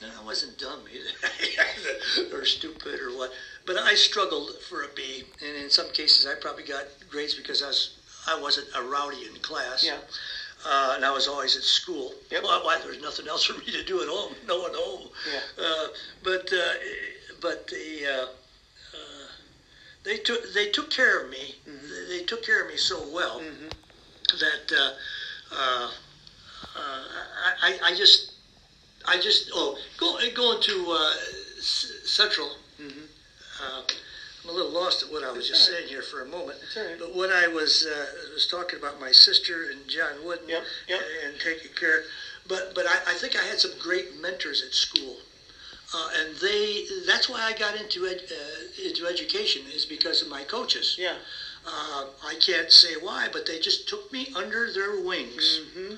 no, 0.00 0.08
I 0.18 0.24
wasn't 0.24 0.56
dumb 0.58 0.80
either, 0.90 2.32
or 2.36 2.44
stupid 2.46 3.00
or 3.00 3.10
what. 3.16 3.32
But 3.66 3.76
I 3.76 3.94
struggled 3.94 4.56
for 4.68 4.84
a 4.84 4.88
B, 4.88 5.24
and 5.42 5.56
in 5.56 5.68
some 5.68 5.90
cases 5.90 6.26
I 6.26 6.34
probably 6.34 6.64
got 6.64 6.86
grades 7.10 7.34
because 7.34 7.62
I 7.62 7.66
was 7.68 7.90
I 8.26 8.40
wasn't 8.40 8.68
a 8.74 8.82
rowdy 8.82 9.26
in 9.26 9.34
class. 9.40 9.84
Yeah. 9.84 9.98
Uh, 10.64 10.92
and 10.94 11.04
I 11.06 11.10
was 11.10 11.26
always 11.26 11.56
at 11.56 11.62
school. 11.62 12.14
Yep. 12.30 12.42
Well, 12.42 12.62
why, 12.64 12.78
there 12.78 12.88
was 12.88 13.00
nothing 13.00 13.26
else 13.26 13.44
for 13.44 13.54
me 13.54 13.72
to 13.72 13.82
do 13.82 14.02
at 14.02 14.08
home. 14.08 14.34
No 14.46 14.60
one 14.60 14.74
home. 14.74 15.08
Yeah. 15.32 15.64
Uh, 15.64 15.88
but 16.22 16.52
uh, 16.52 16.74
but 17.40 17.66
the 17.68 18.06
uh, 18.06 18.26
uh, 18.26 18.28
they 20.04 20.16
took 20.18 20.52
they 20.52 20.66
took 20.66 20.90
care 20.90 21.20
of 21.20 21.30
me. 21.30 21.56
Mm-hmm. 21.68 22.08
They 22.08 22.22
took 22.24 22.44
care 22.44 22.62
of 22.62 22.68
me 22.68 22.76
so 22.76 23.06
well 23.08 23.42
that 24.38 24.72
uh, 24.72 24.92
uh, 25.54 25.90
uh, 26.76 26.78
I, 26.78 27.52
I 27.62 27.78
I 27.90 27.94
just 27.94 28.32
I 29.06 29.18
just 29.18 29.50
oh 29.54 29.78
go 29.98 30.18
going 30.34 30.62
to 30.62 30.90
uh, 30.90 31.14
Central. 31.60 32.56
Mhm. 32.80 33.06
Uh, 33.62 33.82
I'm 34.42 34.48
a 34.48 34.52
little 34.52 34.70
lost 34.70 35.02
at 35.02 35.12
what 35.12 35.22
I 35.22 35.30
was 35.30 35.46
just 35.46 35.68
right. 35.68 35.76
saying 35.76 35.88
here 35.88 36.00
for 36.00 36.22
a 36.22 36.26
moment. 36.26 36.60
That's 36.60 36.76
all 36.78 36.84
right. 36.84 36.98
But 36.98 37.14
when 37.14 37.30
I 37.30 37.46
was 37.46 37.84
uh, 37.84 38.06
was 38.32 38.46
talking 38.46 38.78
about 38.78 38.98
my 38.98 39.12
sister 39.12 39.68
and 39.70 39.86
John 39.86 40.24
Wooden 40.24 40.48
Yep, 40.48 40.64
yep. 40.88 41.00
and 41.24 41.38
taking 41.40 41.72
care, 41.72 42.04
but 42.48 42.74
but 42.74 42.86
I, 42.86 42.94
I 43.08 43.14
think 43.14 43.36
I 43.36 43.42
had 43.42 43.60
some 43.60 43.72
great 43.78 44.18
mentors 44.18 44.62
at 44.62 44.72
school, 44.72 45.18
uh, 45.94 46.08
and 46.18 46.36
they 46.36 46.84
that's 47.06 47.28
why 47.28 47.42
I 47.42 47.52
got 47.52 47.74
into 47.74 48.06
ed, 48.06 48.20
uh, 48.30 48.86
into 48.88 49.06
education 49.06 49.62
is 49.74 49.84
because 49.84 50.22
of 50.22 50.28
my 50.28 50.44
coaches. 50.44 50.96
Yeah. 50.98 51.16
Uh, 51.66 52.06
I 52.24 52.34
can't 52.40 52.70
say 52.72 52.94
why, 52.94 53.28
but 53.30 53.44
they 53.46 53.58
just 53.58 53.88
took 53.88 54.10
me 54.12 54.28
under 54.34 54.72
their 54.72 55.00
wings, 55.00 55.60
Mm-hmm. 55.76 55.94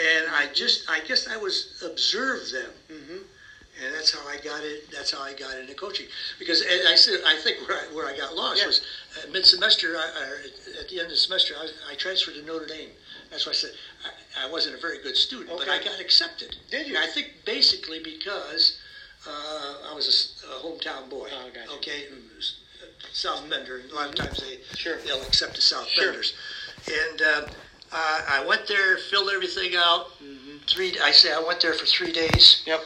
and 0.00 0.24
I 0.32 0.46
just 0.54 0.88
I 0.88 1.00
guess 1.00 1.26
I 1.28 1.36
was 1.36 1.80
observed 1.84 2.52
them. 2.52 2.70
Mm-hmm. 2.90 3.18
And 3.84 3.92
that's 3.92 4.12
how 4.14 4.24
I 4.28 4.36
got 4.36 4.62
it. 4.62 4.88
That's 4.92 5.10
how 5.10 5.20
I 5.20 5.32
got 5.34 5.58
into 5.58 5.74
coaching. 5.74 6.06
Because 6.38 6.62
I 6.62 6.94
said, 6.94 7.18
I 7.26 7.34
think 7.34 7.66
where 7.66 7.76
I, 7.76 7.82
where 7.92 8.06
I 8.06 8.16
got 8.16 8.36
lost 8.36 8.60
Yeah. 8.60 8.68
was 8.68 8.80
uh, 9.18 9.28
mid 9.32 9.44
semester. 9.44 9.96
At 10.80 10.88
the 10.88 10.98
end 11.00 11.06
of 11.06 11.10
the 11.10 11.16
semester, 11.16 11.54
I, 11.58 11.66
I 11.90 11.94
transferred 11.96 12.34
to 12.34 12.42
Notre 12.46 12.66
Dame. 12.66 12.90
That's 13.30 13.46
why 13.46 13.50
I 13.50 13.56
said 13.56 13.72
I, 14.38 14.46
I 14.46 14.50
wasn't 14.50 14.76
a 14.76 14.80
very 14.80 15.02
good 15.02 15.16
student, 15.16 15.58
but 15.58 15.68
I 15.68 15.82
got 15.82 15.98
accepted. 16.00 16.54
Did 16.70 16.86
you? 16.86 16.94
And 16.94 17.02
I 17.04 17.08
think 17.08 17.32
basically 17.44 17.98
because 17.98 18.78
uh, 19.26 19.90
I 19.90 19.94
was 19.94 20.42
a 20.44 20.62
hometown 20.64 21.08
boy. 21.08 21.28
Oh, 21.32 21.48
gotcha. 21.54 21.70
Okay, 21.78 22.04
South 23.12 23.48
Bender. 23.48 23.82
A 23.90 23.94
lot 23.94 24.08
of 24.08 24.14
times 24.14 24.40
they 24.40 24.58
Sure. 24.76 24.96
they'll 25.06 25.22
accept 25.22 25.54
the 25.56 25.62
South 25.62 25.88
Sure. 25.88 26.06
Benders. 26.06 26.34
And 26.88 27.22
uh, 27.22 27.46
I 27.92 28.40
I 28.42 28.46
went 28.46 28.66
there, 28.66 28.98
filled 28.98 29.30
everything 29.30 29.72
out. 29.76 30.06
Mm-hmm. 30.22 30.58
Three. 30.66 30.98
I 31.00 31.12
say 31.12 31.32
I 31.32 31.40
went 31.40 31.60
there 31.60 31.74
for 31.74 31.86
three 31.86 32.12
days 32.12 32.62
Yep. 32.66 32.82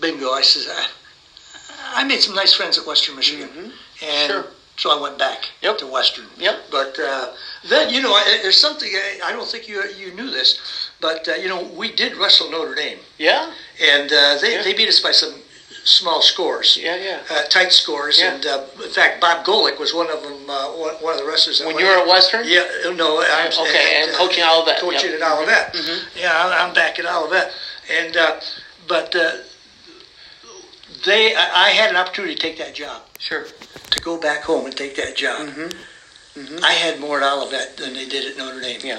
bingo. 0.00 0.30
I 0.30 0.42
says, 0.42 0.68
I, 0.70 2.00
I 2.00 2.04
made 2.04 2.20
some 2.20 2.34
nice 2.34 2.52
friends 2.54 2.78
at 2.78 2.86
Western 2.86 3.16
Michigan, 3.16 3.48
Mhm. 3.48 3.72
and 4.02 4.30
Sure. 4.32 4.46
so 4.76 4.90
I 4.96 5.00
went 5.00 5.18
back 5.18 5.48
Yep. 5.62 5.78
to 5.78 5.86
Western. 5.86 6.26
Yep. 6.38 6.70
But 6.70 6.98
uh, 6.98 7.34
then, 7.68 7.92
you 7.92 8.00
know, 8.02 8.12
I, 8.14 8.38
there's 8.42 8.56
something 8.56 8.88
I, 8.92 9.20
I 9.26 9.32
don't 9.32 9.46
think 9.46 9.68
you 9.68 9.82
you 9.98 10.12
knew 10.14 10.30
this, 10.30 10.58
but 11.00 11.28
uh, 11.28 11.32
you 11.34 11.48
know, 11.48 11.62
we 11.76 11.92
did 11.92 12.16
wrestle 12.16 12.50
Notre 12.50 12.74
Dame, 12.74 12.98
Yeah. 13.18 13.52
and 13.80 14.10
uh, 14.12 14.38
they 14.40 14.54
Yeah. 14.54 14.62
they 14.62 14.72
beat 14.74 14.88
us 14.88 15.00
by 15.00 15.12
some 15.12 15.34
small 15.84 16.20
scores. 16.22 16.76
Yeah. 16.80 16.96
Yeah. 16.96 17.20
Uh, 17.30 17.42
tight 17.48 17.72
scores, 17.72 18.18
Yeah. 18.18 18.34
and 18.34 18.46
uh, 18.46 18.64
in 18.84 18.90
fact, 18.90 19.20
Bob 19.20 19.44
Golick 19.44 19.78
was 19.78 19.92
one 19.94 20.10
of 20.10 20.22
them. 20.22 20.48
Uh, 20.48 20.68
one, 20.72 20.94
one 21.04 21.12
of 21.14 21.20
the 21.20 21.26
wrestlers. 21.26 21.60
When 21.60 21.78
you 21.78 21.86
were 21.86 21.98
at 22.00 22.06
Western. 22.06 22.46
yeah, 22.46 22.64
no, 22.96 23.20
I'm 23.22 23.52
Okay, 23.52 24.02
and 24.02 24.12
coaching 24.16 24.44
Olivet, 24.44 24.80
Coaching 24.80 25.10
yep. 25.12 25.20
at 25.22 25.32
Olivet. 25.38 25.74
Mhm. 25.74 25.98
Yeah, 26.16 26.32
I'm, 26.64 26.72
back 26.74 26.98
at 26.98 27.06
Olivet, 27.06 27.52
and 27.90 28.16
uh, 28.16 28.40
but 28.88 29.14
uh, 29.14 29.32
they, 31.04 31.34
I, 31.34 31.66
I 31.66 31.68
had 31.70 31.90
an 31.90 31.96
opportunity 31.96 32.34
to 32.34 32.40
take 32.40 32.58
that 32.58 32.74
job, 32.74 33.02
Sure. 33.18 33.46
to 33.90 34.00
go 34.00 34.18
back 34.20 34.42
home 34.44 34.66
and 34.66 34.76
take 34.76 34.96
that 34.96 35.16
job. 35.16 35.48
Mhm. 36.46 36.62
I 36.64 36.72
had 36.72 37.00
more 37.00 37.20
at 37.22 37.32
Olivet 37.32 37.76
than 37.76 37.94
they 37.94 38.06
did 38.06 38.24
at 38.30 38.36
Notre 38.36 38.60
Dame. 38.60 38.80
Yeah. 38.82 38.98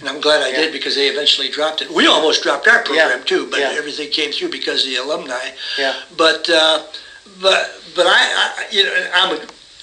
And 0.00 0.08
I'm 0.08 0.20
glad 0.20 0.42
I 0.42 0.48
Yeah. 0.48 0.56
did 0.62 0.72
because 0.72 0.94
they 0.94 1.08
eventually 1.08 1.48
dropped 1.48 1.82
it. 1.82 1.90
We 1.90 2.06
almost 2.06 2.42
dropped 2.42 2.66
our 2.68 2.80
program 2.82 3.18
Yeah. 3.20 3.24
too, 3.24 3.46
but 3.46 3.60
Yeah. 3.60 3.72
everything 3.76 4.10
came 4.10 4.32
through 4.32 4.48
because 4.48 4.82
of 4.84 4.90
the 4.90 4.96
alumni. 4.96 5.50
Yeah. 5.78 5.94
But 6.16 6.48
uh, 6.48 6.80
but 7.40 7.72
but 7.94 8.06
I, 8.06 8.12
I 8.18 8.64
you 8.70 8.84
know 8.84 8.92
I'm 9.14 9.36
a 9.36 9.40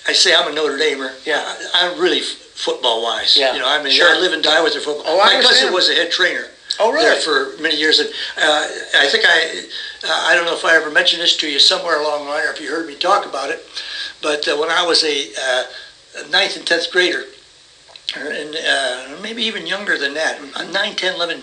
I 0.08 0.14
say 0.14 0.34
I'm 0.36 0.48
a 0.48 0.52
Notre 0.52 0.78
Damer. 0.78 1.14
Yeah. 1.26 1.42
I, 1.74 1.86
am 1.88 1.98
really 2.00 2.22
football 2.22 3.02
wise. 3.02 3.36
Yeah. 3.38 3.54
You 3.54 3.60
know 3.60 3.68
I 3.68 3.82
mean 3.82 3.94
Sure. 3.94 4.10
I 4.16 4.20
live 4.20 4.34
and 4.34 4.44
die 4.44 4.62
with 4.62 4.74
their 4.74 4.82
football. 4.82 5.06
Oh, 5.08 5.20
I 5.20 5.36
My 5.38 5.42
cousin 5.42 5.74
was 5.74 5.90
a 5.90 5.96
head 5.96 6.12
trainer. 6.12 6.50
Oh, 6.80 6.92
really? 6.92 7.06
There 7.06 7.22
for 7.22 7.54
many 7.62 7.76
years, 7.76 8.00
and 8.00 8.10
uh, 8.38 8.66
I 8.96 9.08
think 9.08 9.26
I 9.28 9.64
uh, 10.08 10.22
I 10.30 10.34
don't 10.36 10.46
know 10.46 10.56
if 10.56 10.66
I 10.66 10.76
ever 10.76 10.90
mentioned 10.90 11.22
this 11.22 11.38
to 11.38 11.48
you 11.48 11.60
somewhere 11.60 12.00
along 12.00 12.26
the 12.26 12.32
line, 12.32 12.46
or 12.48 12.52
if 12.52 12.60
you 12.60 12.70
heard 12.70 12.88
me 12.88 12.96
talk 12.96 13.26
about 13.26 13.52
it. 13.52 13.64
But 14.22 14.48
uh, 14.48 14.58
when 14.58 14.72
I 14.72 14.84
was 14.84 15.04
a 15.04 15.30
uh, 15.40 15.64
ninth 16.30 16.56
and 16.58 16.66
tenth 16.66 16.92
grader, 16.92 17.26
or- 18.16 18.32
and 18.32 18.56
uh, 18.56 19.22
maybe 19.22 19.44
even 19.44 19.66
younger 19.68 19.98
than 19.98 20.14
that, 20.16 20.40
I'm 20.56 20.72
9, 20.72 20.96
10, 20.96 21.16
11 21.16 21.42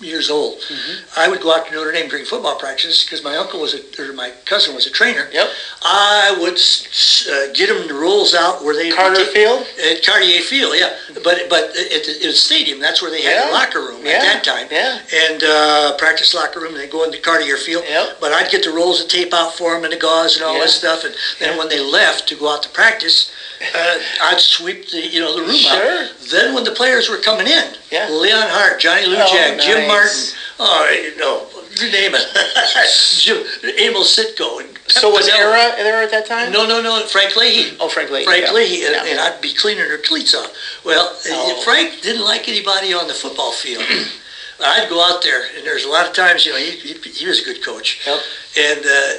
years 0.00 0.28
old, 0.28 0.58
Mm-hmm. 0.58 1.18
I 1.20 1.26
would 1.26 1.40
go 1.40 1.54
out 1.54 1.66
to 1.68 1.72
Notre 1.72 1.90
Dame 1.90 2.10
during 2.10 2.26
football 2.26 2.58
practice 2.58 3.02
because 3.04 3.24
my 3.24 3.34
uncle 3.38 3.60
was 3.60 3.72
a, 3.74 3.80
or 4.02 4.12
my 4.12 4.30
cousin 4.44 4.74
was 4.74 4.86
a 4.86 4.90
trainer. 4.90 5.26
Yep. 5.32 5.48
I 5.82 6.36
would 6.38 6.58
uh, 6.58 7.52
get 7.54 7.68
them 7.70 7.88
the 7.88 7.94
rules 7.94 8.34
out 8.34 8.62
where 8.62 8.74
they 8.74 8.90
Carter 8.90 9.24
Field. 9.24 9.66
at 9.82 10.04
Cartier 10.04 10.42
Field, 10.42 10.74
yeah. 10.76 10.98
But 11.24 11.48
but 11.48 11.64
at 11.70 12.04
the, 12.04 12.10
at 12.16 12.22
the 12.22 12.32
stadium, 12.32 12.78
that's 12.80 13.00
where 13.02 13.10
they 13.10 13.22
had 13.22 13.32
Yeah. 13.34 13.46
the 13.46 13.52
locker 13.52 13.80
room 13.80 14.04
Yeah. 14.04 14.12
at 14.12 14.22
that 14.22 14.44
time. 14.44 14.68
Yeah. 14.70 14.98
And 15.26 15.42
uh, 15.42 15.96
practice 15.96 16.34
locker 16.34 16.60
room, 16.60 16.72
and 16.74 16.80
they 16.82 16.86
go 16.88 17.04
into 17.04 17.18
Cartier 17.18 17.56
Field. 17.56 17.84
Yep. 17.88 18.18
But 18.20 18.32
I'd 18.32 18.50
get 18.50 18.64
the 18.64 18.70
rolls 18.70 19.00
of 19.00 19.08
tape 19.08 19.32
out 19.34 19.56
for 19.56 19.74
them 19.74 19.84
and 19.84 19.92
the 19.92 19.96
gauze 19.98 20.36
and 20.36 20.44
all 20.44 20.54
this 20.60 20.74
Yeah. 20.82 20.90
stuff. 20.96 21.04
And 21.04 21.14
then 21.38 21.56
when 21.58 21.68
they 21.68 21.80
left 21.80 22.28
to 22.28 22.34
go 22.36 22.48
out 22.52 22.62
to 22.64 22.68
practice, 22.68 23.30
uh, 23.74 23.98
I'd 24.22 24.40
sweep 24.40 24.90
the 24.90 25.00
you 25.00 25.20
know 25.20 25.34
the 25.36 25.42
room 25.42 25.56
Sure. 25.56 26.02
out. 26.02 26.08
Then 26.30 26.54
when 26.54 26.64
the 26.64 26.72
players 26.72 27.08
were 27.08 27.18
coming 27.18 27.46
in, 27.46 27.76
Yeah. 27.90 28.08
Leon 28.10 28.48
Hart, 28.48 28.80
Johnny 28.80 29.06
Lujack, 29.06 29.58
Oh, 29.58 29.62
Jim. 29.62 29.88
Martin, 29.88 30.28
oh 30.60 30.88
you 30.90 31.16
know, 31.16 31.46
you 31.82 31.90
name 31.92 32.12
it, 32.14 32.26
Jim, 33.18 33.38
Emil 33.78 34.04
Sitko, 34.04 34.60
and 34.60 34.78
So 34.88 35.10
was 35.10 35.28
Ara 35.28 35.76
there 35.76 36.02
at 36.02 36.10
that 36.10 36.26
time? 36.26 36.52
No, 36.52 36.66
no, 36.66 36.80
no, 36.82 37.04
Frank 37.06 37.36
Leahy. 37.36 37.76
Oh, 37.80 37.88
Frank 37.88 38.10
Leahy. 38.10 38.24
Frank 38.24 38.46
yeah. 38.46 38.52
Leahy, 38.52 38.84
and, 38.86 38.94
Yeah. 38.94 39.04
and 39.12 39.20
I'd 39.20 39.40
be 39.40 39.52
cleaning 39.54 39.84
her 39.88 39.98
cleats 39.98 40.34
off. 40.34 40.52
Well, 40.84 41.08
uh, 41.08 41.28
Oh. 41.30 41.60
Frank 41.64 42.00
didn't 42.02 42.24
like 42.24 42.48
anybody 42.48 42.92
on 42.94 43.08
the 43.08 43.14
football 43.14 43.52
field. 43.52 43.84
I'd 44.60 44.88
go 44.88 45.02
out 45.04 45.22
there, 45.22 45.42
and 45.56 45.66
there's 45.66 45.84
a 45.84 45.88
lot 45.88 46.06
of 46.08 46.14
times, 46.14 46.46
you 46.46 46.52
know, 46.52 46.58
he, 46.58 46.70
he, 46.70 46.94
he 47.10 47.26
was 47.26 47.40
a 47.42 47.44
good 47.44 47.62
coach. 47.62 48.00
Yep. 48.06 48.20
And 48.58 48.86
uh, 48.86 49.12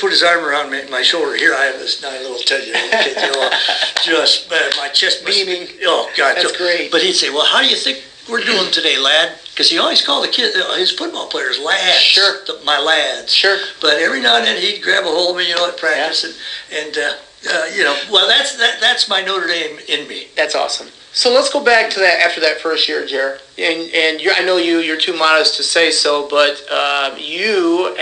put 0.00 0.10
his 0.10 0.22
arm 0.22 0.44
around 0.44 0.70
my, 0.70 0.84
my 0.90 1.00
shoulder. 1.02 1.34
Here 1.36 1.54
I 1.54 1.66
am, 1.66 1.78
this 1.78 2.02
nine 2.02 2.20
little 2.20 2.38
ten 2.38 2.62
year 2.66 2.76
old 2.76 2.90
kid, 2.92 3.16
you 3.16 3.32
know, 3.32 3.50
just 4.04 4.52
uh, 4.52 4.56
my 4.76 4.88
chest 4.88 5.24
must- 5.24 5.36
Beaming. 5.36 5.68
Oh 5.84 6.10
God, 6.16 6.36
That's 6.36 6.52
so- 6.52 6.58
great. 6.58 6.90
But 6.90 7.00
he'd 7.02 7.14
say, 7.14 7.30
"Well, 7.30 7.46
how 7.46 7.62
do 7.62 7.68
you 7.68 7.76
think 7.76 8.02
we're 8.28 8.44
doing 8.44 8.70
today, 8.72 8.98
lad?" 8.98 9.38
Because 9.58 9.72
he 9.72 9.78
always 9.78 10.00
called 10.00 10.22
the 10.22 10.28
kid, 10.28 10.54
uh, 10.54 10.74
his 10.74 10.92
football 10.92 11.26
players, 11.26 11.58
lads. 11.58 12.00
Sure. 12.00 12.44
the- 12.46 12.60
my 12.62 12.78
lads. 12.78 13.34
Sure. 13.34 13.58
But 13.80 13.94
every 13.98 14.20
now 14.20 14.36
and 14.36 14.46
then 14.46 14.56
he'd 14.56 14.80
grab 14.80 15.02
a 15.02 15.08
hold 15.08 15.30
of 15.30 15.36
me, 15.36 15.48
you 15.48 15.56
know, 15.56 15.66
at 15.66 15.76
practice, 15.76 16.22
and 16.22 16.34
and 16.70 16.96
uh, 16.96 17.14
uh, 17.50 17.64
you 17.74 17.82
know, 17.82 17.98
well, 18.08 18.28
that's 18.28 18.54
that 18.54 18.80
that's 18.80 19.08
my 19.08 19.20
Notre 19.20 19.48
Dame 19.48 19.80
in 19.88 20.06
me. 20.06 20.28
That's 20.36 20.54
awesome. 20.54 20.90
So 21.12 21.34
let's 21.34 21.50
go 21.50 21.58
back 21.58 21.90
to 21.90 21.98
that 21.98 22.20
after 22.20 22.40
that 22.42 22.60
first 22.60 22.88
year, 22.88 23.04
Jer. 23.04 23.40
And 23.58 23.90
and 23.92 24.22
I 24.30 24.44
know 24.44 24.58
you 24.58 24.78
you're 24.78 24.96
too 24.96 25.12
modest 25.12 25.56
to 25.56 25.64
say 25.64 25.90
so, 25.90 26.28
but 26.28 26.64
uh, 26.70 27.16
you, 27.18 27.96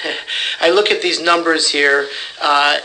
I 0.60 0.70
look 0.70 0.90
at 0.90 1.02
these 1.02 1.20
numbers 1.20 1.70
here. 1.70 2.08
Uh, 2.40 2.78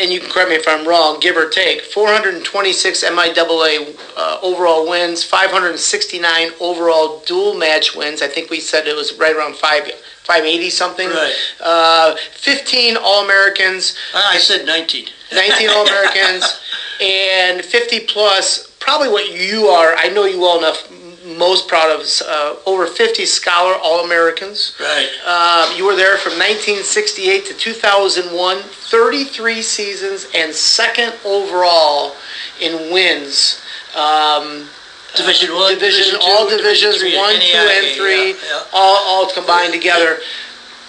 and 0.00 0.12
you 0.12 0.20
can 0.20 0.30
correct 0.30 0.50
me 0.50 0.56
if 0.56 0.68
I'm 0.68 0.86
wrong, 0.86 1.20
give 1.20 1.36
or 1.36 1.48
take, 1.48 1.82
426 1.82 3.04
MIAA 3.04 3.96
uh, 4.16 4.38
overall 4.42 4.88
wins, 4.88 5.24
569 5.24 6.50
overall 6.60 7.22
dual 7.26 7.54
match 7.54 7.94
wins. 7.94 8.22
I 8.22 8.28
think 8.28 8.50
we 8.50 8.60
said 8.60 8.86
it 8.86 8.96
was 8.96 9.14
right 9.14 9.34
around 9.34 9.56
five, 9.56 9.90
580 10.24 10.70
something. 10.70 11.08
Right. 11.08 11.34
Uh, 11.60 12.16
15 12.32 12.96
All 12.96 13.24
Americans. 13.24 13.96
I 14.14 14.38
said 14.38 14.66
19. 14.66 15.08
19 15.32 15.68
All 15.70 15.86
Americans 15.86 16.60
and 17.00 17.64
50 17.64 18.00
plus. 18.00 18.70
Probably 18.80 19.08
what 19.08 19.32
you 19.32 19.68
are. 19.68 19.94
I 19.96 20.08
know 20.08 20.24
you 20.24 20.40
well 20.40 20.58
enough 20.58 20.90
most 21.24 21.68
proud 21.68 21.90
of 21.90 22.06
uh, 22.26 22.56
over 22.66 22.86
50 22.86 23.24
Scholar 23.24 23.74
All 23.82 24.04
Americans. 24.04 24.76
Right. 24.78 25.08
Uh, 25.24 25.74
you 25.76 25.86
were 25.86 25.96
there 25.96 26.18
from 26.18 26.32
1968 26.32 27.46
to 27.46 27.54
2001, 27.54 28.58
33 28.58 29.62
seasons, 29.62 30.26
and 30.34 30.52
second 30.54 31.14
overall 31.24 32.14
in 32.60 32.92
wins. 32.92 33.62
Um, 33.96 34.68
Division 35.16 35.54
one, 35.54 35.74
division, 35.74 36.02
Division 36.02 36.20
two, 36.20 36.26
all 36.26 36.48
Division 36.48 36.90
divisions, 36.90 36.96
three, 36.98 37.16
one, 37.16 37.34
two, 37.34 37.56
and 37.56 37.86
three, 37.94 38.30
yeah, 38.30 38.36
yeah. 38.50 38.62
all 38.72 38.98
all 39.06 39.30
combined 39.30 39.72
together. 39.72 40.18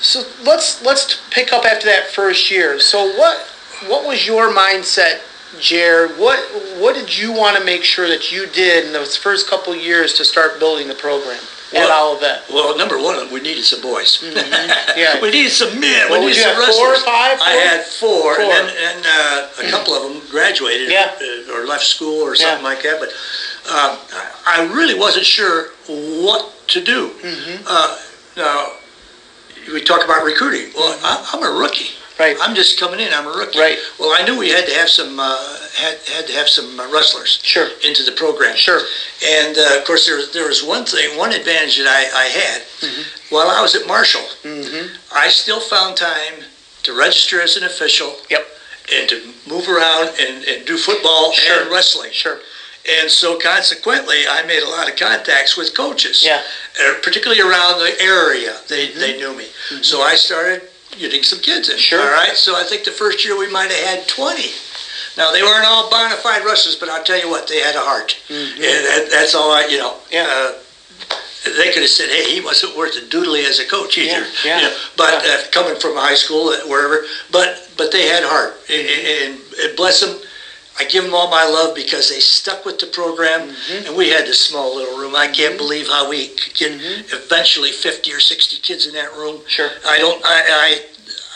So 0.02 0.24
let's 0.44 0.82
let's 0.84 1.22
pick 1.30 1.54
up 1.54 1.64
after 1.64 1.86
that 1.86 2.08
first 2.08 2.50
year. 2.50 2.80
So 2.80 3.06
what 3.18 3.38
what 3.88 4.08
was 4.08 4.26
your 4.26 4.52
mindset, 4.52 5.22
Jared? 5.60 6.18
What 6.18 6.40
what 6.80 6.96
did 6.96 7.16
you 7.18 7.32
want 7.32 7.58
to 7.58 7.64
make 7.64 7.84
sure 7.84 8.08
that 8.08 8.32
you 8.32 8.48
did 8.48 8.86
in 8.86 8.94
those 8.94 9.16
first 9.16 9.50
couple 9.50 9.76
years 9.76 10.14
to 10.16 10.26
start 10.26 10.60
building 10.60 10.88
the 10.88 10.96
program 10.96 11.38
at 11.74 11.86
Well- 11.88 12.12
Olivet? 12.12 12.44
Well, 12.50 12.78
number 12.78 12.98
one, 13.02 13.32
we 13.32 13.40
needed 13.42 13.64
some 13.64 13.82
boys. 13.82 14.22
Yeah. 14.96 15.20
we 15.22 15.30
needed 15.32 15.52
some 15.52 15.80
men. 15.80 16.12
We 16.12 16.20
needed 16.20 16.36
some 16.42 16.56
have, 16.56 16.74
four 16.76 16.88
or 16.88 16.92
wrestlers. 16.92 17.04
five, 17.04 17.38
I 17.42 17.52
had 17.52 17.84
four, 17.86 18.36
Four. 18.36 18.42
and, 18.44 18.70
then, 18.70 18.96
and 18.96 19.06
uh, 19.06 19.68
a 19.68 19.70
couple 19.72 19.94
of 19.94 20.04
them 20.04 20.22
graduated 20.32 20.90
Yeah. 20.90 21.12
uh, 21.20 21.54
or 21.54 21.66
left 21.66 21.84
school 21.84 22.22
or 22.24 22.36
something 22.36 22.64
Yeah. 22.64 22.70
like 22.72 22.82
that. 22.84 23.00
But 23.00 23.10
um, 23.72 23.98
I 24.14 24.32
I 24.48 24.74
really 24.74 24.98
wasn't 24.98 25.26
sure 25.26 25.70
what 25.88 26.52
to 26.70 26.82
do. 26.84 27.10
Mm-hmm. 27.22 27.64
Uh, 27.68 27.98
now, 28.38 28.72
we 29.74 29.82
talk 29.84 30.04
about 30.06 30.24
recruiting. 30.24 30.72
Well, 30.76 30.98
I, 31.04 31.30
I'm 31.34 31.44
a 31.44 31.60
rookie. 31.60 31.92
Mm-hmm. 32.16 32.22
Right. 32.24 32.38
I'm 32.42 32.56
just 32.56 32.80
coming 32.80 33.00
in. 33.00 33.10
I'm 33.14 33.26
a 33.28 33.38
rookie. 33.38 33.60
Right. 33.60 33.78
Well, 34.00 34.16
I 34.18 34.24
knew 34.26 34.38
we 34.40 34.50
had 34.50 34.66
to 34.68 34.74
have 34.74 34.90
some 34.90 35.20
uh, 35.20 35.58
had 35.76 35.98
had 36.08 36.28
to 36.28 36.34
have 36.34 36.48
some 36.48 36.80
uh, 36.80 36.90
wrestlers 36.92 37.40
Sure. 37.44 37.68
into 37.86 38.04
the 38.04 38.12
program. 38.14 38.56
Sure. 38.56 38.82
And 39.26 39.58
uh, 39.58 39.80
of 39.80 39.86
course, 39.86 40.06
there 40.08 40.18
was, 40.18 40.32
there 40.32 40.48
was 40.48 40.64
one 40.64 40.86
thing, 40.86 41.18
one 41.18 41.34
advantage 41.34 41.78
that 41.78 41.88
I, 41.88 42.22
I 42.22 42.26
had 42.26 42.62
Mm-hmm. 42.82 43.36
while 43.36 43.48
I 43.50 43.62
was 43.62 43.76
at 43.76 43.88
Marshall. 43.88 44.22
Mm-hmm. 44.44 44.96
I 45.16 45.28
still 45.30 45.60
found 45.60 45.98
time 45.98 46.44
to 46.84 46.94
register 46.98 47.42
as 47.42 47.58
an 47.58 47.64
official 47.64 48.16
Yep. 48.30 48.46
and 48.94 49.10
to 49.10 49.34
move 49.48 49.68
around 49.68 50.10
and, 50.20 50.44
and 50.46 50.66
do 50.66 50.78
football 50.78 51.32
Sure. 51.34 51.62
and 51.64 51.72
wrestling. 51.72 52.12
Sure. 52.12 52.40
And 53.02 53.10
so 53.10 53.40
consequently, 53.40 54.28
I 54.30 54.44
made 54.46 54.62
a 54.62 54.70
lot 54.70 54.88
of 54.88 54.96
contacts 54.96 55.58
with 55.58 55.76
coaches, 55.76 56.24
Yeah. 56.24 56.44
uh, 56.80 56.94
particularly 57.02 57.42
around 57.42 57.80
the 57.80 58.00
area. 58.00 58.56
They, 58.70 58.92
they 58.94 59.18
knew 59.18 59.36
me. 59.36 59.46
So 59.82 60.02
I 60.02 60.14
started 60.16 60.62
getting 60.98 61.24
some 61.24 61.40
kids 61.40 61.70
in. 61.70 61.76
Mm-hmm. 61.76 61.82
Sure. 61.82 62.02
All 62.02 62.12
right. 62.12 62.36
So 62.36 62.56
I 62.56 62.64
think 62.64 62.84
the 62.84 62.92
first 62.92 63.26
year 63.26 63.38
we 63.38 63.52
might 63.52 63.72
have 63.72 64.00
had 64.00 64.08
20. 64.08 64.50
Now, 65.18 65.32
they 65.32 65.42
weren't 65.42 65.66
all 65.66 65.90
bona 65.90 66.16
fide 66.16 66.44
Russians, 66.44 66.76
but 66.76 66.90
I'll 66.90 67.04
tell 67.04 67.20
you 67.20 67.30
what, 67.30 67.48
they 67.48 67.60
had 67.60 67.76
a 67.76 67.80
heart. 67.80 68.18
And 68.30 68.60
that, 68.60 69.08
that's 69.10 69.34
all 69.34 69.52
I, 69.52 69.66
you 69.70 69.78
know. 69.78 69.94
Mm-hmm. 69.94 70.14
Yeah. 70.14 70.28
Uh, 70.28 70.62
they 71.46 71.72
could 71.72 71.84
have 71.84 71.90
said, 71.90 72.10
"Hey, 72.10 72.34
he 72.34 72.42
wasn't 72.42 72.76
worth 72.76 72.98
a 72.98 73.02
doodly 73.02 73.46
as 73.48 73.60
a 73.60 73.68
coach 73.68 74.00
either." 74.00 74.26
Yeah, 74.26 74.26
yeah, 74.44 74.58
You 74.58 74.64
know, 74.66 74.78
but 74.98 75.14
yeah. 75.24 75.38
uh, 75.38 75.52
coming 75.52 75.80
from 75.80 75.96
high 75.96 76.16
school, 76.16 76.50
uh, 76.50 76.58
wherever, 76.68 77.06
but 77.32 77.70
but 77.78 77.92
they 77.92 78.08
had 78.08 78.24
heart, 78.24 78.58
and, 78.68 78.82
and, 78.82 79.42
and 79.62 79.78
bless 79.78 80.02
them. 80.02 80.18
I 80.80 80.84
give 80.86 81.04
them 81.06 81.14
all 81.14 81.30
my 81.30 81.44
love 81.46 81.74
because 81.76 82.10
they 82.10 82.20
stuck 82.20 82.66
with 82.66 82.80
the 82.80 82.88
program, 82.88 83.50
Mm-hmm. 83.50 83.88
and 83.88 83.96
we 83.98 84.10
had 84.10 84.26
this 84.26 84.42
small 84.44 84.76
little 84.76 84.98
room. 84.98 85.16
I 85.16 85.28
can't 85.28 85.58
believe 85.58 85.88
how 85.88 86.10
we 86.10 86.28
could 86.28 86.54
get 86.54 86.72
eventually 87.14 87.72
50 87.72 88.12
or 88.14 88.20
60 88.20 88.58
kids 88.58 88.86
in 88.88 88.94
that 88.94 89.14
room. 89.16 89.38
Mm-hmm. 89.38 89.48
Sure. 89.48 89.70
I 89.88 89.98
don't. 90.00 90.22
I, 90.26 90.42
I 90.50 90.86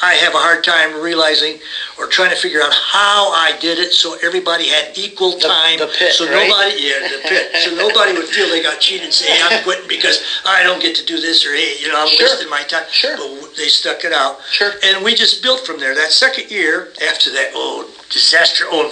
I 0.02 0.13
have 0.13 0.34
a 0.34 0.38
hard 0.38 0.63
time 0.63 1.02
realizing 1.02 1.60
or 1.97 2.08
trying 2.08 2.30
to 2.30 2.36
figure 2.38 2.62
out 2.62 2.71
how 2.71 3.32
I 3.36 3.58
did 3.60 3.80
it 3.80 3.91
so 3.91 4.15
everybody 4.23 4.69
had 4.69 4.97
equal 4.97 5.34
time. 5.38 5.78
the 5.78 5.88
pit, 5.88 6.13
so 6.13 6.23
right? 6.23 6.47
nobody, 6.47 6.88
yeah, 6.88 6.99
the 7.04 7.19
pit. 7.28 7.52
so 7.67 7.75
nobody 7.75 8.13
would 8.13 8.23
feel 8.30 8.47
they 8.47 8.63
got 8.63 8.80
cheated 8.80 9.04
and 9.04 9.13
say, 9.13 9.28
hey, 9.28 9.41
I'm 9.43 9.62
quitting 9.63 9.89
because 9.89 10.23
I 10.45 10.63
don't 10.63 10.82
get 10.82 10.95
to 10.95 11.06
do 11.06 11.19
this 11.19 11.45
or 11.45 11.54
hey, 11.54 11.75
you 11.82 11.89
know, 11.89 11.99
I'm 12.02 12.08
Sure. 12.15 12.28
wasting 12.30 12.49
my 12.49 12.63
time. 12.63 12.86
Sure. 12.89 13.17
But 13.17 13.56
they 13.58 13.67
stuck 13.67 14.06
it 14.06 14.13
out. 14.13 14.39
Sure. 14.49 14.71
And 14.86 15.04
we 15.04 15.15
just 15.15 15.43
built 15.43 15.65
from 15.67 15.80
there. 15.82 15.93
That 15.93 16.12
second 16.13 16.49
year, 16.49 16.93
after 17.06 17.30
that, 17.34 17.52
oh, 17.54 17.84
disaster, 18.10 18.63
oh, 18.71 18.88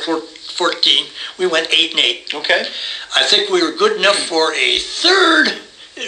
14, 0.58 1.06
we 1.38 1.48
went 1.48 1.67
8 1.72 1.91
and 1.91 2.00
8. 2.00 2.34
Okay. 2.34 2.65
I 3.15 3.24
think 3.24 3.50
we 3.50 3.62
were 3.62 3.78
good 3.78 3.98
enough 3.98 4.17
for 4.17 4.54
a 4.54 4.80
third, 4.80 5.54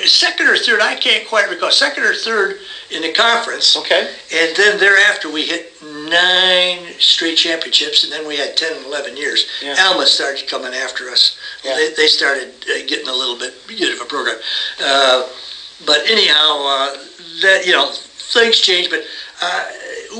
second 0.05 0.47
or 0.47 0.57
third, 0.57 0.81
I 0.81 0.95
can't 0.95 1.27
quite 1.27 1.49
recall, 1.49 1.71
second 1.71 2.03
or 2.03 2.13
third 2.13 2.59
in 2.89 3.03
the 3.03 3.13
conference. 3.13 3.77
Okay. 3.77 4.11
And 4.33 4.55
then 4.57 4.79
thereafter, 4.79 5.31
we 5.31 5.45
hit 5.45 5.73
nine 5.83 6.93
straight 6.99 7.37
championships, 7.37 8.03
and 8.03 8.11
then 8.11 8.27
we 8.27 8.37
had 8.37 8.57
10 8.57 8.77
and 8.77 8.85
11 8.85 9.17
years. 9.17 9.47
Yeah. 9.61 9.75
Alma 9.87 10.05
started 10.05 10.47
coming 10.47 10.73
after 10.73 11.09
us. 11.09 11.37
Yeah. 11.63 11.75
They, 11.75 11.93
they 11.93 12.07
started 12.07 12.49
uh, 12.63 12.85
getting 12.87 13.07
a 13.07 13.13
little 13.13 13.37
bit 13.37 13.53
good 13.67 13.93
of 13.93 14.01
a 14.01 14.05
program. 14.05 14.37
Uh, 14.83 15.29
but 15.85 15.99
anyhow, 16.09 16.65
uh, 16.65 16.97
that, 17.41 17.65
you 17.65 17.71
know, 17.71 17.91
things 17.93 18.57
changed, 18.57 18.89
but 18.89 19.03
uh, 19.41 19.65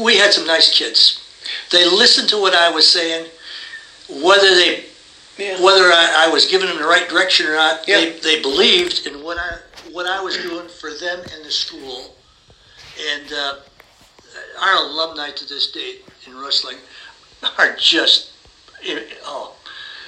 we 0.04 0.18
had 0.18 0.34
some 0.34 0.48
nice 0.48 0.70
kids. 0.76 1.20
They 1.72 1.86
listened 1.86 2.30
to 2.30 2.40
what 2.40 2.54
I 2.54 2.70
was 2.70 2.88
saying, 2.88 3.28
whether 4.10 4.56
they 4.56 4.86
Yeah. 5.38 5.62
whether 5.62 5.86
I, 5.86 6.26
I 6.26 6.30
was 6.30 6.46
giving 6.48 6.68
them 6.68 6.78
the 6.78 6.88
right 6.88 7.08
direction 7.08 7.48
or 7.48 7.54
not, 7.56 7.88
Yeah. 7.88 8.00
they, 8.02 8.20
they 8.20 8.42
believed 8.42 9.08
in 9.08 9.24
what 9.24 9.38
I 9.38 9.58
what 9.92 10.06
I 10.06 10.22
was 10.22 10.38
doing 10.38 10.68
for 10.68 10.94
them 10.94 11.20
and 11.34 11.46
the 11.46 11.52
school. 11.52 12.16
And 13.12 13.32
uh, 13.32 13.56
our 14.62 14.76
alumni 14.76 15.32
to 15.32 15.46
this 15.46 15.72
day 15.72 15.96
in 16.28 16.40
wrestling 16.40 16.78
are 17.58 17.76
just 17.76 18.32
oh, 19.26 19.56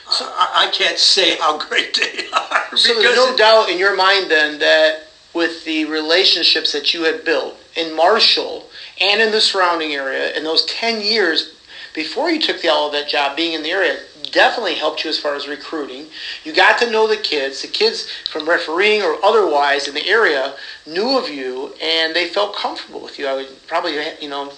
I, 0.07 0.67
I 0.67 0.71
can't 0.71 0.97
say 0.97 1.37
how 1.37 1.57
great 1.57 1.95
they 1.95 2.27
are. 2.33 2.77
So 2.77 2.93
there's 3.01 3.15
no 3.15 3.35
doubt 3.35 3.69
in 3.69 3.77
your 3.77 3.95
mind 3.95 4.29
then 4.29 4.59
that 4.59 5.07
with 5.33 5.63
the 5.65 5.85
relationships 5.85 6.73
that 6.73 6.93
you 6.93 7.03
had 7.03 7.23
built 7.23 7.55
in 7.75 7.95
Marshall 7.95 8.67
and 8.99 9.21
in 9.21 9.31
the 9.31 9.39
surrounding 9.41 9.93
area 9.93 10.35
in 10.35 10.43
those 10.43 10.65
10 10.65 11.01
years 11.01 11.53
before 11.93 12.29
you 12.31 12.39
took 12.39 12.61
the 12.61 12.69
Olivet 12.69 13.07
job, 13.07 13.35
being 13.35 13.53
in 13.53 13.63
the 13.63 13.71
area 13.71 13.97
definitely 14.31 14.75
helped 14.75 15.03
you 15.03 15.09
as 15.09 15.17
far 15.17 15.35
as 15.35 15.47
recruiting. 15.47 16.07
You 16.45 16.53
got 16.53 16.77
to 16.79 16.89
know 16.89 17.05
the 17.07 17.17
kids. 17.17 17.61
The 17.61 17.67
kids 17.67 18.07
from 18.29 18.47
refereeing 18.47 19.01
or 19.01 19.17
otherwise 19.23 19.87
in 19.87 19.93
the 19.93 20.07
area 20.07 20.53
knew 20.85 21.17
of 21.17 21.27
you 21.29 21.73
and 21.81 22.15
they 22.15 22.27
felt 22.27 22.55
comfortable 22.55 23.01
with 23.01 23.19
you. 23.19 23.27
I 23.27 23.33
would 23.33 23.67
probably, 23.67 23.97
you 24.21 24.29
know, 24.29 24.53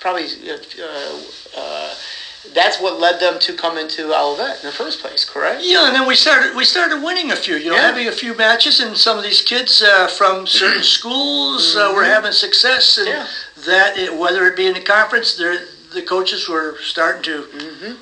probably 0.00 0.26
uh, 0.50 1.18
uh, 1.56 1.94
that's 2.52 2.80
what 2.80 2.98
led 2.98 3.20
them 3.20 3.38
to 3.38 3.52
come 3.52 3.78
into 3.78 4.12
Olivet 4.12 4.56
in 4.60 4.66
the 4.66 4.72
first 4.72 4.98
place, 4.98 5.24
correct? 5.24 5.62
Yeah, 5.64 5.86
and 5.86 5.94
then 5.94 6.08
we 6.08 6.16
started 6.16 6.56
we 6.56 6.64
started 6.64 7.00
winning 7.00 7.30
a 7.30 7.36
few. 7.36 7.54
You 7.54 7.70
know, 7.70 7.76
Yeah. 7.76 7.82
having 7.82 8.08
a 8.08 8.12
few 8.12 8.34
matches, 8.34 8.80
and 8.80 8.98
some 8.98 9.16
of 9.16 9.22
these 9.22 9.40
kids 9.40 9.80
uh, 9.80 10.08
from 10.08 10.48
certain 10.48 10.82
schools 10.98 11.76
uh, 11.76 11.92
were 11.94 12.02
having 12.04 12.32
success, 12.32 12.98
and 12.98 13.06
Yeah. 13.06 13.28
that 13.58 13.96
it, 13.96 14.12
whether 14.16 14.44
it 14.48 14.56
be 14.56 14.66
in 14.66 14.74
the 14.74 14.80
conference, 14.80 15.34
they're- 15.34 15.68
the 15.94 16.02
coaches 16.02 16.48
were 16.48 16.76
starting 16.80 17.22
to, 17.22 17.96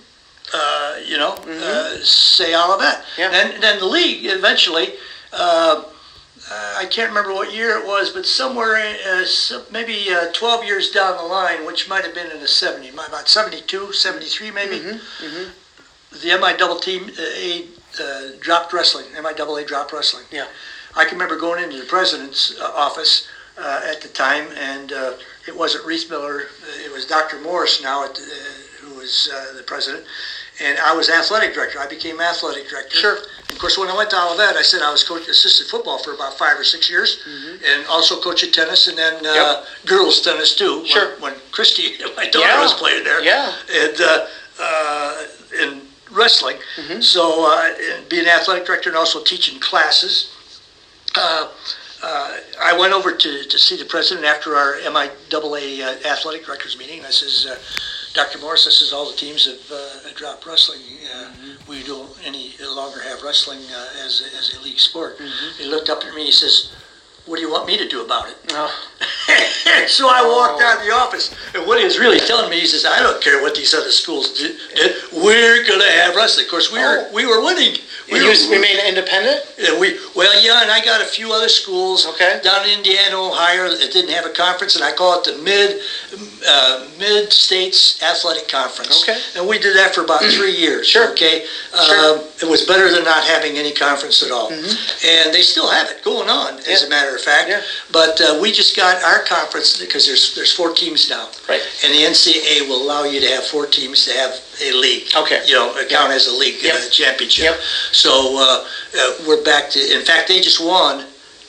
uh, 0.55 0.97
you 1.07 1.19
know, 1.19 1.35
uh, 1.35 1.97
say 2.03 2.55
all 2.55 2.73
of 2.73 2.81
that. 2.81 3.05
Yeah. 3.19 3.31
And 3.33 3.63
then 3.63 3.79
the 3.79 3.87
league 3.87 4.25
eventually. 4.25 4.95
Uh, 5.33 5.85
I 6.53 6.87
can't 6.87 7.09
remember 7.09 7.33
what 7.33 7.55
year 7.55 7.79
it 7.79 7.87
was, 7.87 8.11
but 8.11 8.27
somewhere, 8.27 8.75
uh, 9.07 9.25
maybe 9.71 10.07
uh, 10.11 10.33
12 10.33 10.65
years 10.65 10.91
down 10.91 11.17
the 11.17 11.23
line, 11.23 11.65
which 11.65 11.89
might 11.89 12.05
have 12.05 12.15
been 12.15 12.29
in 12.31 12.41
the 12.41 12.47
70s, 12.47 12.93
about 12.93 13.29
72, 13.29 13.93
73 13.93 14.51
maybe, 14.51 14.99
the 16.11 16.39
MI 16.41 16.57
double 16.57 16.81
team 16.81 17.11
uh, 17.17 18.03
uh, 18.03 18.31
dropped 18.41 18.73
wrestling. 18.73 19.07
MIAA 19.15 19.67
dropped 19.67 19.93
wrestling. 19.93 20.25
Yeah. 20.33 20.47
I 20.97 21.05
can 21.05 21.15
remember 21.15 21.39
going 21.39 21.63
into 21.63 21.77
the 21.79 21.85
president's 21.85 22.59
uh, 22.61 22.65
office 22.75 23.29
uh, 23.59 23.83
at 23.89 24.01
the 24.01 24.09
time, 24.09 24.49
and 24.59 24.93
uh, 24.93 25.13
it 25.51 25.57
wasn't 25.57 25.85
Reese 25.85 26.09
Miller. 26.09 26.47
uh, 26.63 26.85
It 26.87 26.93
was 26.93 27.05
Dr. 27.05 27.37
Morris 27.37 27.81
now, 27.81 28.05
at 28.05 28.17
uh, 28.19 28.23
who 28.81 28.95
was 28.95 29.29
uh, 29.33 29.53
the 29.57 29.65
president. 29.65 30.05
And 30.61 30.79
I 30.79 30.93
was 30.93 31.09
athletic 31.09 31.55
director. 31.55 31.81
I 31.81 31.87
became 31.87 32.21
athletic 32.21 32.69
director. 32.69 32.99
Sure. 32.99 33.19
Of 33.51 33.59
course, 33.59 33.77
when 33.77 33.89
I 33.89 33.97
went 34.01 34.11
to 34.11 34.19
Olivet, 34.23 34.55
I 34.57 34.63
said 34.63 34.81
I 34.81 34.93
was 34.93 35.03
coach 35.03 35.27
assistant 35.27 35.69
football 35.69 35.99
for 35.99 36.13
about 36.13 36.39
five 36.39 36.57
or 36.59 36.63
six 36.65 36.89
years, 36.89 37.19
and 37.71 37.85
also 37.87 38.17
coaching 38.17 38.53
tennis, 38.53 38.87
and 38.87 38.97
then 38.97 39.15
uh, 39.27 39.35
Yep. 39.35 39.67
girls 39.87 40.21
tennis 40.21 40.55
too. 40.55 40.87
Sure. 40.87 41.09
When, 41.19 41.33
when 41.33 41.35
Christy, 41.51 41.85
my 42.17 42.27
daughter, 42.27 42.47
Yeah. 42.47 42.63
was 42.63 42.75
playing 42.75 43.03
there 43.05 43.21
Yeah. 43.23 43.55
and 43.69 44.01
uh, 44.01 44.27
uh, 44.61 45.27
and 45.61 45.73
wrestling. 46.11 46.59
So 47.01 47.23
uh, 47.45 47.71
being 48.09 48.29
athletic 48.29 48.65
director 48.67 48.89
and 48.91 48.97
also 48.97 49.19
teaching 49.33 49.59
classes. 49.59 50.29
Uh, 52.03 52.39
I 52.63 52.77
went 52.79 52.93
over 52.95 53.13
to, 53.13 53.45
to 53.45 53.59
see 53.59 53.77
the 53.77 53.85
president 53.85 54.25
after 54.27 54.57
our 54.57 54.75
MIAA 54.81 55.81
uh, 55.83 56.09
athletic 56.09 56.47
directors 56.47 56.79
meeting. 56.79 57.05
I 57.05 57.11
says, 57.11 57.47
uh, 57.51 57.59
Dr. 58.15 58.39
Morris, 58.39 58.65
this 58.65 58.81
is 58.81 58.93
all 58.93 59.11
the 59.11 59.17
teams 59.17 59.47
have 59.47 59.71
uh, 59.71 60.09
dropped 60.17 60.47
wrestling. 60.47 60.81
Uh, 61.15 61.31
We 61.69 61.83
don't 61.85 62.11
any 62.27 62.55
longer 62.65 63.01
have 63.03 63.23
wrestling 63.23 63.61
uh, 63.71 64.05
as, 64.05 64.23
a- 64.23 64.37
as 64.39 64.57
a 64.57 64.61
league 64.63 64.79
sport. 64.79 65.19
He 65.59 65.67
looked 65.67 65.91
up 65.91 66.05
at 66.05 66.15
me. 66.15 66.25
He 66.25 66.33
says, 66.33 66.73
"What 67.27 67.37
do 67.37 67.43
you 67.43 67.51
want 67.51 67.67
me 67.67 67.77
to 67.79 67.87
do 67.87 68.03
about 68.05 68.29
it?" 68.29 68.37
Oh. 68.51 68.73
so 69.87 70.09
I 70.09 70.23
walked 70.27 70.61
out 70.63 70.79
of 70.81 70.85
the 70.87 70.93
office, 70.93 71.31
and 71.55 71.65
what 71.67 71.79
he 71.79 71.85
was 71.85 71.99
really 71.99 72.19
telling 72.19 72.51
me, 72.51 72.59
he 72.59 72.67
says, 72.67 72.85
"I 72.85 72.99
don't 73.01 73.23
care 73.23 73.41
what 73.43 73.55
these 73.55 73.73
other 73.75 73.93
schools 73.93 74.33
did. 74.39 74.57
did. 74.75 74.97
We're 75.13 75.63
going 75.65 75.81
to 75.81 75.93
have 76.03 76.17
wrestling." 76.17 76.47
Of 76.47 76.51
course, 76.51 76.73
we 76.73 76.81
were 76.81 77.07
Oh. 77.07 77.13
we 77.15 77.27
were 77.27 77.45
winning. 77.45 77.77
We 78.11 78.19
were, 78.19 78.27
used 78.35 78.49
to 78.49 78.57
remain 78.57 78.79
independent? 78.89 79.47
yeah, 79.57 79.79
we 79.79 79.95
well, 80.21 80.37
yeah, 80.45 80.61
and 80.61 80.71
I 80.71 80.85
got 80.85 81.01
a 81.01 81.05
few 81.07 81.33
other 81.33 81.49
schools 81.49 82.07
Okay. 82.07 82.41
down 82.45 82.69
in 82.69 82.77
Indiana, 82.79 83.17
Ohio 83.17 83.71
that 83.75 83.91
didn't 83.91 84.11
have 84.13 84.27
a 84.27 84.35
conference, 84.45 84.77
and 84.77 84.85
I 84.85 84.93
call 84.93 85.19
it 85.19 85.25
the 85.25 85.37
Mid 85.41 85.81
uh, 86.47 86.87
Mid 86.99 87.33
States 87.33 88.03
Athletic 88.03 88.47
Conference. 88.49 89.03
Okay. 89.03 89.19
And 89.37 89.47
we 89.49 89.59
did 89.59 89.75
that 89.77 89.95
for 89.95 90.05
about 90.05 90.21
three 90.39 90.55
years. 90.57 90.87
Sure. 90.87 91.11
Okay. 91.13 91.47
Sure. 91.73 92.19
Um, 92.19 92.25
it 92.43 92.49
was 92.49 92.65
better 92.67 92.91
than 92.93 93.05
not 93.05 93.25
having 93.25 93.57
any 93.57 93.73
conference 93.73 94.23
at 94.23 94.31
all, 94.31 94.51
mm-hmm. 94.51 95.07
and 95.07 95.33
they 95.35 95.43
still 95.43 95.71
have 95.71 95.89
it 95.91 96.03
going 96.05 96.29
on, 96.29 96.59
as 96.61 96.81
Mm-hmm. 96.81 96.87
A 96.87 96.91
matter 96.91 97.15
of 97.15 97.23
fact. 97.23 97.49
Yeah. 97.49 97.63
But 97.93 98.21
uh, 98.21 98.39
we 98.43 98.53
just 98.53 98.77
got 98.77 99.03
our 99.05 99.23
conference 99.25 99.79
because 99.81 100.07
there's 100.07 100.35
there's 100.35 100.53
four 100.53 100.73
teams 100.75 101.09
now, 101.09 101.29
Right. 101.49 101.63
and 101.85 101.93
the 101.95 102.03
NCAA 102.13 102.69
will 102.69 102.83
allow 102.83 103.05
you 103.05 103.21
to 103.21 103.29
have 103.29 103.45
four 103.45 103.67
teams 103.67 104.05
to 104.07 104.13
have 104.13 104.33
a 104.63 104.73
league. 104.73 105.09
Okay. 105.17 105.41
You 105.47 105.55
know, 105.55 105.73
count 105.89 106.13
as 106.13 106.27
a 106.27 106.33
league 106.35 106.63
Yep. 106.63 106.75
uh, 106.75 106.89
championship. 106.91 107.45
Yep. 107.45 107.61
So 107.93 108.11
uh, 108.39 108.67
uh, 108.99 109.13
we're 109.27 109.43
back 109.45 109.71
to. 109.71 109.79
In 109.95 110.03
fact, 110.11 110.29
they 110.29 110.41
just 110.41 110.61
won 110.61 111.07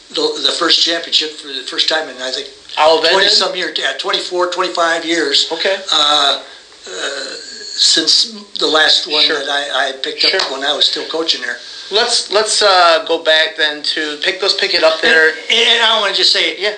the, 0.09 0.39
the 0.43 0.51
first 0.51 0.81
championship 0.81 1.31
for 1.31 1.47
the 1.47 1.63
first 1.63 1.87
time 1.89 2.09
in 2.09 2.21
I 2.21 2.31
think 2.31 2.47
Olivet 2.77 3.11
20 3.11 3.27
did? 3.27 3.33
some 3.33 3.55
years, 3.55 3.77
yeah, 3.77 3.93
24, 3.97 4.51
25 4.51 5.05
years. 5.05 5.47
Okay. 5.51 5.81
Uh, 5.91 6.43
uh, 6.87 7.35
since 7.73 8.31
the 8.59 8.67
last 8.67 9.07
one 9.07 9.23
Sure. 9.23 9.39
that 9.39 9.49
I, 9.49 9.89
I 9.89 9.91
picked 9.93 10.25
up 10.25 10.51
when 10.51 10.63
I 10.63 10.73
was 10.73 10.85
still 10.85 11.05
coaching 11.07 11.41
there. 11.41 11.57
Let's 11.89 12.31
let's 12.31 12.61
uh, 12.61 13.03
go 13.07 13.17
back 13.23 13.55
then 13.57 13.83
to 13.95 14.17
pick 14.17 14.41
let's 14.41 14.53
pick 14.53 14.73
it 14.73 14.83
up 14.83 15.01
there. 15.01 15.29
And, 15.29 15.51
and 15.51 15.81
I 15.83 15.99
want 15.99 16.11
to 16.15 16.17
just 16.17 16.31
say, 16.31 16.57
Yeah. 16.59 16.75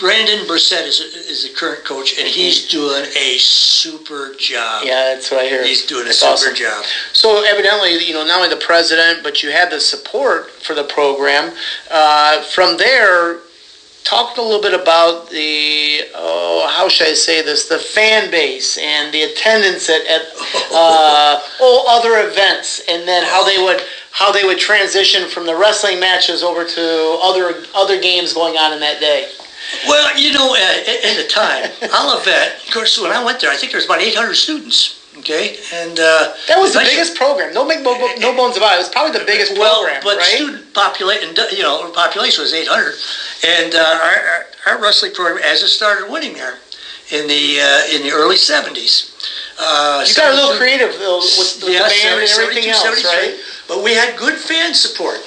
Brandon 0.00 0.46
Brissett 0.46 0.86
is, 0.86 1.00
is 1.00 1.42
the 1.46 1.54
current 1.54 1.84
coach, 1.84 2.18
and 2.18 2.26
he's 2.26 2.68
doing 2.68 3.04
a 3.04 3.36
super 3.38 4.34
job. 4.38 4.84
Yeah, 4.86 5.12
that's 5.14 5.30
what 5.30 5.40
I 5.40 5.48
hear. 5.48 5.62
He's 5.62 5.84
doing 5.84 6.04
a 6.04 6.06
That's 6.06 6.20
super 6.20 6.52
awesome. 6.52 6.54
job. 6.54 6.84
So 7.12 7.44
evidently, 7.44 8.02
you 8.02 8.14
know, 8.14 8.24
not 8.24 8.38
only 8.38 8.48
the 8.48 8.64
president, 8.64 9.22
but 9.22 9.42
you 9.42 9.50
had 9.50 9.70
the 9.70 9.78
support 9.78 10.50
for 10.50 10.74
the 10.74 10.84
program. 10.84 11.54
Uh, 11.90 12.40
from 12.44 12.78
there, 12.78 13.40
talk 14.04 14.38
a 14.38 14.42
little 14.42 14.62
bit 14.62 14.72
about 14.72 15.28
the 15.28 16.00
oh, 16.14 16.66
how 16.72 16.88
should 16.88 17.08
I 17.08 17.12
say 17.12 17.42
this? 17.42 17.68
The 17.68 17.78
fan 17.78 18.30
base 18.30 18.78
and 18.78 19.12
the 19.12 19.24
attendance 19.24 19.90
at, 19.90 20.06
at 20.06 20.22
uh, 20.72 21.40
oh 21.60 21.84
other 21.88 22.26
events, 22.26 22.82
and 22.88 23.06
then 23.06 23.22
how 23.24 23.44
they 23.44 23.62
would 23.62 23.82
how 24.12 24.32
they 24.32 24.44
would 24.44 24.58
transition 24.58 25.28
from 25.28 25.44
the 25.44 25.54
wrestling 25.54 26.00
matches 26.00 26.42
over 26.42 26.64
to 26.64 27.18
other 27.22 27.64
other 27.74 28.00
games 28.00 28.32
going 28.32 28.56
on 28.56 28.72
in 28.72 28.80
that 28.80 28.98
day. 28.98 29.28
Well, 29.86 30.18
you 30.18 30.32
know, 30.32 30.54
uh, 30.54 30.58
at, 30.58 31.04
at 31.04 31.16
the 31.16 31.28
time, 31.28 31.70
Olivet, 32.00 32.62
of 32.66 32.72
course, 32.72 32.98
when 33.00 33.12
I 33.12 33.22
went 33.24 33.40
there, 33.40 33.50
I 33.50 33.56
think 33.56 33.72
there 33.72 33.78
was 33.78 33.84
about 33.86 34.00
800 34.00 34.34
students. 34.34 34.96
Okay, 35.18 35.58
and 35.74 35.98
uh, 35.98 36.32
That 36.46 36.58
was 36.58 36.72
the 36.72 36.80
biggest 36.80 37.16
program. 37.16 37.52
No 37.52 37.66
make 37.66 37.82
no, 37.82 37.92
bones 38.32 38.56
about 38.56 38.74
it. 38.74 38.76
It 38.76 38.78
was 38.78 38.88
probably 38.88 39.18
the 39.18 39.26
biggest 39.26 39.58
well, 39.58 39.82
program, 39.82 40.00
but 40.04 40.16
right? 40.16 40.26
student 40.26 40.72
population, 40.72 41.34
you 41.50 41.62
know, 41.62 41.90
population 41.90 42.42
was 42.42 42.54
800, 42.54 42.94
and 43.44 43.74
uh, 43.74 43.78
our, 43.78 44.16
our, 44.16 44.46
our 44.66 44.82
wrestling 44.82 45.12
program, 45.12 45.42
as 45.44 45.62
it 45.62 45.68
started 45.68 46.08
winning 46.10 46.34
there 46.34 46.58
in 47.10 47.26
the 47.26 47.60
uh, 47.60 47.94
in 47.94 48.02
the 48.02 48.10
early 48.10 48.36
70s. 48.36 49.10
Uh, 49.58 50.04
you 50.06 50.14
got 50.14 50.32
a 50.32 50.36
little 50.36 50.56
creative 50.56 50.96
though, 50.98 51.18
with, 51.18 51.60
with 51.62 51.74
Yeah, 51.74 51.84
the 51.84 51.90
band 51.90 52.20
and 52.22 52.30
everything 52.40 52.70
else, 52.70 53.04
right? 53.04 53.36
But 53.68 53.82
we 53.82 53.92
had 53.92 54.16
good 54.16 54.38
fan 54.38 54.74
support. 54.74 55.20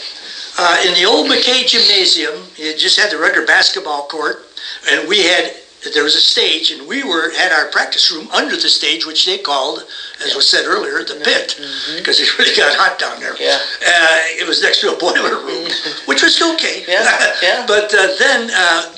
Uh, 0.58 0.84
in 0.88 0.94
the 0.94 1.06
old 1.06 1.28
McKay 1.30 1.68
Gymnasium, 1.68 2.46
it 2.58 2.78
just 2.78 3.00
had 3.00 3.12
the 3.12 3.18
regular 3.18 3.46
basketball 3.46 4.08
court, 4.08 4.46
and 4.92 5.08
we 5.08 5.24
had 5.24 5.54
there 5.94 6.04
was 6.04 6.16
a 6.16 6.20
stage, 6.20 6.72
and 6.72 6.88
we 6.88 7.04
were 7.04 7.32
had 7.36 7.52
our 7.52 7.70
practice 7.72 8.12
room 8.12 8.30
under 8.32 8.56
the 8.56 8.70
stage, 8.70 9.06
which 9.06 9.26
they 9.26 9.38
called, 9.38 9.84
as 10.24 10.36
was 10.36 10.48
said 10.48 10.66
earlier, 10.66 11.04
the 11.04 11.20
pit, 11.24 11.60
because 11.98 12.20
it 12.20 12.38
really 12.38 12.56
got 12.56 12.76
hot 12.78 13.00
down 13.00 13.20
there. 13.20 13.36
Yeah. 13.42 13.60
Uh, 13.82 14.20
it 14.40 14.48
was 14.48 14.62
next 14.62 14.80
to 14.82 14.94
a 14.94 14.98
boiler 14.98 15.44
room, 15.44 15.68
which 16.06 16.24
was 16.24 16.42
okay. 16.54 16.86
Yeah, 16.88 17.34
yeah. 17.44 17.66
but 17.68 17.94
uh, 17.94 18.16
then 18.20 18.50
uh, 18.54 18.94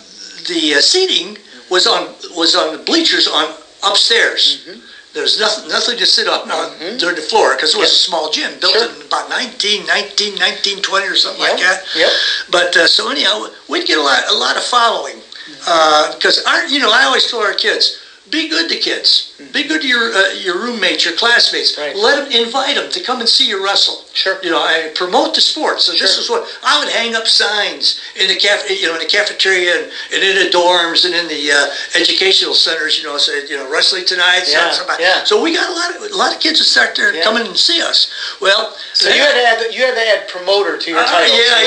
the 0.48 0.76
uh, 0.78 0.82
seating 0.82 1.38
was 1.72 1.88
on 1.88 2.14
was 2.36 2.56
on 2.56 2.78
the 2.78 2.84
bleachers 2.84 3.28
on 3.28 3.56
upstairs. 3.84 4.66
Mm-hmm. 4.68 4.80
There 5.16 5.24
was 5.24 5.40
nothing, 5.40 5.70
nothing 5.70 5.98
to 6.00 6.06
sit 6.06 6.28
on, 6.28 6.52
on 6.52 6.98
during 6.98 7.16
the 7.16 7.22
floor 7.22 7.56
because 7.56 7.74
it 7.74 7.78
was 7.80 7.90
a 7.90 7.96
small 7.96 8.30
gym 8.30 8.60
built 8.60 8.74
Sure. 8.74 8.90
in 8.94 9.02
about 9.02 9.30
19, 9.30 9.88
19, 9.88 10.34
1920 10.36 11.08
or 11.08 11.16
something 11.16 11.40
like 11.42 11.58
that. 11.62 11.86
yep. 11.96 12.12
But 12.50 12.76
uh, 12.76 12.86
so 12.86 13.10
anyhow, 13.10 13.48
we'd 13.70 13.88
get 13.88 13.98
a 13.98 14.02
lot, 14.02 14.28
a 14.28 14.34
lot 14.34 14.58
of 14.58 14.64
following 14.64 15.22
Mm-hmm. 15.46 16.18
because 16.18 16.40
our, 16.44 16.66
you 16.68 16.80
know, 16.80 16.92
I 16.92 17.04
always 17.04 17.30
tell 17.30 17.40
our 17.40 17.54
kids, 17.54 18.00
be 18.32 18.50
good 18.50 18.68
to 18.68 18.78
kids, 18.78 19.32
be 19.54 19.64
good 19.64 19.82
to 19.82 19.88
your 19.88 20.12
uh, 20.12 20.34
your 20.34 20.58
roommates, 20.58 21.06
your 21.06 21.14
classmates. 21.14 21.78
Right. 21.78 21.96
Let 21.96 22.16
them 22.28 22.32
invite 22.32 22.76
them 22.76 22.90
to 22.92 23.00
come 23.00 23.20
and 23.20 23.30
see 23.30 23.48
you 23.48 23.64
wrestle. 23.64 24.05
Sure. 24.16 24.40
You 24.42 24.50
know, 24.50 24.60
I 24.64 24.92
promote 24.96 25.36
the 25.36 25.42
sport. 25.42 25.82
So 25.82 25.92
this 25.92 26.14
Sure. 26.16 26.22
is 26.24 26.30
what 26.30 26.48
I 26.64 26.80
would 26.80 26.88
hang 26.88 27.16
up 27.16 27.28
signs 27.28 28.00
in 28.16 28.30
the 28.30 28.36
caf, 28.38 28.64
you 28.70 28.88
know, 28.88 28.94
in 28.94 29.00
the 29.02 29.06
cafeteria 29.06 29.76
and, 29.84 29.92
and 30.14 30.24
in 30.24 30.36
the 30.38 30.50
dorms 30.50 31.04
and 31.04 31.14
in 31.14 31.28
the 31.28 31.52
uh, 31.52 31.68
educational 31.96 32.54
centers. 32.54 32.98
You 32.98 33.04
know, 33.04 33.18
say 33.18 33.46
you 33.46 33.58
know 33.58 33.68
wrestling 33.70 34.06
tonight. 34.06 34.46
Yeah, 34.48 34.72
something- 34.72 34.96
yeah. 35.00 35.26
So 35.26 35.42
we 35.42 35.54
got 35.54 35.70
a 35.70 35.74
lot 35.74 35.96
of 35.96 36.12
a 36.12 36.16
lot 36.16 36.34
of 36.34 36.40
kids 36.40 36.60
that 36.60 36.66
start 36.66 36.96
there 36.96 37.14
Yeah. 37.14 37.24
coming 37.24 37.46
and 37.46 37.58
see 37.58 37.82
us. 37.82 38.08
Well, 38.40 38.78
So 38.94 39.10
you 39.10 39.20
had 39.20 39.34
to 39.34 39.44
add 39.68 39.74
you 39.76 39.82
had 39.84 39.96
to 39.96 40.08
add 40.08 40.28
promoter 40.30 40.78
to 40.78 40.90
your 40.90 41.00
Uh, 41.02 41.06
title. 41.12 41.36
yeah, 41.36 41.54
right? 41.54 41.66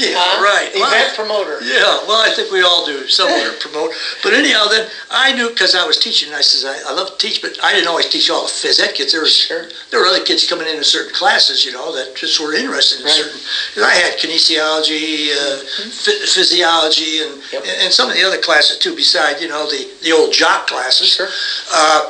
yeah, 0.00 0.08
yeah, 0.08 0.14
Huh? 0.16 0.42
right. 0.42 0.68
Event 0.74 0.80
Well, 0.80 1.14
promoter. 1.14 1.58
Yeah, 1.62 2.00
well, 2.08 2.20
I 2.22 2.30
think 2.30 2.50
we 2.50 2.62
all 2.62 2.86
do 2.86 3.06
somewhat 3.08 3.44
to 3.44 3.52
promote. 3.60 3.92
But 4.22 4.32
anyhow, 4.32 4.68
then 4.68 4.88
I 5.10 5.32
knew 5.32 5.50
because 5.50 5.74
I 5.74 5.84
was 5.84 5.98
teaching. 5.98 6.32
I 6.32 6.40
says 6.40 6.64
I, 6.64 6.80
I 6.88 6.92
love 6.92 7.18
to 7.18 7.26
teach, 7.28 7.42
but 7.42 7.62
I 7.62 7.74
didn't 7.74 7.88
always 7.88 8.06
teach 8.08 8.30
all 8.30 8.46
the 8.46 8.52
phys 8.52 8.80
ed 8.80 8.94
kids. 8.94 9.12
There 9.12 9.20
was 9.20 9.36
Sure. 9.36 9.68
there 9.90 10.00
were 10.00 10.06
other 10.06 10.24
kids 10.24 10.46
coming 10.46 10.66
in 10.66 10.76
in 10.76 10.84
certain 10.84 11.12
classes, 11.12 11.64
you 11.66 11.72
know, 11.72 11.89
that 11.92 12.14
just 12.16 12.38
were 12.40 12.52
interested 12.54 12.98
in 13.00 13.04
Right. 13.06 13.16
certain. 13.16 13.40
'cause 13.74 13.82
I 13.82 13.94
had 13.94 14.18
kinesiology, 14.18 15.32
uh, 15.32 15.58
phy- 15.90 16.26
physiology, 16.26 17.20
and, 17.20 17.38
Yep. 17.52 17.62
and 17.66 17.92
some 17.92 18.08
of 18.10 18.16
the 18.16 18.24
other 18.24 18.38
classes 18.38 18.76
too. 18.78 18.92
Beside 18.92 19.40
you 19.40 19.48
know 19.48 19.66
the 19.66 19.86
the 20.00 20.12
old 20.12 20.32
jock 20.32 20.66
classes. 20.66 21.08
Sure. 21.08 21.30
Uh, 21.70 22.02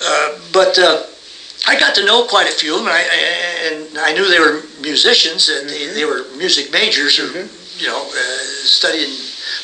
uh, 0.00 0.28
but. 0.52 0.78
Uh, 0.78 0.98
I 1.68 1.74
got 1.74 1.96
to 1.96 2.02
know 2.04 2.22
quite 2.22 2.46
a 2.46 2.52
few 2.52 2.76
of 2.76 2.84
them, 2.84 2.86
and 2.86 2.94
I, 2.94 3.00
and 3.00 3.98
I 3.98 4.12
knew 4.12 4.28
they 4.28 4.38
were 4.38 4.62
musicians, 4.78 5.48
and 5.48 5.68
they, 5.68 5.86
they 5.86 6.04
were 6.04 6.22
music 6.30 6.70
majors, 6.70 7.18
or 7.18 7.26
you 7.76 7.86
know, 7.88 8.06
uh, 8.14 8.44
studying. 8.64 9.12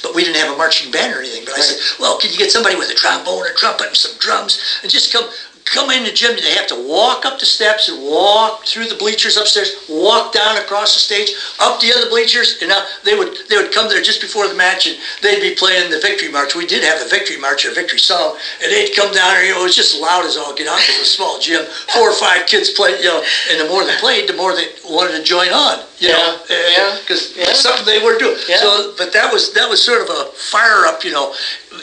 But 0.02 0.12
we 0.12 0.24
didn't 0.24 0.36
have 0.38 0.48
a 0.48 0.56
marching 0.56 0.90
band 0.90 1.12
or 1.14 1.20
anything. 1.20 1.44
But 1.44 1.54
I 1.54 1.60
said, 1.60 1.78
"Well, 2.00 2.16
could 2.16 2.32
you 2.32 2.38
get 2.38 2.50
somebody 2.50 2.74
with 2.74 2.90
a 2.90 2.94
trombone, 2.94 3.46
a 3.46 3.52
trumpet, 3.52 3.86
and 3.88 3.96
some 3.96 4.16
drums, 4.18 4.58
and 4.82 4.90
just 4.90 5.12
come 5.12 5.28
come 5.64 5.90
in 5.90 6.04
the 6.04 6.12
gym? 6.12 6.36
They 6.36 6.54
have 6.54 6.66
to 6.68 6.76
walk 6.88 7.24
up 7.24 7.38
the 7.38 7.46
steps 7.46 7.88
and 7.88 8.02
walk 8.02 8.64
through 8.66 8.86
the 8.86 8.94
bleachers 8.94 9.36
upstairs, 9.36 9.76
walk 9.88 10.32
down 10.32 10.56
across 10.58 10.94
the 10.94 11.00
stage, 11.00 11.32
up 11.60 11.80
the 11.80 11.92
other 11.92 12.08
bleachers, 12.08 12.58
and 12.60 12.68
now 12.68 12.84
they 13.04 13.14
would 13.14 13.36
they 13.48 13.56
would 13.56 13.72
come 13.72 13.88
there 13.88 14.02
just 14.02 14.20
before 14.20 14.48
the 14.48 14.54
match, 14.54 14.86
and 14.86 14.96
they'd 15.22 15.40
be 15.40 15.54
playing 15.54 15.90
the 15.90 15.98
victory 15.98 16.28
march. 16.30 16.54
We 16.54 16.66
did 16.66 16.82
have 16.84 17.00
a 17.04 17.08
victory 17.08 17.36
march 17.38 17.64
or 17.64 17.70
a 17.70 17.74
victory 17.74 17.98
song, 17.98 18.36
and 18.62 18.70
they'd 18.72 18.94
come 18.94 19.12
down 19.14 19.34
there. 19.34 19.44
You 19.44 19.54
know, 19.54 19.60
it 19.60 19.64
was 19.64 19.76
just 19.76 19.94
loud 19.98 20.24
as 20.24 20.36
all 20.36 20.54
get 20.54 20.68
out. 20.68 20.80
It 20.80 20.98
was 20.98 21.08
a 21.08 21.12
small 21.12 21.38
gym, 21.38 21.64
four 21.94 22.10
or 22.10 22.14
five 22.14 22.46
kids 22.46 22.70
played. 22.70 22.98
You 23.02 23.10
know, 23.10 23.24
and 23.50 23.60
the 23.60 23.68
more 23.68 23.84
they 23.84 23.96
played, 23.98 24.28
the 24.28 24.34
more 24.36 24.54
they 24.54 24.68
wanted 24.84 25.16
to 25.16 25.22
join 25.22 25.48
on. 25.50 25.84
You 25.98 26.08
know, 26.08 26.40
Yeah, 26.50 26.68
yeah, 26.70 26.98
because 27.00 27.36
yeah. 27.36 27.52
something 27.52 27.86
they 27.86 28.02
were 28.02 28.18
doing. 28.18 28.36
Yeah. 28.48 28.58
So, 28.58 28.94
but 28.98 29.12
that 29.12 29.32
was 29.32 29.52
that 29.52 29.68
was 29.68 29.80
sort 29.84 30.02
of 30.02 30.08
a 30.10 30.24
fire 30.34 30.84
up, 30.86 31.04
you 31.04 31.12
know, 31.12 31.32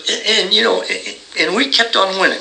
and, 0.07 0.21
and 0.25 0.53
you 0.53 0.63
know, 0.63 0.81
and, 0.83 1.15
and 1.37 1.55
we 1.55 1.67
kept 1.67 1.95
on 1.95 2.19
winning. 2.19 2.39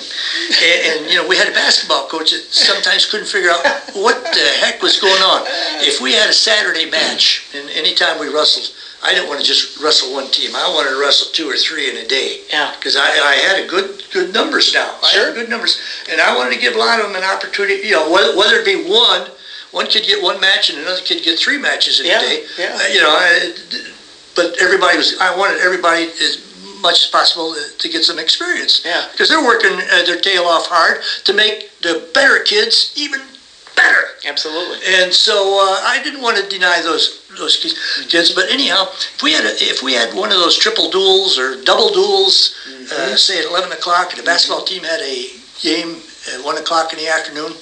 And, 0.63 1.03
and 1.03 1.11
you 1.11 1.17
know, 1.17 1.27
we 1.27 1.37
had 1.37 1.49
a 1.49 1.53
basketball 1.53 2.07
coach 2.09 2.31
that 2.31 2.43
sometimes 2.53 3.07
couldn't 3.07 3.27
figure 3.27 3.51
out 3.51 3.65
what 3.95 4.23
the 4.25 4.53
heck 4.61 4.83
was 4.83 4.99
going 5.01 5.23
on. 5.23 5.43
If 5.85 6.01
we 6.01 6.13
had 6.13 6.29
a 6.29 6.33
Saturday 6.33 6.87
match, 6.89 7.43
and 7.55 7.69
anytime 7.71 8.19
we 8.19 8.29
wrestled, 8.29 8.71
I 9.03 9.15
didn't 9.15 9.29
want 9.29 9.41
to 9.41 9.47
just 9.47 9.79
wrestle 9.79 10.13
one 10.13 10.31
team. 10.31 10.57
I 10.57 10.69
wanted 10.69 10.91
to 10.91 10.97
wrestle 10.99 11.29
two 11.33 11.49
or 11.49 11.57
three 11.57 11.89
in 11.89 11.97
a 11.97 12.05
day. 12.07 12.41
Yeah. 12.51 12.75
Because 12.77 12.97
I, 12.97 13.11
I 13.11 13.35
had 13.37 13.63
a 13.63 13.67
good 13.67 14.03
good 14.13 14.33
numbers 14.33 14.73
now. 14.75 14.99
I 15.03 15.11
Sure. 15.13 15.27
had 15.27 15.35
good 15.35 15.49
numbers, 15.49 15.79
and 16.09 16.21
I 16.21 16.35
wanted 16.37 16.55
to 16.55 16.61
give 16.61 16.75
a 16.75 16.79
lot 16.79 16.99
of 17.01 17.07
them 17.07 17.17
an 17.17 17.25
opportunity. 17.25 17.87
You 17.87 17.93
know, 17.95 18.11
whether, 18.11 18.37
whether 18.37 18.57
it 18.59 18.65
be 18.65 18.77
one. 18.77 19.31
One 19.71 19.87
kid 19.87 20.05
get 20.07 20.23
one 20.23 20.41
match 20.41 20.71
and 20.71 20.79
another 20.79 21.03
kid 21.03 21.23
get 21.23 21.39
three 21.39 21.59
matches 21.59 22.01
in 22.01 22.07
Yeah, 22.07 22.17
a 22.17 22.21
day. 22.23 22.45
yeah. 22.57 22.75
Uh, 22.81 22.87
you 22.87 23.01
know, 23.03 23.11
I, 23.11 23.53
but 24.35 24.57
everybody 24.59 24.97
was. 24.97 25.15
I 25.19 25.37
wanted 25.37 25.59
everybody 25.59 26.05
as 26.23 26.39
much 26.81 27.05
as 27.05 27.11
possible 27.11 27.57
to 27.79 27.89
get 27.89 28.05
some 28.05 28.19
experience. 28.19 28.83
Yeah. 28.85 29.09
Because 29.11 29.29
they're 29.29 29.45
working 29.45 29.73
uh, 29.73 30.03
their 30.05 30.21
tail 30.21 30.45
off 30.45 30.67
hard 30.67 31.03
to 31.25 31.33
make 31.33 31.71
the 31.81 32.09
better 32.15 32.41
kids 32.41 32.93
even 32.97 33.21
better. 33.77 34.09
Absolutely. 34.25 34.79
And 34.87 35.13
so 35.13 35.59
uh, 35.61 35.81
I 35.85 36.03
didn't 36.03 36.21
want 36.21 36.37
to 36.39 36.49
deny 36.49 36.81
those 36.81 37.23
those 37.37 37.57
kids. 37.57 37.75
kids. 38.09 38.33
But 38.33 38.51
anyhow, 38.51 38.89
if 38.91 39.23
we 39.23 39.33
had 39.33 39.45
a, 39.45 39.55
if 39.63 39.83
we 39.83 39.93
had 39.95 40.13
one 40.15 40.33
of 40.33 40.39
those 40.39 40.57
triple 40.57 40.91
duels 40.91 41.39
or 41.39 41.63
double 41.63 41.91
duels, 41.93 42.55
uh, 42.93 43.17
say 43.17 43.39
at 43.39 43.45
eleven 43.45 43.73
o'clock, 43.73 44.11
and 44.11 44.21
the 44.21 44.25
basketball 44.25 44.65
team 44.65 44.83
had 44.83 45.01
a 45.01 45.31
game 45.61 46.03
at 46.33 46.43
one 46.45 46.59
o'clock 46.59 46.93
in 46.93 46.99
the 46.99 47.09
afternoon. 47.09 47.55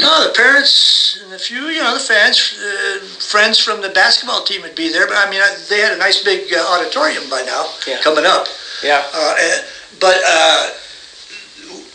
No, 0.00 0.22
the 0.26 0.32
parents 0.34 1.16
and 1.22 1.32
a 1.32 1.38
few, 1.38 1.68
you 1.68 1.80
know, 1.80 1.92
the 1.94 2.00
fans, 2.00 2.52
uh, 2.58 2.98
friends 3.18 3.58
from 3.58 3.80
the 3.80 3.88
basketball 3.88 4.40
team 4.42 4.62
would 4.62 4.74
be 4.74 4.88
there. 4.88 5.06
But 5.06 5.16
I 5.16 5.26
mean, 5.30 5.40
I- 5.40 5.54
they 5.68 5.80
had 5.80 5.92
a 5.92 5.96
nice 5.96 6.22
big 6.22 6.52
uh, 6.52 6.58
auditorium 6.66 7.28
by 7.28 7.42
now 7.42 7.68
Yeah. 7.86 8.00
coming 8.00 8.24
up. 8.26 8.48
Yeah. 8.82 9.04
Uh, 9.12 9.58
but 10.00 10.20
uh, 10.26 10.70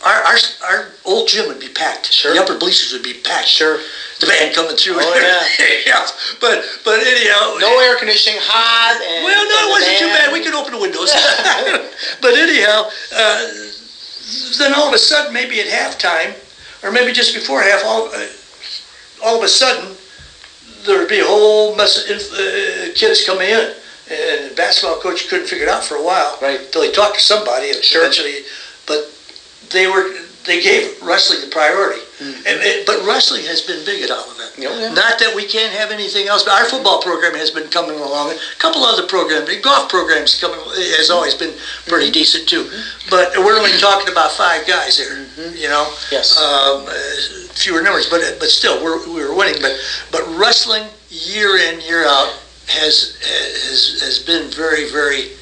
our, 0.02 0.22
our 0.22 0.38
our 0.62 0.86
old 1.04 1.28
gym 1.28 1.46
would 1.46 1.60
be 1.60 1.68
packed. 1.68 2.12
Sure. 2.12 2.32
The 2.32 2.40
upper 2.40 2.54
bleachers 2.54 2.92
would 2.92 3.02
be 3.02 3.14
packed. 3.14 3.48
Sure. 3.48 3.78
The 4.20 4.26
band 4.26 4.54
coming 4.54 4.76
through. 4.76 4.98
Oh, 5.00 5.14
yeah. 5.14 5.46
yeah. 5.86 6.06
But 6.40 6.64
but 6.84 7.00
anyhow. 7.00 7.56
No 7.58 7.78
air 7.80 7.96
conditioning, 7.96 8.38
hot, 8.42 9.00
and 9.02 9.24
Well, 9.24 9.44
no, 9.48 9.68
it 9.68 9.70
wasn't 9.70 9.98
too 9.98 10.06
bad. 10.06 10.32
We 10.32 10.40
could 10.40 10.54
open 10.54 10.72
the 10.72 10.78
windows. 10.78 11.10
but 12.20 12.34
anyhow, 12.34 12.88
uh, 13.12 13.46
then 14.58 14.74
all 14.74 14.88
of 14.88 14.94
a 14.94 14.98
sudden, 14.98 15.32
maybe 15.32 15.60
at 15.60 15.66
halftime, 15.66 16.34
or 16.82 16.90
maybe 16.90 17.12
just 17.12 17.34
before 17.34 17.62
half, 17.62 17.84
all, 17.84 18.08
uh, 18.12 18.26
all 19.22 19.36
of 19.36 19.42
a 19.42 19.48
sudden, 19.48 19.94
there 20.84 20.98
would 20.98 21.08
be 21.08 21.20
a 21.20 21.26
whole 21.26 21.74
mess 21.74 21.98
of 21.98 22.10
inf- 22.10 22.32
uh, 22.32 22.94
kids 22.94 23.24
coming 23.24 23.48
in. 23.48 23.72
And 24.08 24.50
the 24.50 24.54
basketball 24.56 24.96
coach 24.96 25.28
couldn't 25.28 25.46
figure 25.46 25.66
it 25.66 25.68
out 25.70 25.84
for 25.84 25.94
a 25.94 26.02
while. 26.02 26.36
Right. 26.40 26.60
Until 26.60 26.82
he 26.82 26.90
talked 26.90 27.16
to 27.16 27.20
somebody 27.22 27.70
and 27.70 27.82
Sure. 27.84 28.02
eventually. 28.02 28.44
But 28.86 29.08
they 29.68 29.86
were 29.86 30.10
they 30.46 30.62
gave 30.62 31.00
wrestling 31.02 31.40
the 31.42 31.48
priority. 31.48 32.00
Mm-hmm. 32.18 32.46
And, 32.46 32.60
and- 32.60 32.86
but 32.86 33.04
wrestling 33.06 33.44
has 33.44 33.60
been 33.60 33.84
big 33.84 34.02
at 34.02 34.10
Olivet. 34.10 34.52
Oh, 34.58 34.62
yeah. 34.62 34.92
Not 34.92 35.18
that 35.20 35.32
we 35.34 35.46
can't 35.46 35.72
have 35.72 35.90
anything 35.90 36.28
else, 36.28 36.42
but 36.44 36.52
our 36.52 36.68
football 36.68 37.00
program 37.00 37.34
has 37.34 37.50
been 37.50 37.68
coming 37.70 37.98
along. 37.98 38.32
A 38.32 38.38
couple 38.58 38.82
other 38.84 39.06
programs, 39.06 39.48
the 39.48 39.60
golf 39.60 39.88
programs 39.88 40.38
coming 40.38 40.60
has 41.00 41.08
always 41.10 41.34
been 41.34 41.54
pretty 41.88 42.06
Mm-hmm. 42.06 42.12
decent 42.12 42.48
too. 42.48 42.68
But 43.08 43.32
we're 43.38 43.56
only 43.56 43.72
talking 43.78 44.10
about 44.12 44.32
five 44.32 44.66
guys 44.66 44.96
here, 44.98 45.26
you 45.54 45.68
know. 45.68 45.84
Mm-hmm. 45.88 46.14
Yes. 46.14 46.36
Um, 46.36 46.84
uh, 46.88 47.52
fewer 47.54 47.82
numbers, 47.82 48.08
but 48.10 48.20
but 48.38 48.48
still, 48.48 48.82
we're 48.82 49.00
we 49.08 49.22
were 49.24 49.34
winning. 49.34 49.60
But 49.62 49.76
but 50.10 50.22
wrestling 50.36 50.84
year 51.08 51.56
in 51.56 51.80
year 51.82 52.04
out 52.06 52.32
has 52.68 53.16
has 53.24 54.00
has 54.00 54.18
been 54.18 54.50
very 54.50 54.90
very 54.90 55.32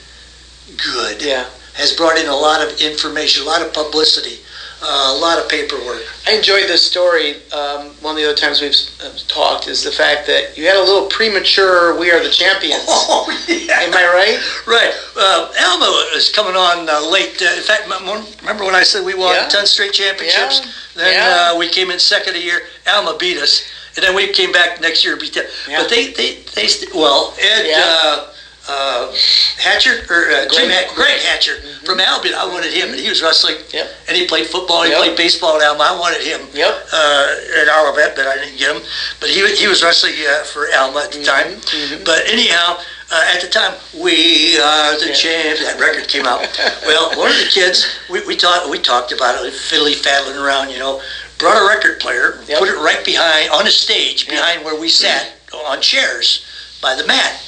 good. 0.92 1.22
Yeah. 1.22 1.46
Has 1.74 1.92
brought 1.94 2.18
in 2.18 2.26
a 2.26 2.34
lot 2.36 2.60
of 2.60 2.80
information, 2.80 3.42
a 3.44 3.46
lot 3.46 3.62
of 3.62 3.72
publicity, 3.72 4.40
uh, 4.80 5.14
a 5.16 5.18
lot 5.18 5.38
of 5.42 5.48
paperwork. 5.48 6.02
I 6.26 6.32
enjoyed 6.34 6.68
this 6.68 6.86
story. 6.86 7.36
Um, 7.52 7.88
one 8.00 8.14
of 8.14 8.20
the 8.22 8.24
other 8.28 8.36
times 8.36 8.60
we've 8.60 8.76
uh, 9.02 9.10
talked 9.26 9.66
is 9.66 9.82
the 9.82 9.90
fact 9.90 10.26
that 10.28 10.56
you 10.56 10.66
had 10.66 10.76
a 10.76 10.82
little 10.82 11.06
premature 11.08 11.98
"We 11.98 12.10
Are 12.10 12.22
the 12.22 12.30
Champions." 12.30 12.84
Oh 12.88 13.26
yeah. 13.48 13.80
Am 13.80 13.94
I 13.94 14.04
right? 14.06 14.38
Right. 14.66 14.94
Uh, 15.16 15.52
Alma 15.66 16.10
is 16.14 16.28
coming 16.30 16.54
on 16.56 16.88
uh, 16.88 17.00
late. 17.10 17.40
Uh, 17.42 17.46
in 17.56 17.62
fact, 17.62 17.88
remember 17.88 18.64
when 18.64 18.74
I 18.74 18.82
said 18.82 19.04
we 19.04 19.14
won 19.14 19.34
Yeah. 19.34 19.48
10 19.48 19.66
straight 19.66 19.92
championships? 19.92 20.60
Yeah. 20.64 20.72
Then 20.94 21.12
Yeah. 21.14 21.52
uh, 21.52 21.58
we 21.58 21.68
came 21.68 21.90
in 21.90 21.98
second 21.98 22.36
a 22.36 22.40
year. 22.40 22.62
Alma 22.86 23.16
beat 23.18 23.38
us. 23.38 23.62
And 23.96 24.04
then 24.04 24.14
we 24.14 24.28
came 24.28 24.52
back 24.52 24.80
next 24.80 25.04
year 25.04 25.16
beat 25.16 25.34
them. 25.34 25.46
Yeah. 25.68 25.80
But 25.80 25.90
they, 25.90 26.12
they, 26.12 26.34
they, 26.54 26.68
st- 26.68 26.94
well, 26.94 27.34
Ed 27.40 27.66
Yeah. 27.66 28.26
Uh, 28.68 29.12
Hatcher, 29.56 30.04
or 30.10 30.30
uh, 30.30 30.46
Jim 30.48 30.66
Greg- 30.68 30.88
Greg 30.94 31.20
Hatcher 31.22 31.56
from 31.84 32.00
Albion, 32.00 32.34
I 32.34 32.46
wanted 32.46 32.72
him, 32.72 32.90
and 32.90 32.98
he 33.00 33.08
was 33.08 33.22
wrestling. 33.22 33.56
Yep. 33.72 33.88
And 34.08 34.16
he 34.16 34.26
played 34.26 34.46
football, 34.46 34.82
he 34.82 34.90
Yep. 34.90 34.98
played 34.98 35.16
baseball 35.16 35.56
at 35.56 35.66
Alma. 35.66 35.84
I 35.84 35.98
wanted 35.98 36.22
him 36.22 36.46
Yep. 36.52 36.88
uh, 36.92 37.34
at 37.60 37.68
Olivet, 37.68 38.14
but 38.14 38.26
I 38.26 38.36
didn't 38.36 38.58
get 38.58 38.76
him. 38.76 38.82
But 39.20 39.30
he, 39.30 39.40
he 39.56 39.66
was 39.66 39.82
wrestling 39.82 40.14
uh, 40.28 40.44
for 40.44 40.68
Alma 40.74 41.00
at 41.04 41.12
the 41.12 41.24
time. 41.24 41.60
But 42.04 42.28
anyhow, 42.28 42.78
uh, 43.10 43.30
at 43.34 43.40
the 43.40 43.48
time, 43.48 43.74
we 43.94 44.58
are 44.60 44.98
the 44.98 45.08
Yeah. 45.08 45.14
champs. 45.14 45.60
That 45.64 45.80
record 45.80 46.06
came 46.08 46.26
out. 46.26 46.40
well, 46.86 47.16
one 47.18 47.30
of 47.30 47.38
the 47.38 47.48
kids, 47.50 47.86
we, 48.10 48.20
we 48.26 48.36
talked 48.36 48.68
we 48.68 48.78
talked 48.78 49.12
about 49.12 49.44
it, 49.44 49.52
fiddly 49.54 49.94
faddling 49.94 50.36
around, 50.36 50.70
you 50.70 50.78
know, 50.78 51.00
brought 51.38 51.56
a 51.56 51.66
record 51.66 52.00
player, 52.00 52.42
Yep. 52.46 52.58
put 52.58 52.68
it 52.68 52.76
right 52.76 53.02
behind 53.04 53.48
on 53.50 53.66
a 53.66 53.70
stage 53.70 54.28
behind 54.28 54.62
where 54.64 54.78
we 54.78 54.88
sat 54.90 55.32
on 55.54 55.80
chairs 55.80 56.44
by 56.82 56.94
the 56.94 57.06
mat. 57.06 57.40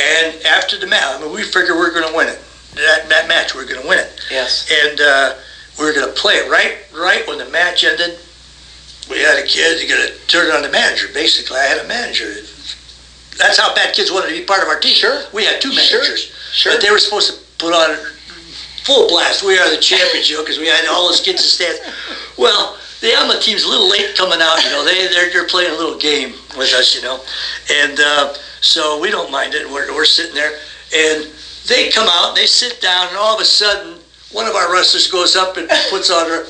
And 0.00 0.42
after 0.46 0.78
the 0.78 0.86
match, 0.86 1.02
I 1.04 1.20
mean, 1.20 1.32
we 1.32 1.42
figured 1.42 1.76
we're 1.76 1.92
going 1.92 2.08
to 2.08 2.16
win 2.16 2.28
it. 2.28 2.38
That, 2.76 3.08
that 3.08 3.28
match, 3.28 3.54
we're 3.54 3.66
going 3.66 3.82
to 3.82 3.88
win 3.88 3.98
it 3.98 4.08
Yes. 4.30 4.70
and 4.70 5.00
uh, 5.00 5.34
we 5.78 5.84
were 5.86 5.92
going 5.92 6.06
to 6.06 6.14
play 6.14 6.34
it 6.34 6.48
right 6.48 6.78
right 6.94 7.26
when 7.26 7.38
the 7.38 7.48
match 7.50 7.82
ended. 7.82 8.18
We 9.10 9.18
had 9.18 9.42
a 9.42 9.46
kid 9.46 9.82
going 9.88 10.06
to 10.06 10.14
turn 10.28 10.46
it 10.48 10.54
on 10.54 10.62
the 10.62 10.70
manager. 10.70 11.08
Basically, 11.12 11.56
I 11.58 11.64
had 11.64 11.84
a 11.84 11.88
manager. 11.88 12.30
That's 13.38 13.58
how 13.58 13.74
bad 13.74 13.92
kids 13.94 14.12
wanted 14.12 14.28
to 14.28 14.38
be 14.38 14.44
part 14.44 14.62
of 14.62 14.68
our 14.68 14.78
team. 14.78 14.94
Sure. 14.94 15.24
We 15.34 15.44
had 15.44 15.60
two 15.60 15.70
managers. 15.74 16.30
Sure. 16.52 16.72
But 16.74 16.82
they 16.82 16.90
were 16.92 16.98
supposed 17.00 17.32
to 17.32 17.36
put 17.58 17.74
on 17.74 17.96
full 18.84 19.08
blast. 19.08 19.42
We 19.42 19.58
are 19.58 19.68
the 19.74 19.80
champions, 19.82 20.30
you 20.30 20.36
know, 20.36 20.42
because 20.44 20.58
we 20.60 20.66
had 20.68 20.86
all 20.86 21.08
those 21.08 21.20
kids 21.20 21.42
to 21.42 21.48
stand. 21.48 21.78
Well, 22.38 22.78
the 23.00 23.16
Alma 23.16 23.40
team's 23.40 23.64
a 23.64 23.68
little 23.68 23.88
late 23.90 24.14
coming 24.16 24.38
out. 24.40 24.62
You 24.62 24.70
know, 24.70 24.84
they 24.84 25.08
they're, 25.08 25.30
they're 25.32 25.48
playing 25.48 25.72
a 25.74 25.76
little 25.76 25.98
game 25.98 26.32
with 26.56 26.72
us, 26.74 26.94
you 26.94 27.02
know, 27.02 27.18
and 27.72 27.98
uh, 27.98 28.34
so 28.60 29.00
we 29.00 29.10
don't 29.10 29.30
mind 29.30 29.54
it. 29.54 29.68
We're 29.68 29.92
we're 29.94 30.04
sitting 30.04 30.34
there, 30.34 30.58
and 30.94 31.28
they 31.66 31.90
come 31.90 32.08
out, 32.10 32.34
they 32.34 32.46
sit 32.46 32.80
down, 32.80 33.08
and 33.08 33.16
all 33.16 33.34
of 33.34 33.40
a 33.40 33.44
sudden, 33.44 33.98
one 34.32 34.46
of 34.46 34.54
our 34.54 34.72
wrestlers 34.72 35.10
goes 35.10 35.34
up 35.34 35.56
and 35.56 35.68
puts 35.90 36.08
on 36.10 36.26
her 36.28 36.44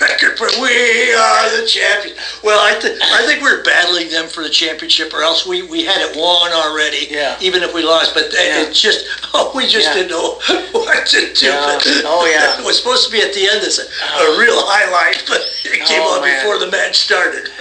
record. 0.00 0.38
for, 0.38 0.46
We 0.62 1.12
are 1.12 1.60
the 1.60 1.66
champions. 1.66 2.16
Well, 2.44 2.60
I, 2.62 2.78
th- 2.78 2.98
I 3.02 3.26
think 3.26 3.42
we're 3.42 3.64
battling 3.64 4.08
them 4.08 4.28
for 4.28 4.42
the 4.44 4.48
championship, 4.50 5.12
or 5.12 5.22
else 5.22 5.44
we, 5.46 5.62
we 5.62 5.84
had 5.84 5.98
it 6.00 6.16
won 6.16 6.52
already. 6.52 7.08
Yeah. 7.10 7.36
Even 7.40 7.62
if 7.64 7.74
we 7.74 7.82
lost, 7.82 8.14
but 8.14 8.32
Yeah. 8.32 8.62
it's 8.62 8.80
just 8.80 9.06
oh, 9.34 9.50
we 9.56 9.66
just 9.66 9.88
Yeah. 9.88 9.94
didn't 9.94 10.10
know 10.10 10.38
what 10.72 11.06
to 11.08 11.32
do. 11.34 11.46
Yeah. 11.46 11.78
Oh, 12.04 12.24
yeah. 12.30 12.60
it 12.60 12.64
was 12.64 12.78
supposed 12.78 13.06
to 13.06 13.10
be 13.12 13.20
at 13.20 13.34
the 13.34 13.48
end 13.48 13.64
as 13.66 13.78
a, 13.78 13.82
a 13.82 13.84
uh-huh. 13.86 14.40
real 14.40 14.54
highlight, 14.58 15.24
but 15.26 15.40
it 15.64 15.84
came 15.86 16.00
Oh, 16.02 16.16
on 16.16 16.22
man. 16.22 16.38
before 16.44 16.58
the 16.58 16.70
match 16.70 16.96
started. 16.98 17.48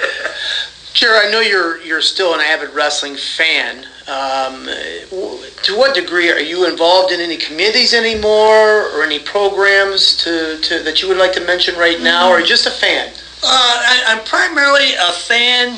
Jared, 0.95 1.27
I 1.27 1.29
know 1.29 1.41
you're 1.41 1.81
you're 1.81 2.01
still 2.01 2.33
an 2.33 2.39
avid 2.39 2.69
wrestling 2.69 3.17
fan. 3.17 3.85
Um, 4.07 4.65
to 5.63 5.75
what 5.75 5.93
degree 5.93 6.31
are 6.31 6.39
you 6.39 6.65
involved 6.69 7.11
in 7.11 7.19
any 7.19 7.35
committees 7.35 7.93
anymore, 7.93 8.89
or 8.91 9.03
any 9.03 9.19
programs 9.19 10.15
to, 10.17 10.57
to 10.61 10.79
that 10.83 11.01
you 11.01 11.09
would 11.09 11.17
like 11.17 11.33
to 11.33 11.41
mention 11.41 11.75
right 11.75 11.99
now, 11.99 12.31
or 12.31 12.41
just 12.41 12.65
a 12.65 12.71
fan? 12.71 13.09
Uh, 13.09 13.47
I, 13.47 14.03
I'm 14.07 14.23
primarily 14.23 14.93
a 14.93 15.11
fan. 15.11 15.77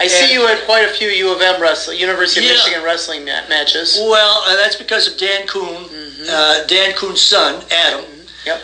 I 0.00 0.08
see 0.08 0.32
you 0.32 0.46
at 0.48 0.64
quite 0.64 0.84
a 0.84 0.92
few 0.92 1.08
U 1.08 1.32
of 1.32 1.40
M 1.40 1.62
wrestling, 1.62 1.98
University 2.00 2.40
of 2.40 2.46
Yeah. 2.50 2.56
Michigan 2.58 2.82
wrestling 2.82 3.24
ma- 3.24 3.46
matches. 3.48 3.96
Well, 4.00 4.42
uh, 4.46 4.56
that's 4.56 4.76
because 4.76 5.06
of 5.06 5.16
Dan 5.16 5.46
Coon, 5.46 5.88
uh, 6.28 6.64
Dan 6.66 6.92
Coon's 6.94 7.22
son, 7.22 7.64
Adam. 7.70 8.04
Yep. 8.44 8.60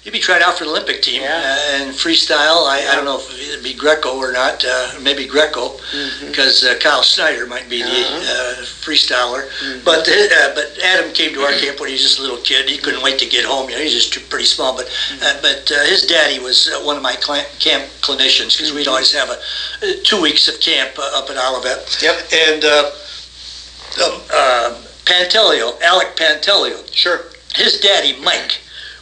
Uh, 0.00 0.04
he'd 0.04 0.12
be 0.12 0.18
tried 0.18 0.42
out 0.42 0.56
for 0.56 0.64
the 0.64 0.70
Olympic 0.70 1.02
team 1.02 1.22
Yeah. 1.22 1.36
uh, 1.36 1.74
and 1.82 1.94
freestyle. 1.94 2.66
I, 2.66 2.86
I 2.90 2.94
don't 2.94 3.04
know 3.04 3.16
if 3.16 3.30
it'd 3.50 3.62
be 3.62 3.74
Greco 3.74 4.16
or 4.16 4.32
not. 4.32 4.64
Uh, 4.64 4.92
maybe 5.00 5.26
Greco, 5.26 5.76
because 6.26 6.64
uh, 6.64 6.74
Kyle 6.80 7.02
Snyder 7.02 7.46
might 7.46 7.68
be 7.68 7.82
the 7.82 7.88
uh, 7.88 8.54
freestyler. 8.64 9.48
But 9.84 10.08
uh, 10.08 10.54
but 10.54 10.78
Adam 10.82 11.12
came 11.12 11.34
to 11.34 11.42
our 11.42 11.52
camp 11.52 11.80
when 11.80 11.88
he 11.88 11.94
was 11.94 12.02
just 12.02 12.18
a 12.18 12.22
little 12.22 12.38
kid. 12.38 12.68
He 12.68 12.78
couldn't 12.78 13.02
wait 13.02 13.18
to 13.18 13.26
get 13.26 13.44
home. 13.44 13.68
You 13.68 13.76
know, 13.76 13.82
he's 13.82 13.92
just 13.92 14.12
too, 14.12 14.20
pretty 14.20 14.46
small. 14.46 14.74
But 14.74 14.88
uh, 15.22 15.38
but 15.42 15.70
uh, 15.70 15.84
his 15.84 16.02
daddy 16.02 16.38
was 16.38 16.68
uh, 16.68 16.80
one 16.80 16.96
of 16.96 17.02
my 17.02 17.16
cl- 17.16 17.46
camp 17.58 17.84
clinicians 18.00 18.56
because 18.56 18.72
we'd 18.72 18.88
always 18.88 19.12
have 19.12 19.28
a 19.30 19.38
uh, 19.82 19.92
two 20.04 20.20
weeks 20.20 20.48
of 20.48 20.60
camp 20.60 20.98
uh, 20.98 21.10
up 21.14 21.28
at 21.30 21.36
Olivet. 21.36 21.98
Yep. 22.02 22.32
And 22.32 22.64
uh, 22.64 22.90
um, 24.04 24.20
uh, 24.32 24.82
Pantaleo, 25.04 25.80
Alec 25.82 26.16
Pantaleo, 26.16 26.82
Sure. 26.94 27.24
his 27.54 27.80
daddy 27.80 28.14
Mike 28.20 28.60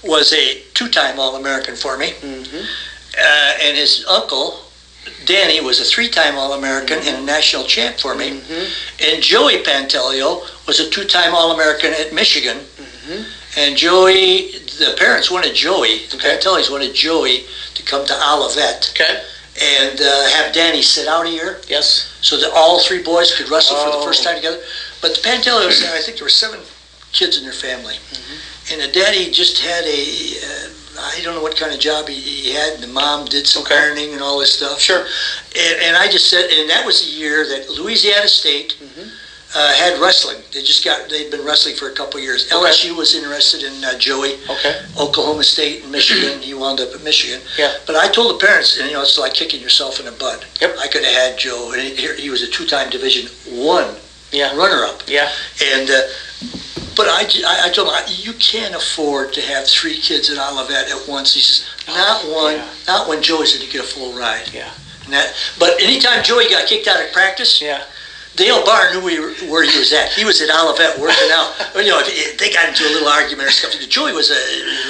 was 0.08 0.32
a 0.32 0.62
two-time 0.74 1.20
All-American 1.20 1.76
for 1.76 1.96
me, 1.98 2.10
mm-hmm. 2.10 2.56
uh, 2.56 3.52
and 3.62 3.76
his 3.76 4.04
uncle 4.08 4.64
Danny 5.24 5.60
was 5.60 5.80
a 5.80 5.84
three-time 5.84 6.36
All-American 6.36 6.98
and 6.98 7.22
a 7.22 7.22
national 7.22 7.64
champ 7.64 7.96
for 7.98 8.14
me. 8.14 8.30
Mm-hmm. 8.40 9.14
And 9.14 9.22
Joey 9.22 9.62
Pantaleo 9.62 10.42
was 10.66 10.80
a 10.80 10.90
two-time 10.90 11.34
All-American 11.34 11.92
at 11.94 12.12
Michigan. 12.12 12.58
And 13.56 13.74
Joey, 13.76 14.52
the 14.78 14.94
parents 14.98 15.30
wanted 15.30 15.54
Joey, 15.54 16.04
the 16.10 16.16
Okay. 16.16 16.36
Pantaleos 16.36 16.70
wanted 16.70 16.94
Joey 16.94 17.44
to 17.74 17.82
come 17.82 18.04
to 18.06 18.14
Olivet 18.14 18.90
Okay. 18.94 19.24
and 19.80 19.98
uh, 20.00 20.28
have 20.28 20.52
Danny 20.52 20.82
sit 20.82 21.08
out 21.08 21.24
a 21.26 21.30
year 21.30 21.58
Yes. 21.68 22.12
so 22.20 22.36
that 22.36 22.50
all 22.54 22.78
three 22.80 23.02
boys 23.02 23.34
could 23.34 23.48
wrestle 23.48 23.76
for 23.78 23.90
the 23.98 24.04
first 24.04 24.20
Oh. 24.20 24.24
time 24.24 24.36
together. 24.36 24.60
But 25.00 25.14
the 25.16 25.22
Pantelios, 25.22 25.82
I 25.90 26.02
think 26.02 26.18
there 26.18 26.26
were 26.26 26.30
seven 26.44 26.60
kids 27.12 27.38
in 27.38 27.44
their 27.44 27.54
family, 27.54 27.96
and 28.72 28.80
the 28.80 28.88
daddy 28.88 29.30
just 29.30 29.58
had 29.58 29.84
a, 29.84 30.36
uh, 30.44 31.00
I 31.00 31.20
don't 31.22 31.34
know 31.34 31.42
what 31.42 31.56
kind 31.56 31.72
of 31.72 31.80
job 31.80 32.08
he, 32.08 32.14
he 32.20 32.52
had, 32.52 32.74
and 32.74 32.82
the 32.82 32.88
mom 32.88 33.24
did 33.26 33.46
some 33.46 33.62
Okay. 33.62 33.76
ironing 33.76 34.12
and 34.14 34.22
all 34.22 34.38
this 34.38 34.54
stuff. 34.54 34.80
Sure. 34.80 35.06
And, 35.56 35.80
and 35.82 35.96
I 35.96 36.08
just 36.08 36.28
said, 36.28 36.50
and 36.50 36.68
that 36.70 36.84
was 36.84 37.04
the 37.04 37.10
year 37.12 37.46
that 37.48 37.70
Louisiana 37.70 38.28
State 38.28 38.76
uh, 39.54 39.72
had 39.74 39.98
wrestling. 39.98 40.36
They 40.52 40.60
just 40.62 40.84
got 40.84 41.08
they'd 41.08 41.30
been 41.30 41.42
wrestling 41.44 41.74
for 41.76 41.88
a 41.88 41.92
couple 41.94 42.20
years. 42.20 42.46
Okay. 42.52 42.54
LSU 42.54 42.94
was 42.96 43.14
interested 43.14 43.62
in 43.62 43.82
uh, 43.82 43.96
Joey. 43.98 44.34
Okay. 44.50 44.82
Oklahoma 45.00 45.42
State 45.44 45.82
and 45.84 45.90
Michigan. 45.92 46.38
he 46.42 46.52
wound 46.52 46.80
up 46.80 46.92
at 46.94 47.02
Michigan. 47.02 47.40
Yeah. 47.56 47.72
But 47.86 47.96
I 47.96 48.08
told 48.08 48.38
the 48.38 48.44
parents, 48.46 48.76
and 48.78 48.88
you 48.88 48.92
know, 48.94 49.02
it's 49.02 49.18
like 49.18 49.32
kicking 49.32 49.62
yourself 49.62 50.00
in 50.00 50.04
the 50.06 50.12
butt. 50.12 50.44
Yep. 50.60 50.76
I 50.78 50.86
could 50.88 51.02
have 51.04 51.14
had 51.14 51.38
Joe, 51.38 51.72
and 51.72 51.80
he, 51.80 52.06
he 52.16 52.28
was 52.28 52.42
a 52.42 52.48
two-time 52.48 52.90
Division 52.90 53.28
One 53.56 53.94
Yeah. 54.32 54.54
runner-up. 54.54 55.04
Yeah. 55.06 55.30
And 55.64 55.88
uh, 55.90 56.02
but 56.98 57.06
I 57.08 57.22
I 57.66 57.70
told 57.70 57.88
him 57.88 57.94
I- 57.94 58.10
you 58.10 58.34
can't 58.34 58.74
afford 58.74 59.32
to 59.34 59.40
have 59.40 59.66
three 59.66 59.96
kids 59.98 60.28
at 60.28 60.36
Olivet 60.36 60.90
at 60.90 61.08
once. 61.08 61.32
He 61.32 61.40
says 61.40 61.64
not 61.86 62.26
one, 62.26 62.56
yeah. 62.56 62.68
not 62.86 63.08
when 63.08 63.22
Joey 63.22 63.46
going 63.46 63.60
to 63.60 63.66
get 63.70 63.80
a 63.80 63.88
full 63.88 64.12
ride. 64.12 64.50
Yeah. 64.52 64.68
And 65.04 65.12
that, 65.14 65.32
but 65.58 65.80
anytime 65.80 66.22
Joey 66.22 66.50
got 66.50 66.66
kicked 66.66 66.86
out 66.88 67.00
of 67.02 67.10
practice, 67.12 67.62
Yeah. 67.62 67.82
Dale 68.36 68.62
Bahr 68.64 68.92
knew 68.92 69.00
we 69.00 69.18
were, 69.18 69.32
where 69.50 69.64
he 69.64 69.76
was 69.78 69.92
at. 69.92 70.12
He 70.12 70.24
was 70.24 70.40
at 70.42 70.50
Olivet 70.50 70.98
working 71.00 71.30
out. 71.32 71.54
You 71.74 71.88
know, 71.90 72.02
they 72.38 72.50
got 72.52 72.68
into 72.68 72.84
a 72.86 72.92
little 72.92 73.08
argument 73.08 73.48
or 73.48 73.50
something. 73.52 73.80
Joey 73.88 74.12
was 74.12 74.30
a 74.30 74.40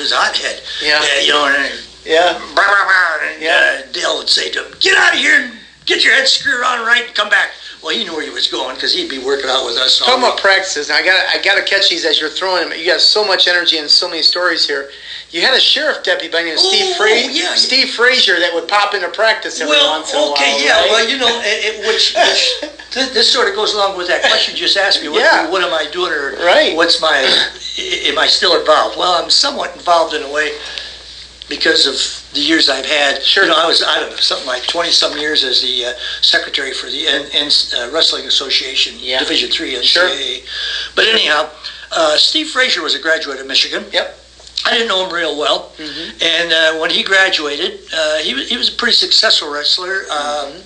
was 0.01 0.11
a 0.13 0.17
hothead. 0.17 0.61
Yeah. 0.83 1.01
Uh, 1.01 1.21
you 1.21 1.33
know, 1.33 1.47
and, 1.47 1.73
Yeah. 2.05 2.33
blah, 2.55 2.67
blah, 2.67 2.85
blah, 2.89 3.29
and 3.29 3.41
Yeah. 3.43 3.83
uh, 3.85 3.93
Dale 3.93 4.19
would 4.19 4.29
say 4.29 4.51
to 4.51 4.65
him, 4.65 4.75
"Get 4.81 4.97
out 4.99 5.13
of 5.15 5.19
here 5.21 5.37
and 5.41 5.53
get 5.87 6.03
your 6.05 6.15
head 6.15 6.27
screwed 6.29 6.65
on 6.65 6.85
right 6.85 7.07
and 7.07 7.15
come 7.15 7.29
back." 7.31 7.51
Well, 7.83 7.95
he 7.97 8.03
knew 8.05 8.13
where 8.13 8.25
he 8.25 8.31
was 8.31 8.49
going 8.49 8.75
because 8.75 8.93
he'd 8.93 9.09
be 9.09 9.19
working 9.19 9.49
out 9.49 9.65
with 9.65 9.77
us. 9.77 9.99
Talking 10.01 10.19
about 10.25 10.39
practices, 10.41 10.91
I 10.91 11.05
got 11.05 11.15
I 11.35 11.41
got 11.43 11.55
to 11.57 11.63
catch 11.63 11.89
these 11.89 12.05
as 12.05 12.21
you're 12.21 12.29
throwing 12.29 12.69
them. 12.69 12.79
You 12.79 12.85
got 12.87 13.01
so 13.01 13.25
much 13.25 13.47
energy 13.47 13.79
and 13.79 13.89
so 13.89 14.09
many 14.09 14.23
stories 14.23 14.67
here. 14.67 14.91
You 15.31 15.43
had 15.43 15.55
a 15.55 15.61
sheriff 15.61 16.03
deputy 16.03 16.33
by 16.33 16.39
the 16.41 16.47
name 16.49 16.55
of 16.55 16.61
Steve 16.61 16.95
Oh, 16.95 16.99
Fraser. 16.99 17.31
yeah. 17.31 17.55
Steve 17.55 17.91
Fraser 17.91 18.41
that 18.41 18.53
would 18.53 18.67
pop 18.67 18.95
into 18.95 19.09
practice 19.11 19.61
every 19.61 19.77
well, 19.77 19.99
once 20.01 20.11
in 20.13 20.19
a 20.19 20.23
while. 20.23 20.33
okay, 20.33 20.65
yeah. 20.65 20.81
right? 20.81 20.91
Well, 20.91 21.09
you 21.09 21.19
know, 21.19 21.29
it, 21.45 21.65
it, 21.77 21.87
which, 21.87 22.15
which 22.17 22.73
th- 22.91 23.11
this 23.15 23.31
sort 23.31 23.47
of 23.49 23.55
goes 23.55 23.75
along 23.75 23.97
with 23.97 24.09
that 24.09 24.23
question 24.23 24.55
you 24.55 24.61
just 24.61 24.77
asked 24.77 25.01
me. 25.03 25.09
What, 25.11 25.21
Yeah. 25.21 25.49
what 25.51 25.63
am 25.63 25.73
I 25.75 25.87
doing, 25.91 26.11
or 26.13 26.33
Right. 26.45 26.75
what's 26.75 27.01
my? 27.01 27.19
Am 27.79 28.19
I 28.19 28.27
still 28.27 28.59
involved? 28.59 28.97
Well, 28.99 29.23
I'm 29.23 29.31
somewhat 29.31 29.77
involved 29.77 30.15
in 30.15 30.23
a 30.25 30.33
way 30.33 30.59
because 31.49 31.87
of 31.87 31.95
the 32.39 32.45
years 32.45 32.69
I've 32.69 32.87
had. 32.87 33.23
Sure. 33.23 33.45
You 33.45 33.51
know, 33.51 33.57
I 33.59 33.67
was 33.67 33.83
I 33.83 33.99
don't 34.01 34.11
know 34.11 34.17
something 34.17 34.47
like 34.47 34.67
20 34.67 34.91
some 34.91 35.19
years 35.19 35.43
as 35.45 35.61
the 35.61 35.87
uh, 35.87 35.93
secretary 36.23 36.73
for 36.73 36.87
the 36.89 37.07
N- 37.07 37.27
N- 37.33 37.51
uh, 37.77 37.91
Wrestling 37.91 38.27
Association, 38.27 38.95
Yeah. 39.01 39.19
Division 39.19 39.51
Three 39.51 39.75
NCAA. 39.75 39.85
Sure. 39.85 40.09
But 40.95 41.07
anyhow, 41.07 41.51
uh, 41.91 42.17
Steve 42.17 42.49
Fraser 42.51 42.81
was 42.83 42.95
a 42.95 42.99
graduate 43.01 43.41
of 43.41 43.47
Michigan. 43.47 43.85
Yep. 43.93 44.15
I 44.65 44.73
didn't 44.73 44.89
know 44.89 45.05
him 45.07 45.13
real 45.13 45.37
well, 45.39 45.73
Mhm. 45.79 46.23
and 46.23 46.53
uh, 46.53 46.75
when 46.81 46.91
he 46.91 47.03
graduated, 47.03 47.81
uh, 47.93 48.19
he 48.19 48.35
was 48.35 48.49
he 48.49 48.57
was 48.57 48.69
a 48.69 48.73
pretty 48.73 48.95
successful 48.95 49.49
wrestler. 49.49 50.05
Um, 50.11 50.63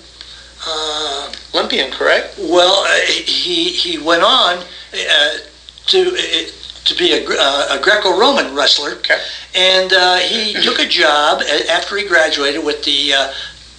uh, 0.65 1.31
Olympian, 1.53 1.91
correct? 1.91 2.35
well, 2.37 2.83
uh, 2.87 2.95
he 3.25 3.69
he 3.71 3.97
went 3.97 4.23
on 4.23 4.57
uh, 4.59 5.33
to 5.87 5.99
uh, 6.17 6.51
to 6.85 6.95
be 6.95 7.13
a, 7.13 7.25
uh, 7.29 7.77
a 7.79 7.81
Greco-Roman 7.81 8.53
wrestler, 8.55 8.91
Okay. 8.97 9.19
and 9.55 9.93
uh, 9.93 10.17
he 10.17 10.53
took 10.63 10.79
a 10.79 10.87
job 10.87 11.41
a- 11.41 11.71
after 11.71 11.97
he 11.97 12.05
graduated 12.07 12.63
with 12.63 12.83
the 12.83 13.13
uh, 13.13 13.33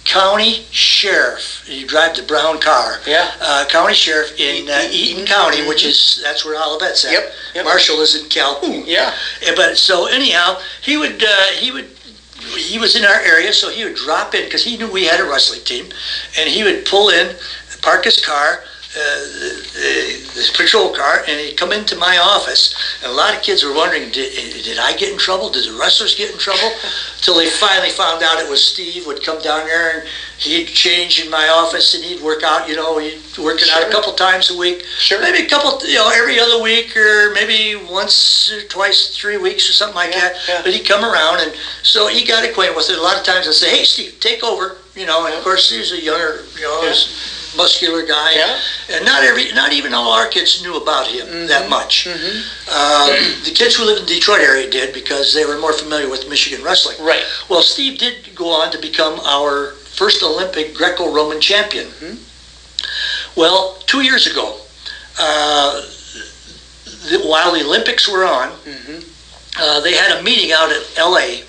county 0.05 0.65
sheriff. 0.71 1.63
He 1.67 1.83
drive 1.85 2.15
the 2.15 2.23
brown 2.23 2.59
car. 2.59 2.99
Yeah. 3.07 3.31
Uh, 3.41 3.65
county 3.69 3.93
sheriff 3.93 4.39
in 4.39 4.69
uh, 4.69 4.87
Eaton 4.91 5.25
County, 5.25 5.67
which 5.67 5.85
is 5.85 6.19
that's 6.23 6.45
where 6.45 6.59
Olivet's 6.59 7.05
at. 7.05 7.11
Yep, 7.11 7.33
yep. 7.55 7.65
Marshall 7.65 8.01
is 8.01 8.15
in 8.21 8.29
Calhoun. 8.29 8.83
Yeah. 8.85 9.13
Uh, 9.47 9.51
But 9.55 9.77
so 9.77 10.07
anyhow, 10.07 10.59
he 10.81 10.97
would 10.97 11.23
uh, 11.23 11.43
he 11.59 11.71
would 11.71 11.89
he 12.57 12.77
was 12.77 12.95
in 12.95 13.03
our 13.03 13.19
area, 13.21 13.51
so 13.53 13.69
he 13.69 13.83
would 13.85 13.95
drop 13.95 14.35
in 14.35 14.45
because 14.45 14.63
he 14.63 14.77
knew 14.77 14.91
we 14.91 15.05
had 15.05 15.19
a 15.19 15.23
wrestling 15.25 15.61
team, 15.63 15.85
and 16.37 16.47
he 16.49 16.63
would 16.63 16.85
pull 16.85 17.09
in, 17.09 17.35
park 17.81 18.03
his 18.05 18.23
car. 18.23 18.63
Uh, 18.97 19.19
the, 19.73 20.21
this 20.35 20.49
patrol 20.55 20.89
car, 20.89 21.21
and 21.27 21.37
he'd 21.37 21.57
come 21.57 21.73
into 21.73 21.97
my 21.97 22.17
office, 22.17 22.73
and 23.03 23.11
a 23.11 23.13
lot 23.13 23.35
of 23.35 23.41
kids 23.41 23.61
were 23.61 23.73
wondering, 23.73 24.09
did, 24.09 24.31
did 24.63 24.79
I 24.79 24.93
get 24.95 25.11
in 25.11 25.17
trouble? 25.17 25.49
Did 25.49 25.65
the 25.65 25.73
wrestlers 25.73 26.15
get 26.15 26.31
in 26.31 26.37
trouble? 26.37 26.71
Till 27.21 27.35
they 27.35 27.49
finally 27.49 27.89
found 27.89 28.23
out 28.23 28.39
it 28.39 28.49
was 28.49 28.63
Steve 28.63 29.05
would 29.05 29.21
come 29.21 29.41
down 29.41 29.65
there, 29.65 29.99
and 29.99 30.07
he'd 30.37 30.67
change 30.67 31.21
in 31.21 31.29
my 31.29 31.49
office, 31.49 31.93
and 31.93 32.05
he'd 32.05 32.21
work 32.21 32.41
out. 32.43 32.69
You 32.69 32.77
know, 32.77 32.97
he'd 32.97 33.19
working 33.37 33.67
out 33.69 33.83
a 33.85 33.91
couple 33.91 34.13
times 34.13 34.49
a 34.49 34.55
week, 34.57 34.85
Sure. 34.97 35.19
maybe 35.19 35.39
a 35.39 35.49
couple, 35.49 35.85
you 35.85 35.95
know, 35.95 36.09
every 36.09 36.39
other 36.39 36.61
week, 36.61 36.95
or 36.95 37.31
maybe 37.31 37.75
once 37.75 38.49
or 38.49 38.61
twice, 38.63 39.07
three 39.09 39.35
weeks, 39.35 39.69
or 39.69 39.73
something 39.73 39.95
like 39.95 40.11
Yeah, 40.13 40.29
that. 40.29 40.37
yeah. 40.47 40.61
But 40.63 40.71
he'd 40.73 40.87
come 40.87 41.03
around, 41.03 41.41
and 41.41 41.53
so 41.83 42.07
he 42.07 42.23
got 42.23 42.45
acquainted 42.45 42.77
with 42.77 42.89
it. 42.89 42.97
A 42.97 43.01
lot 43.01 43.17
of 43.17 43.25
times 43.25 43.45
I'd 43.45 43.55
say, 43.55 43.75
"Hey, 43.75 43.83
Steve, 43.83 44.15
take 44.21 44.41
over," 44.41 44.77
you 44.95 45.05
know. 45.05 45.25
And 45.25 45.35
of 45.35 45.43
course, 45.43 45.69
he 45.69 45.79
was 45.79 45.91
a 45.91 45.99
younger, 45.99 46.45
you 46.55 46.61
know, 46.61 46.81
Yeah. 46.85 46.95
Muscular 47.55 48.03
guy, 48.03 48.33
Yeah. 48.35 48.59
and 48.89 49.05
not 49.05 49.23
every, 49.23 49.51
not 49.53 49.73
even 49.73 49.93
all 49.93 50.11
our 50.11 50.27
kids 50.27 50.61
knew 50.61 50.75
about 50.75 51.07
him 51.07 51.47
that 51.47 51.69
much. 51.69 52.05
Mhm. 52.05 52.43
Uh, 52.69 53.07
the 53.43 53.51
kids 53.51 53.75
who 53.75 53.83
lived 53.85 54.01
in 54.01 54.05
the 54.05 54.13
Detroit 54.15 54.41
area 54.41 54.69
did 54.69 54.93
because 54.93 55.33
they 55.33 55.45
were 55.45 55.57
more 55.57 55.73
familiar 55.73 56.09
with 56.09 56.27
Michigan 56.27 56.63
wrestling. 56.63 56.97
Right. 56.99 57.23
Well, 57.49 57.61
Steve 57.61 57.97
did 57.97 58.35
go 58.35 58.49
on 58.49 58.71
to 58.71 58.77
become 58.77 59.19
our 59.21 59.75
first 59.93 60.21
Olympic 60.23 60.73
Greco-Roman 60.73 61.39
champion. 61.41 61.87
Mhm. 62.01 62.17
Well, 63.35 63.77
two 63.87 64.01
years 64.01 64.27
ago, 64.27 64.59
uh, 65.19 65.81
the, 67.09 67.19
while 67.19 67.51
the 67.51 67.63
Olympics 67.63 68.07
were 68.07 68.25
on, 68.25 68.51
Mhm. 68.65 69.03
uh, 69.59 69.79
they 69.81 69.93
had 69.93 70.11
a 70.19 70.23
meeting 70.23 70.51
out 70.51 70.71
at 70.71 70.83
L.A. 70.97 71.43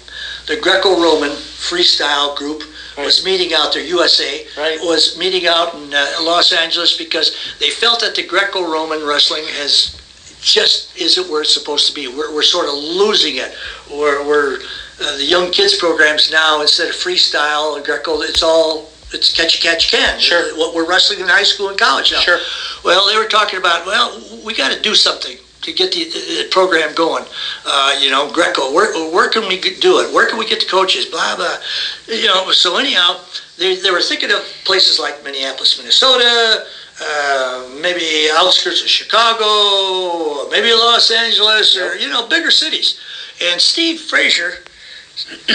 The 0.46 0.56
Greco-Roman 0.56 1.36
freestyle 1.36 2.36
group 2.36 2.62
was 2.98 3.24
meeting 3.24 3.52
out 3.54 3.72
there. 3.72 3.82
USA 3.82 4.46
Right. 4.56 4.78
was 4.80 5.18
meeting 5.18 5.46
out 5.46 5.74
in 5.74 5.92
uh, 5.92 6.06
Los 6.22 6.52
Angeles 6.52 6.96
because 6.96 7.36
they 7.60 7.70
felt 7.70 8.00
that 8.00 8.14
the 8.14 8.22
Greco-Roman 8.22 9.04
wrestling 9.06 9.44
has 9.60 10.00
just 10.40 10.96
isn't 10.98 11.28
where 11.30 11.42
it's 11.42 11.52
supposed 11.52 11.88
to 11.88 11.94
be. 11.94 12.08
We're, 12.08 12.32
we're 12.34 12.42
sort 12.42 12.68
of 12.68 12.74
losing 12.74 13.36
it. 13.36 13.54
We're, 13.90 14.24
we're 14.26 14.58
uh, 15.00 15.16
the 15.16 15.24
young 15.24 15.50
kids 15.50 15.76
programs 15.76 16.30
now 16.30 16.60
instead 16.62 16.88
of 16.88 16.94
freestyle 16.94 17.76
or 17.78 17.82
Greco, 17.82 18.22
it's 18.22 18.42
all 18.42 18.90
it's 19.12 19.32
catch 19.32 19.54
you 19.54 19.60
catch 19.70 19.90
can. 19.90 20.18
Sure. 20.18 20.56
What 20.56 20.74
we're 20.74 20.88
wrestling 20.88 21.20
in 21.20 21.28
high 21.28 21.44
school 21.44 21.68
and 21.68 21.78
college 21.78 22.12
now. 22.12 22.20
Sure. 22.20 22.38
Well, 22.84 23.06
they 23.06 23.16
were 23.16 23.26
talking 23.28 23.58
about 23.58 23.86
well, 23.86 24.20
we 24.44 24.54
got 24.54 24.72
to 24.72 24.80
do 24.80 24.94
something 24.94 25.36
to 25.62 25.72
get 25.72 25.92
the, 25.92 26.04
the 26.04 26.48
program 26.50 26.94
going. 26.94 27.24
Uh, 27.64 27.96
you 28.00 28.10
know, 28.10 28.30
Greco. 28.32 28.72
Where, 28.72 28.92
where 29.10 29.28
can 29.28 29.48
we 29.48 29.60
do 29.60 30.00
it? 30.00 30.12
Where 30.14 30.28
can 30.28 30.38
we 30.38 30.46
get 30.46 30.60
the 30.60 30.66
coaches? 30.66 31.06
Blah 31.06 31.36
blah. 31.36 31.56
You 32.08 32.26
know. 32.26 32.50
So 32.52 32.78
anyhow, 32.78 33.20
they, 33.58 33.76
they 33.76 33.90
were 33.90 34.02
thinking 34.02 34.30
of 34.30 34.40
places 34.64 34.98
like 34.98 35.22
Minneapolis, 35.24 35.78
Minnesota. 35.78 36.66
Uh, 36.98 37.68
maybe 37.82 38.26
outskirts 38.32 38.80
of 38.80 38.88
Chicago, 38.88 40.48
maybe 40.48 40.72
Los 40.72 41.10
Angeles, 41.10 41.76
or 41.76 41.94
you 41.96 42.08
know, 42.08 42.26
bigger 42.26 42.50
cities. 42.50 42.98
And 43.42 43.60
Steve 43.60 44.00
Fraser, 44.00 44.64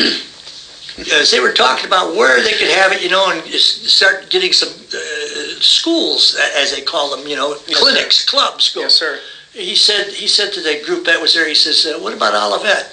as 1.12 1.32
they 1.32 1.40
were 1.40 1.52
talking 1.52 1.88
about 1.88 2.16
where 2.16 2.44
they 2.44 2.52
could 2.52 2.70
have 2.70 2.92
it, 2.92 3.02
you 3.02 3.10
know, 3.10 3.32
and 3.32 3.44
start 3.54 4.30
getting 4.30 4.54
some 4.54 4.70
uh, 4.70 5.60
schools, 5.60 6.38
as 6.56 6.76
they 6.76 6.82
call 6.82 7.16
them, 7.16 7.28
you 7.28 7.36
know, 7.36 7.56
Yes, 7.68 7.80
clinics, 7.80 8.26
clubs. 8.30 8.72
Go. 8.74 8.82
Yes, 8.82 8.94
sir. 8.94 9.20
He 9.54 9.76
said 9.76 10.14
he 10.14 10.28
said 10.28 10.54
to 10.54 10.62
the 10.62 10.76
group 10.76 11.06
that 11.06 11.22
was 11.22 11.34
there, 11.34 11.48
he 11.48 11.56
says, 11.56 11.86
uh, 11.86 12.00
"What 12.00 12.14
about 12.14 12.34
Olivet?" 12.34 12.90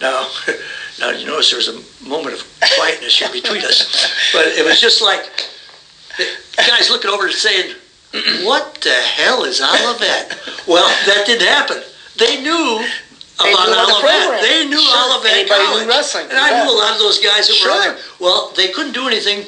Now, 0.00 0.28
now 0.98 1.10
you 1.10 1.24
notice 1.26 1.50
there 1.50 1.56
was 1.56 1.68
a 1.68 1.82
moment 2.00 2.34
of 2.34 2.44
quietness 2.74 3.18
here 3.18 3.30
between 3.30 3.62
us, 3.64 3.84
but 4.32 4.46
it 4.48 4.64
was 4.64 4.78
just 4.80 5.00
like 5.00 5.46
the 6.18 6.28
guys 6.66 6.90
looking 6.90 7.10
over 7.10 7.26
and 7.26 7.34
saying, 7.34 7.74
"What 8.44 8.80
the 8.82 9.00
hell 9.00 9.44
is 9.44 9.60
Olivet?" 9.60 10.36
Well, 10.66 10.88
that 11.06 11.24
didn't 11.26 11.46
happen. 11.46 11.82
They 12.16 12.36
knew 12.36 12.84
They 13.42 13.50
about 13.52 13.68
about 13.68 13.86
the 13.86 13.94
Olivet. 13.94 14.42
They 14.42 14.64
knew 14.64 14.80
Sure. 14.80 14.98
Olivet 15.10 15.32
Anybody 15.32 15.80
knew 15.80 15.88
wrestling, 15.88 16.26
and 16.28 16.38
I 16.38 16.62
knew 16.62 16.70
a 16.70 16.76
lot 16.76 16.92
of 16.92 16.98
those 16.98 17.18
guys 17.18 17.46
that 17.48 17.58
were 17.64 17.70
on 17.70 17.80
there. 17.80 17.96
Well, 18.18 18.52
they 18.54 18.68
couldn't 18.68 18.92
do 18.92 19.06
anything 19.06 19.46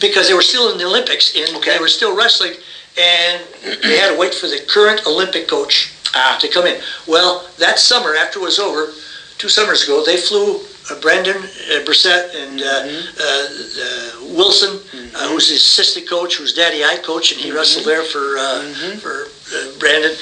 because 0.00 0.28
they 0.28 0.34
were 0.34 0.42
still 0.42 0.70
in 0.70 0.78
the 0.78 0.84
Olympics 0.84 1.30
and 1.34 1.56
Okay. 1.56 1.72
they 1.72 1.78
were 1.78 1.88
still 1.88 2.12
wrestling, 2.12 2.56
and 2.98 3.42
they 3.82 3.98
had 3.98 4.12
to 4.12 4.18
wait 4.18 4.34
for 4.34 4.46
the 4.48 4.58
current 4.68 5.06
Olympic 5.06 5.48
coach 5.48 5.92
Ah. 6.14 6.38
to 6.40 6.48
come 6.48 6.66
in. 6.66 6.80
Well, 7.06 7.46
that 7.58 7.78
summer 7.78 8.14
after 8.14 8.38
it 8.38 8.42
was 8.42 8.58
over, 8.58 8.92
two 9.36 9.48
summers 9.48 9.84
ago, 9.84 10.02
they 10.04 10.16
flew 10.16 10.60
uh, 10.90 10.94
Brandon 11.00 11.36
uh, 11.36 11.84
Brissett 11.84 12.34
and 12.34 12.62
uh, 12.62 12.82
Mm-hmm. 12.82 13.20
uh, 13.20 14.24
uh, 14.30 14.34
Wilson, 14.34 14.80
uh, 15.14 15.28
who's 15.28 15.48
his 15.50 15.60
assistant 15.60 16.08
coach, 16.08 16.36
who's 16.36 16.54
Daddy 16.54 16.82
I 16.82 16.96
coach, 16.96 17.30
and 17.32 17.40
he 17.40 17.50
wrestled 17.52 17.84
there 17.84 18.02
for 18.02 18.38
uh, 18.38 18.62
Mm-hmm. 18.64 18.98
for 18.98 19.28
uh, 19.54 19.78
Brandon. 19.78 20.16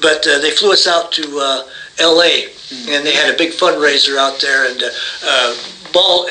But 0.00 0.26
uh, 0.26 0.38
they 0.38 0.50
flew 0.52 0.72
us 0.72 0.86
out 0.86 1.12
to 1.12 1.38
uh, 1.38 1.62
L.A. 1.98 2.48
Mm-hmm. 2.48 2.88
and 2.92 3.06
they 3.06 3.12
had 3.12 3.32
a 3.32 3.36
big 3.36 3.52
fundraiser 3.52 4.16
out 4.18 4.40
there, 4.40 4.70
and 4.70 4.82
uh, 4.82 4.90
uh, 5.22 5.56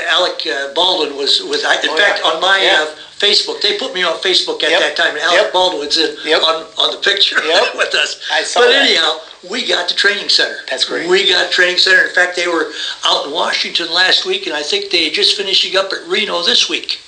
Alec 0.09 0.45
uh, 0.47 0.73
Baldwin 0.73 1.15
was 1.17 1.41
with. 1.43 1.63
I, 1.65 1.75
in 1.81 1.89
Oh, 1.89 1.97
fact, 1.97 2.21
yeah. 2.23 2.29
on 2.31 2.41
my 2.41 2.59
Yeah. 2.61 2.85
Facebook, 3.19 3.61
they 3.61 3.77
put 3.77 3.93
me 3.93 4.03
on 4.03 4.17
Facebook 4.19 4.61
at 4.63 4.71
Yep. 4.71 4.79
that 4.81 4.95
time, 4.97 5.15
and 5.15 5.19
Alec 5.23 5.41
Yep. 5.43 5.53
Baldwin's 5.53 5.97
in 5.97 6.17
Yep. 6.25 6.43
on, 6.43 6.67
on 6.77 6.91
the 6.91 6.97
picture 6.97 7.41
Yep. 7.43 7.75
with 7.81 7.95
us. 7.95 8.17
I 8.31 8.43
saw 8.43 8.59
but 8.61 8.67
that. 8.71 8.85
anyhow, 8.85 9.21
we 9.43 9.63
got 9.63 9.87
the 9.87 9.93
training 9.93 10.29
center. 10.29 10.63
That's 10.69 10.83
great. 10.83 11.07
We 11.07 11.25
got 11.27 11.49
training 11.51 11.77
center. 11.77 12.03
In 12.05 12.13
fact, 12.13 12.35
they 12.35 12.47
were 12.47 12.73
out 13.05 13.25
in 13.25 13.31
Washington 13.31 13.89
last 13.91 14.25
week, 14.25 14.47
and 14.47 14.55
I 14.55 14.63
think 14.63 14.89
they 14.89 15.09
just 15.09 15.35
finishing 15.37 15.77
up 15.77 15.93
at 15.93 16.05
Reno 16.05 16.43
this 16.43 16.67
week. 16.67 16.99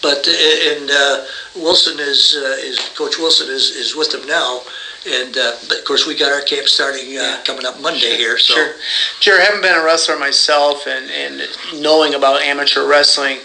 But 0.00 0.28
uh, 0.28 0.30
and 0.30 0.90
uh, 0.92 1.24
Wilson 1.56 1.98
is 1.98 2.36
uh, 2.36 2.56
is 2.60 2.78
Coach 2.94 3.18
Wilson 3.18 3.48
is, 3.50 3.70
is 3.70 3.96
with 3.96 4.12
them 4.12 4.24
now, 4.28 4.62
and 5.04 5.36
uh, 5.36 5.56
but 5.68 5.78
of 5.78 5.84
course 5.84 6.06
we 6.06 6.14
got 6.14 6.30
our 6.30 6.40
camp 6.40 6.68
starting 6.68 7.18
uh, 7.18 7.22
Yeah. 7.22 7.40
coming 7.42 7.66
up 7.66 7.80
Monday 7.80 8.16
here. 8.16 8.38
So 8.38 8.54
Sure. 8.54 8.74
Jerry, 9.18 9.40
having 9.44 9.60
been 9.60 9.74
a 9.74 9.82
wrestler 9.82 10.16
myself 10.16 10.86
and, 10.86 11.10
and 11.10 11.48
knowing 11.82 12.14
about 12.14 12.42
amateur 12.42 12.84
wrestling, 12.84 13.40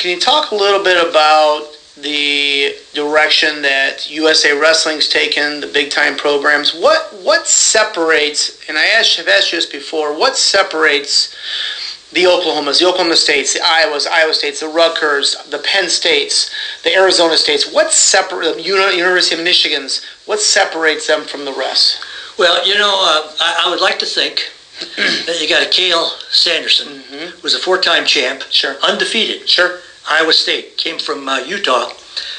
can 0.00 0.10
you 0.10 0.18
talk 0.18 0.50
a 0.50 0.54
little 0.54 0.82
bit 0.82 0.96
about 0.96 1.76
the 1.98 2.74
direction 2.94 3.60
that 3.60 4.10
USA 4.10 4.52
Wrestling's 4.58 5.08
taken, 5.10 5.60
the 5.60 5.66
big 5.66 5.90
time 5.90 6.16
programs? 6.16 6.74
What 6.74 7.12
what 7.20 7.46
separates, 7.46 8.58
and 8.66 8.78
I 8.78 8.86
asked, 8.86 9.16
have 9.18 9.28
asked 9.28 9.52
you 9.52 9.58
this 9.58 9.66
before, 9.66 10.14
what 10.16 10.38
separates 10.38 11.34
the 12.12 12.24
Oklahomas, 12.24 12.80
the 12.80 12.86
Oklahoma 12.88 13.14
States, 13.14 13.52
the 13.52 13.60
Iowas, 13.60 14.06
Iowa 14.06 14.32
States, 14.32 14.60
the 14.60 14.68
Rutgers, 14.68 15.36
the 15.50 15.58
Penn 15.58 15.90
States, 15.90 16.50
the 16.82 16.94
Arizona 16.94 17.36
States, 17.36 17.70
what 17.70 17.92
separate 17.92 18.56
the 18.56 18.62
University 18.62 19.36
of 19.36 19.44
Michigan's, 19.44 20.00
what 20.24 20.40
separates 20.40 21.06
them 21.06 21.24
from 21.24 21.44
the 21.44 21.52
rest? 21.52 22.00
Well, 22.38 22.66
you 22.66 22.74
know, 22.74 22.88
uh, 23.00 23.32
I, 23.38 23.64
I 23.66 23.70
would 23.70 23.80
like 23.80 23.98
to 24.00 24.06
think 24.06 24.50
that 24.96 25.38
you 25.40 25.46
got 25.48 25.62
a 25.62 25.66
Cael 25.68 26.10
Sanderson, 26.32 27.02
Mhm. 27.12 27.42
was 27.42 27.54
a 27.54 27.58
four-time 27.58 28.06
champ, 28.06 28.44
Sure. 28.50 28.76
undefeated. 28.82 29.46
Sure. 29.48 29.80
Iowa 30.10 30.32
State, 30.32 30.76
came 30.76 30.98
from 30.98 31.28
uh, 31.28 31.38
Utah. 31.38 31.88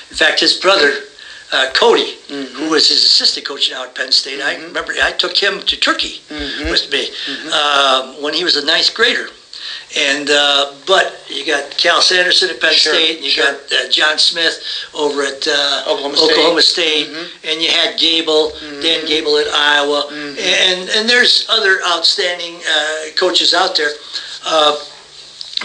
In 0.10 0.18
fact, 0.18 0.42
his 0.42 0.54
brother, 0.56 1.06
uh, 1.54 1.72
Cody, 1.74 2.16
who 2.28 2.70
was 2.70 2.90
his 2.90 3.04
assistant 3.04 3.46
coach 3.46 3.72
now 3.72 3.84
at 3.86 3.96
Penn 3.96 4.12
State, 4.12 4.42
I 4.42 4.56
remember 4.56 4.94
I 5.02 5.12
took 5.12 5.36
him 5.38 5.62
to 5.62 5.78
Turkey 5.80 6.22
Mhm. 6.30 6.70
with 6.70 6.92
me 6.92 7.12
um, 7.52 8.22
when 8.22 8.34
he 8.34 8.44
was 8.44 8.56
a 8.58 8.66
ninth 8.66 8.94
grader. 8.94 9.30
And 9.96 10.30
uh, 10.30 10.72
but 10.86 11.22
you 11.30 11.46
got 11.46 11.72
Cael 11.78 12.02
Sanderson 12.02 12.50
at 12.50 12.60
Penn 12.60 12.74
Sure, 12.74 12.94
State, 12.94 13.18
and 13.18 13.26
you 13.26 13.32
sure. 13.32 13.46
got 13.46 13.72
uh, 13.72 13.90
John 13.90 14.18
Smith 14.18 14.62
over 14.94 15.22
at 15.24 15.46
uh, 15.48 15.84
Oklahoma 15.88 16.62
State. 16.62 17.08
State, 17.08 17.08
Mhm. 17.10 17.28
and 17.44 17.62
you 17.62 17.70
had 17.70 17.98
Gable, 18.00 18.52
Dan 18.82 19.06
Gable 19.06 19.38
at 19.38 19.48
Iowa, 19.48 20.08
Mhm. 20.10 20.38
and 20.40 20.90
and 20.90 21.10
there's 21.10 21.46
other 21.50 21.82
outstanding 21.86 22.62
uh, 22.66 23.12
coaches 23.16 23.54
out 23.54 23.76
there. 23.76 23.94
Uh, 24.46 24.78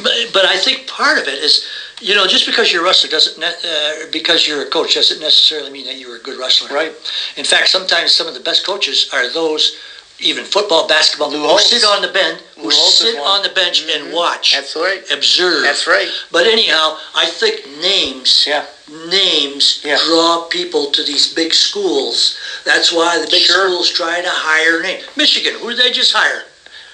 but, 0.02 0.12
but 0.32 0.44
I 0.44 0.58
think 0.58 0.86
part 0.86 1.18
of 1.18 1.26
it 1.28 1.38
is, 1.42 1.64
you 2.00 2.14
know, 2.14 2.26
just 2.26 2.44
because 2.46 2.70
you're 2.72 2.82
a 2.82 2.84
wrestler 2.84 3.08
doesn't, 3.10 3.38
ne- 3.38 3.54
uh, 3.64 4.06
because 4.10 4.46
you're 4.46 4.62
a 4.62 4.66
coach 4.66 4.94
doesn't 4.94 5.20
necessarily 5.20 5.70
mean 5.70 5.86
that 5.86 5.96
you're 5.96 6.16
a 6.16 6.20
good 6.20 6.36
wrestler. 6.38 6.68
Right. 6.68 6.92
In 7.36 7.44
fact, 7.44 7.68
sometimes 7.68 8.12
some 8.12 8.26
of 8.28 8.34
the 8.34 8.40
best 8.40 8.64
coaches 8.64 9.08
are 9.12 9.28
those, 9.28 9.76
even 10.18 10.44
football, 10.44 10.86
basketball, 10.86 11.30
Lou 11.30 11.38
who 11.40 11.46
Holtz. 11.48 11.68
sit 11.68 11.84
on 11.84 12.02
the 12.02 12.08
bench, 12.08 12.40
who 12.54 12.62
Lou 12.64 12.70
Holtz 12.70 13.00
is 13.00 13.12
sit 13.12 13.18
one. 13.18 13.26
on 13.30 13.42
the 13.42 13.48
bench 13.48 13.80
and 13.82 14.08
Mhm. 14.08 14.10
watch, 14.12 14.52
That's 14.52 14.74
right. 14.76 15.02
observe. 15.10 15.62
That's 15.62 15.86
right. 15.86 16.10
But 16.30 16.46
anyhow, 16.46 16.98
I 17.14 17.26
think 17.26 17.66
names, 17.66 18.44
Yeah. 18.46 18.64
names 18.88 19.78
Yeah. 19.82 19.98
draw 20.04 20.38
people 20.48 20.86
to 20.92 21.02
these 21.02 21.26
big 21.28 21.54
schools. 21.54 22.34
That's 22.64 22.92
why 22.92 23.18
the 23.18 23.26
big 23.26 23.42
Sure. 23.42 23.68
schools 23.68 23.90
try 23.90 24.20
to 24.20 24.30
hire 24.30 24.80
names. 24.82 25.04
Michigan, 25.16 25.54
who 25.60 25.70
did 25.70 25.78
they 25.78 25.90
just 25.90 26.12
hire? 26.12 26.44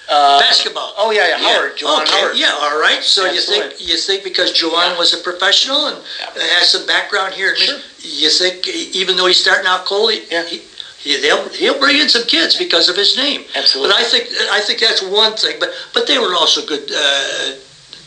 Uh, 0.08 0.40
Basketball. 0.40 0.92
Oh 0.98 1.10
yeah, 1.10 1.28
yeah, 1.28 1.38
Howard, 1.38 1.76
Juwan 1.76 2.02
okay. 2.02 2.10
Howard. 2.20 2.36
Yeah, 2.36 2.52
all 2.60 2.78
right. 2.78 3.02
So 3.02 3.24
you 3.30 3.40
think 3.40 3.80
you 3.80 3.96
think 3.96 4.24
because 4.24 4.52
Juwan 4.52 4.90
Yeah. 4.92 4.98
was 4.98 5.14
a 5.14 5.18
professional 5.18 5.86
and 5.86 5.98
Yeah. 6.18 6.42
has 6.58 6.68
some 6.70 6.84
background 6.86 7.34
here, 7.34 7.56
Sure. 7.56 7.78
you 8.00 8.28
think 8.28 8.66
even 8.68 9.16
though 9.16 9.26
he's 9.26 9.40
starting 9.40 9.66
out 9.66 9.84
cold, 9.86 10.12
he, 10.12 10.22
Yeah. 10.30 10.44
he, 10.44 10.60
he, 10.98 11.16
they'll, 11.16 11.48
he'll 11.50 11.78
bring 11.78 11.98
in 11.98 12.08
some 12.08 12.24
kids 12.24 12.56
because 12.56 12.88
of 12.88 12.96
his 12.96 13.16
name. 13.16 13.44
Absolutely. 13.54 13.92
But 13.92 14.00
I 14.00 14.04
think 14.04 14.24
I 14.50 14.60
think 14.60 14.80
that's 14.80 15.02
one 15.02 15.34
thing. 15.36 15.56
But 15.60 15.72
but 15.94 16.06
they 16.06 16.18
were 16.18 16.34
also 16.34 16.62
good 16.66 16.90
uh, 16.92 17.52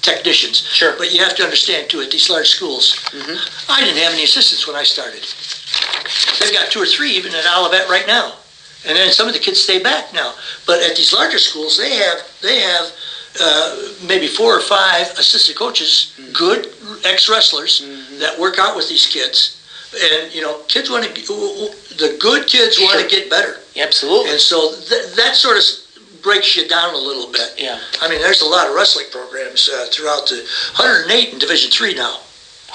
technicians. 0.01 0.63
Sure. 0.73 0.93
But 0.97 1.11
you 1.13 1.23
have 1.23 1.35
to 1.37 1.43
understand 1.43 1.89
too, 1.89 2.01
at 2.01 2.11
these 2.11 2.29
large 2.29 2.49
schools, 2.49 2.95
Mhm. 3.11 3.39
I 3.69 3.79
didn't 3.83 3.97
have 4.03 4.13
any 4.13 4.23
assistants 4.25 4.67
when 4.67 4.75
I 4.75 4.83
started. 4.83 5.23
They've 6.39 6.53
got 6.53 6.71
two 6.71 6.81
or 6.81 6.85
three 6.85 7.11
even 7.11 7.33
at 7.33 7.45
Olivet 7.47 7.87
right 7.89 8.05
now, 8.05 8.35
and 8.87 8.95
then 8.97 9.11
some 9.11 9.27
of 9.27 9.33
the 9.33 9.39
kids 9.39 9.59
stay 9.61 9.81
back 9.81 10.13
now. 10.13 10.33
But 10.65 10.81
at 10.81 10.95
these 10.95 11.13
larger 11.13 11.39
schools, 11.39 11.77
they 11.77 11.95
have 11.95 12.19
they 12.41 12.59
have 12.61 12.91
uh, 13.41 13.77
maybe 14.07 14.27
four 14.27 14.55
or 14.57 14.61
five 14.61 15.07
assistant 15.17 15.57
coaches, 15.57 16.17
good 16.33 16.71
ex 17.05 17.27
wrestlers 17.29 17.79
that 18.19 18.37
work 18.39 18.59
out 18.59 18.75
with 18.75 18.87
these 18.89 19.05
kids, 19.07 19.61
and 19.93 20.33
you 20.33 20.41
know, 20.41 20.59
kids 20.67 20.89
want 20.89 21.03
to 21.05 21.11
the 21.97 22.17
good 22.19 22.47
kids 22.47 22.77
want 22.79 22.99
to 23.01 23.07
get 23.07 23.29
better, 23.29 23.57
Absolutely. 23.77 24.31
and 24.31 24.39
so 24.39 24.73
th- 24.75 25.13
that 25.15 25.35
sort 25.35 25.57
of 25.57 25.63
breaks 26.21 26.55
you 26.57 26.67
down 26.67 26.93
a 26.93 26.97
little 26.97 27.31
bit. 27.31 27.53
Yeah. 27.57 27.79
I 28.01 28.09
mean, 28.09 28.19
there's 28.19 28.41
a 28.41 28.45
lot 28.47 28.67
of 28.67 28.73
wrestling 28.75 29.05
programs 29.11 29.69
uh, 29.69 29.85
throughout 29.91 30.27
the 30.27 30.37
108 30.77 31.33
in 31.33 31.39
Division 31.39 31.71
Three 31.71 31.93
now. 31.93 32.19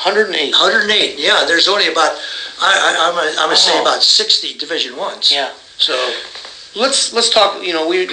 108. 0.04 0.52
108. 0.52 1.18
Yeah, 1.18 1.44
there's 1.46 1.68
only 1.68 1.88
about 1.88 2.12
I, 2.60 2.72
I, 2.72 3.08
I'm 3.08 3.14
gonna, 3.14 3.30
I'm 3.32 3.46
gonna 3.48 3.56
say 3.56 3.72
Oh. 3.74 3.82
about 3.82 4.02
60 4.02 4.56
Division 4.56 4.96
Ones. 4.96 5.30
Yeah. 5.32 5.52
So 5.80 6.12
Let's 6.74 7.12
let's 7.12 7.30
talk. 7.30 7.62
You 7.64 7.74
know, 7.74 7.86
we 7.86 8.06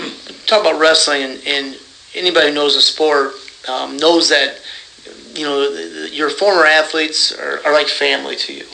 talk 0.48 0.62
about 0.62 0.80
wrestling, 0.80 1.24
and, 1.24 1.42
and 1.48 1.78
anybody 2.16 2.50
who 2.50 2.56
knows 2.56 2.76
the 2.76 2.82
sport 2.82 3.36
um, 3.70 3.98
knows 3.98 4.30
that 4.30 4.60
you 5.36 5.44
know 5.46 5.70
your 6.12 6.30
former 6.30 6.66
athletes 6.66 7.32
are, 7.32 7.62
are 7.66 7.74
like 7.74 7.88
family 7.88 8.36
to 8.38 8.54
you. 8.54 8.66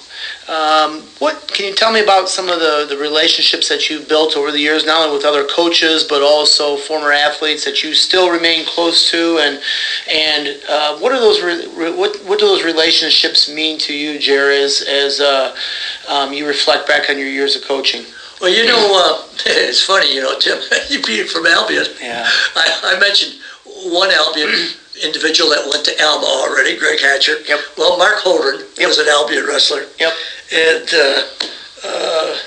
Um, 0.52 1.02
what 1.20 1.48
can 1.50 1.66
you 1.66 1.74
tell 1.74 1.92
me 1.92 2.00
about 2.02 2.30
some 2.30 2.50
of 2.50 2.60
the, 2.62 2.86
the 2.88 2.98
relationships 2.98 3.70
that 3.70 3.90
you've 3.90 4.08
built 4.08 4.38
over 4.38 4.52
the 4.52 4.60
years, 4.60 4.86
not 4.86 5.02
only 5.04 5.14
with 5.16 5.26
other 5.26 5.44
coaches 5.44 6.04
but 6.04 6.22
also 6.22 6.78
former 6.78 7.12
athletes 7.12 7.66
that 7.66 7.84
you 7.84 7.94
still 7.94 8.30
remain 8.30 8.66
close 8.66 9.10
to, 9.12 9.38
and 9.40 9.60
and 10.10 10.58
uh, 10.70 10.98
what 10.98 11.12
are 11.12 11.20
those 11.20 11.42
re- 11.42 11.92
what 11.92 12.24
what 12.24 12.40
do 12.40 12.46
those 12.48 12.64
relationships 12.64 13.50
mean 13.50 13.78
to 13.80 13.94
you, 13.94 14.18
Jerry, 14.18 14.58
as 14.60 14.82
as 14.82 15.20
uh, 15.20 15.56
um, 16.08 16.34
you 16.34 16.48
reflect 16.48 16.88
back 16.88 17.10
on 17.10 17.18
your 17.20 17.28
years 17.28 17.56
of 17.56 17.64
coaching? 17.64 18.06
Well, 18.44 18.52
you 18.54 18.66
know, 18.66 18.76
uh, 18.94 19.26
it's 19.46 19.82
funny, 19.82 20.14
you 20.14 20.20
know, 20.22 20.38
Tim, 20.38 20.60
you 20.90 21.02
being 21.02 21.26
from 21.28 21.46
Albion. 21.46 21.86
Yeah. 22.02 22.30
I, 22.58 22.96
I 22.96 23.00
mentioned 23.00 23.36
one 23.64 24.12
Albion 24.12 24.50
individual 25.02 25.50
that 25.52 25.66
went 25.66 25.86
to 25.86 26.04
Alma 26.04 26.26
already, 26.26 26.76
Greg 26.76 27.00
Hatcher. 27.00 27.38
Yep. 27.48 27.62
Well, 27.78 27.98
Mark 27.98 28.18
Holdren 28.18 28.60
Yep. 28.78 28.86
was 28.90 28.98
an 28.98 29.08
Albion 29.08 29.46
wrestler. 29.46 29.86
Yep. 29.98 30.14
And 30.52 30.94
uh, 30.94 31.24
uh, 31.86 32.38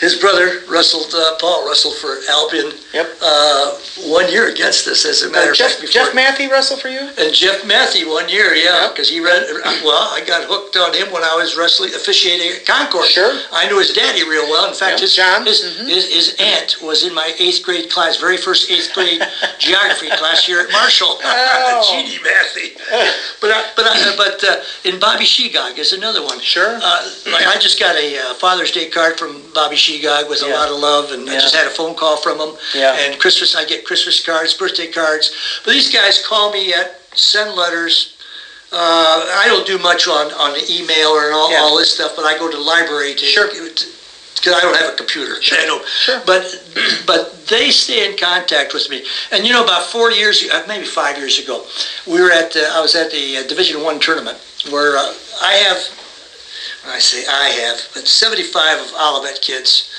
his 0.00 0.16
brother 0.16 0.62
wrestled, 0.68 1.12
uh, 1.14 1.36
Paul 1.38 1.66
wrestled 1.68 1.96
for 1.96 2.16
Albion 2.30 2.72
Yep. 2.92 3.18
uh, 3.22 3.70
one 4.08 4.28
year 4.32 4.48
against 4.48 4.88
us, 4.88 5.04
as 5.04 5.22
a 5.22 5.28
matter 5.30 5.50
Uh, 5.50 5.52
of 5.52 5.58
fact. 5.58 5.80
before- 5.80 5.92
Jeff 5.92 6.14
Matthew 6.14 6.50
wrestled 6.50 6.80
for 6.80 6.88
you? 6.88 7.08
And 7.18 7.32
Jeff 7.32 7.62
Matthew 7.64 8.08
one 8.10 8.28
year, 8.28 8.54
yeah, 8.54 8.80
Yep. 8.82 8.94
because 8.94 9.08
he 9.08 9.20
read. 9.20 9.46
Well, 9.84 10.08
I 10.12 10.20
got 10.22 10.44
hooked 10.44 10.76
on 10.76 10.92
him 10.94 11.10
when 11.12 11.22
I 11.22 11.34
was 11.36 11.54
wrestling 11.54 11.94
officiating 11.94 12.50
at 12.50 12.66
Concord. 12.66 13.08
Sure. 13.10 13.38
I 13.52 13.66
knew 13.68 13.78
his 13.78 13.90
daddy 13.90 14.24
real 14.24 14.48
well. 14.50 14.66
In 14.66 14.74
fact, 14.74 14.92
Yep, 14.92 15.00
his, 15.00 15.14
John. 15.14 15.46
his, 15.46 15.60
Mhm. 15.62 15.86
his 15.88 16.04
his 16.06 16.34
aunt 16.38 16.80
was 16.82 17.02
in 17.04 17.14
my 17.14 17.32
eighth 17.38 17.62
grade 17.62 17.90
class, 17.90 18.16
very 18.16 18.36
first 18.38 18.70
eighth 18.70 18.92
grade 18.92 19.24
geography 19.58 20.08
class 20.10 20.44
here 20.44 20.60
at 20.60 20.70
Marshall. 20.72 21.20
Oh. 21.22 21.86
Jeannie 21.90 22.18
Matthew. 22.24 22.70
But 23.40 23.52
I, 23.52 23.64
but 23.74 23.86
I, 23.86 24.16
but 24.16 24.44
uh, 24.44 24.56
in 24.84 24.98
Bobby 24.98 25.24
Shegog 25.24 25.78
is 25.78 25.92
another 25.94 26.22
one. 26.22 26.40
Sure. 26.40 26.78
Uh, 26.82 27.08
I 27.34 27.56
just 27.58 27.78
got 27.78 27.96
a 27.96 28.18
uh, 28.18 28.34
Father's 28.34 28.70
Day 28.70 28.86
card 28.90 29.18
from 29.18 29.40
Bobby 29.54 29.76
Shegog 29.76 29.89
with 29.98 30.42
a 30.42 30.46
Yeah. 30.46 30.54
lot 30.54 30.68
of 30.68 30.76
love, 30.78 31.12
and 31.12 31.28
I 31.28 31.34
Yeah. 31.34 31.40
just 31.40 31.54
had 31.54 31.66
a 31.66 31.70
phone 31.70 31.94
call 31.94 32.16
from 32.16 32.38
him. 32.40 32.52
Yeah. 32.74 32.94
And 32.94 33.18
Christmas, 33.18 33.54
I 33.54 33.64
get 33.64 33.84
Christmas 33.84 34.20
cards, 34.20 34.54
birthday 34.54 34.86
cards. 34.86 35.30
But 35.64 35.72
these 35.72 35.88
guys 35.88 36.18
call 36.18 36.50
me 36.50 36.68
yet, 36.68 37.00
send 37.14 37.54
letters. 37.54 38.08
Uh, 38.72 39.26
I 39.34 39.48
don't 39.48 39.66
do 39.66 39.78
much 39.78 40.06
on, 40.06 40.32
on 40.32 40.52
the 40.52 40.64
email 40.72 41.08
or 41.10 41.32
all, 41.32 41.50
Yeah. 41.50 41.62
all 41.62 41.76
this 41.76 41.90
stuff, 41.90 42.12
but 42.14 42.24
I 42.24 42.34
go 42.34 42.48
to 42.48 42.56
the 42.56 42.62
library 42.62 43.14
to 43.16 43.26
Sure. 43.26 43.48
because 43.48 44.54
I 44.54 44.60
don't 44.60 44.76
have 44.76 44.88
a 44.88 44.92
computer. 44.92 45.40
I 45.52 45.64
don't. 45.66 45.84
Sure. 46.04 46.20
But 46.24 46.42
but 47.06 47.46
they 47.48 47.70
stay 47.70 48.04
in 48.06 48.14
contact 48.16 48.72
with 48.72 48.88
me. 48.88 49.02
And 49.32 49.46
you 49.46 49.52
know, 49.52 49.62
about 49.62 49.90
four 49.90 50.10
years, 50.12 50.42
uh, 50.44 50.62
maybe 50.66 50.86
five 50.86 51.18
years 51.18 51.38
ago, 51.38 51.64
we 52.06 52.20
were 52.22 52.30
at 52.30 52.56
uh, 52.56 52.60
I 52.76 52.80
was 52.80 52.94
at 52.94 53.10
the 53.10 53.38
uh, 53.38 53.42
Division 53.42 53.82
One 53.82 53.98
tournament 53.98 54.38
where 54.68 54.96
uh, 54.96 55.12
I 55.40 55.54
have 55.54 55.78
I 56.84 56.98
say 56.98 57.26
I 57.26 57.48
have, 57.48 57.88
but 57.94 58.06
75 58.06 58.80
of 58.80 58.94
Olivet 58.94 59.40
kids 59.40 59.90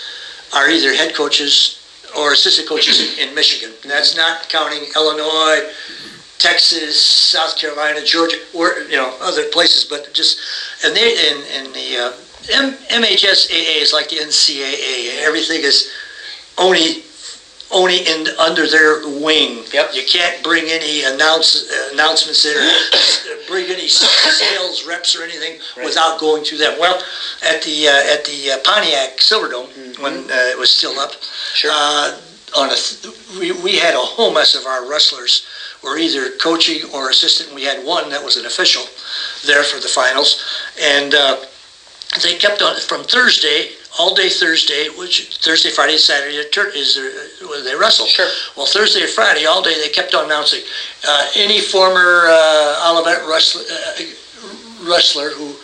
are 0.53 0.69
either 0.69 0.93
head 0.93 1.13
coaches 1.13 1.77
or 2.15 2.33
assistant 2.33 2.67
coaches 2.67 2.99
in, 2.99 3.29
in 3.29 3.35
Michigan. 3.35 3.73
And 3.83 3.91
that's 3.91 4.15
not 4.15 4.49
counting 4.49 4.89
Illinois, 4.95 5.69
Texas, 6.39 6.99
South 6.99 7.55
Carolina, 7.57 8.03
Georgia, 8.03 8.37
or 8.53 8.79
you 8.89 8.97
know 8.97 9.15
other 9.19 9.45
places, 9.45 9.83
but 9.83 10.11
just 10.13 10.39
and 10.83 10.95
they 10.95 11.29
and, 11.29 11.45
and 11.47 11.75
the 11.75 11.97
uh, 11.97 12.13
M, 12.49 12.73
MHSAA 12.89 13.81
is 13.81 13.93
like 13.93 14.09
the 14.09 14.17
NCAA. 14.17 15.21
Everything 15.21 15.61
is 15.61 15.91
only 16.57 17.03
only 17.71 17.99
in 18.07 18.27
under 18.37 18.67
their 18.67 19.07
wing. 19.07 19.63
Yep. 19.73 19.93
You 19.93 20.03
can't 20.03 20.43
bring 20.43 20.65
any 20.69 21.03
announce, 21.03 21.69
announcements 21.91 22.45
in 22.45 22.57
or 22.57 23.37
bring 23.47 23.65
any 23.67 23.87
sales 23.87 24.83
reps 24.85 25.15
or 25.15 25.23
anything 25.23 25.59
Right. 25.75 25.85
without 25.85 26.19
going 26.19 26.43
through 26.43 26.57
them. 26.59 26.77
Well, 26.79 27.01
at 27.41 27.61
the 27.61 27.87
uh, 27.87 27.91
at 27.91 28.25
the 28.25 28.51
uh, 28.51 28.57
Pontiac 28.59 29.17
Silverdome 29.17 29.97
when 29.99 30.29
uh, 30.29 30.33
it 30.51 30.57
was 30.57 30.69
still 30.69 30.99
up, 30.99 31.15
Sure. 31.53 31.71
uh, 31.73 32.19
on 32.55 32.69
a 32.71 32.75
th- 32.75 33.13
we, 33.39 33.51
we 33.51 33.77
had 33.77 33.93
a 33.93 33.99
whole 33.99 34.31
mess 34.33 34.55
of 34.55 34.65
our 34.65 34.85
wrestlers 34.85 35.45
were 35.81 35.97
either 35.97 36.31
coaching 36.31 36.83
or 36.91 37.09
assistant. 37.09 37.53
We 37.53 37.63
had 37.63 37.83
one 37.83 38.09
that 38.09 38.23
was 38.23 38.35
an 38.37 38.45
official 38.45 38.83
there 39.45 39.63
for 39.63 39.79
the 39.79 39.87
finals, 39.87 40.43
and 40.79 41.15
uh, 41.15 41.45
they 42.21 42.35
kept 42.35 42.61
on 42.61 42.77
from 42.81 43.03
Thursday 43.05 43.71
all 43.99 44.15
day 44.15 44.29
Thursday, 44.29 44.87
which 44.97 45.37
Thursday, 45.37 45.69
Friday, 45.69 45.97
Saturday 45.97 46.37
is 46.37 46.97
uh, 46.97 47.63
they 47.63 47.75
wrestle. 47.75 48.05
Sure. 48.05 48.29
Well, 48.55 48.65
Thursday 48.65 49.01
and 49.01 49.09
Friday 49.09 49.45
all 49.45 49.61
day 49.61 49.79
they 49.79 49.89
kept 49.89 50.15
on 50.15 50.25
announcing 50.25 50.61
uh, 51.07 51.29
any 51.35 51.59
former 51.59 52.27
uh, 52.27 52.89
Olivet 52.91 53.27
wrestler, 53.27 53.63
uh, 53.71 54.89
wrestler 54.89 55.29
who 55.31 55.55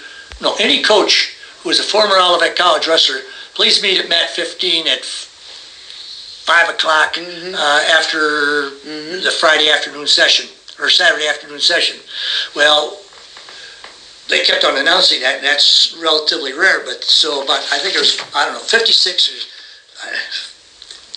no 0.42 0.56
any 0.60 0.84
coach 0.84 1.38
who 1.64 1.70
is 1.70 1.80
a 1.80 1.84
former 1.84 2.16
Olivet 2.18 2.56
College 2.56 2.88
wrestler, 2.88 3.18
please 3.54 3.82
meet 3.82 4.00
at 4.00 4.10
mat 4.10 4.30
15 4.30 4.88
at 4.88 5.04
five 5.04 6.70
o'clock 6.70 7.16
mm-hmm. 7.16 7.56
uh, 7.56 7.98
after 7.98 8.72
mm-hmm. 8.88 9.24
the 9.24 9.32
Friday 9.32 9.70
afternoon 9.70 10.08
session 10.08 10.48
or 10.80 10.90
Saturday 10.90 11.28
afternoon 11.28 11.60
session. 11.60 11.98
Well, 12.56 12.98
they 14.30 14.44
kept 14.44 14.64
on 14.64 14.78
announcing 14.78 15.22
that, 15.22 15.38
and 15.38 15.46
that's 15.46 15.96
relatively 16.02 16.54
rare. 16.54 16.84
But 16.86 17.04
so 17.04 17.44
about 17.44 17.60
I 17.72 17.80
think 17.80 17.96
it 17.96 18.00
was 18.00 18.20
I 18.36 18.46
don't 18.46 18.54
know 18.54 18.60
56 18.60 19.30
or. 19.30 19.58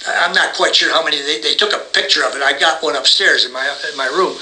I'm 0.09 0.33
not 0.33 0.55
quite 0.55 0.75
sure 0.75 0.91
how 0.91 1.05
many. 1.05 1.21
They, 1.21 1.41
they 1.41 1.55
took 1.55 1.73
a 1.75 1.85
picture 1.93 2.25
of 2.25 2.35
it. 2.35 2.43
I 2.43 2.59
got 2.59 2.83
one 2.83 2.97
upstairs 2.97 3.45
in 3.45 3.53
my 3.53 3.69
in 3.91 3.97
my 3.97 4.07
room, 4.07 4.35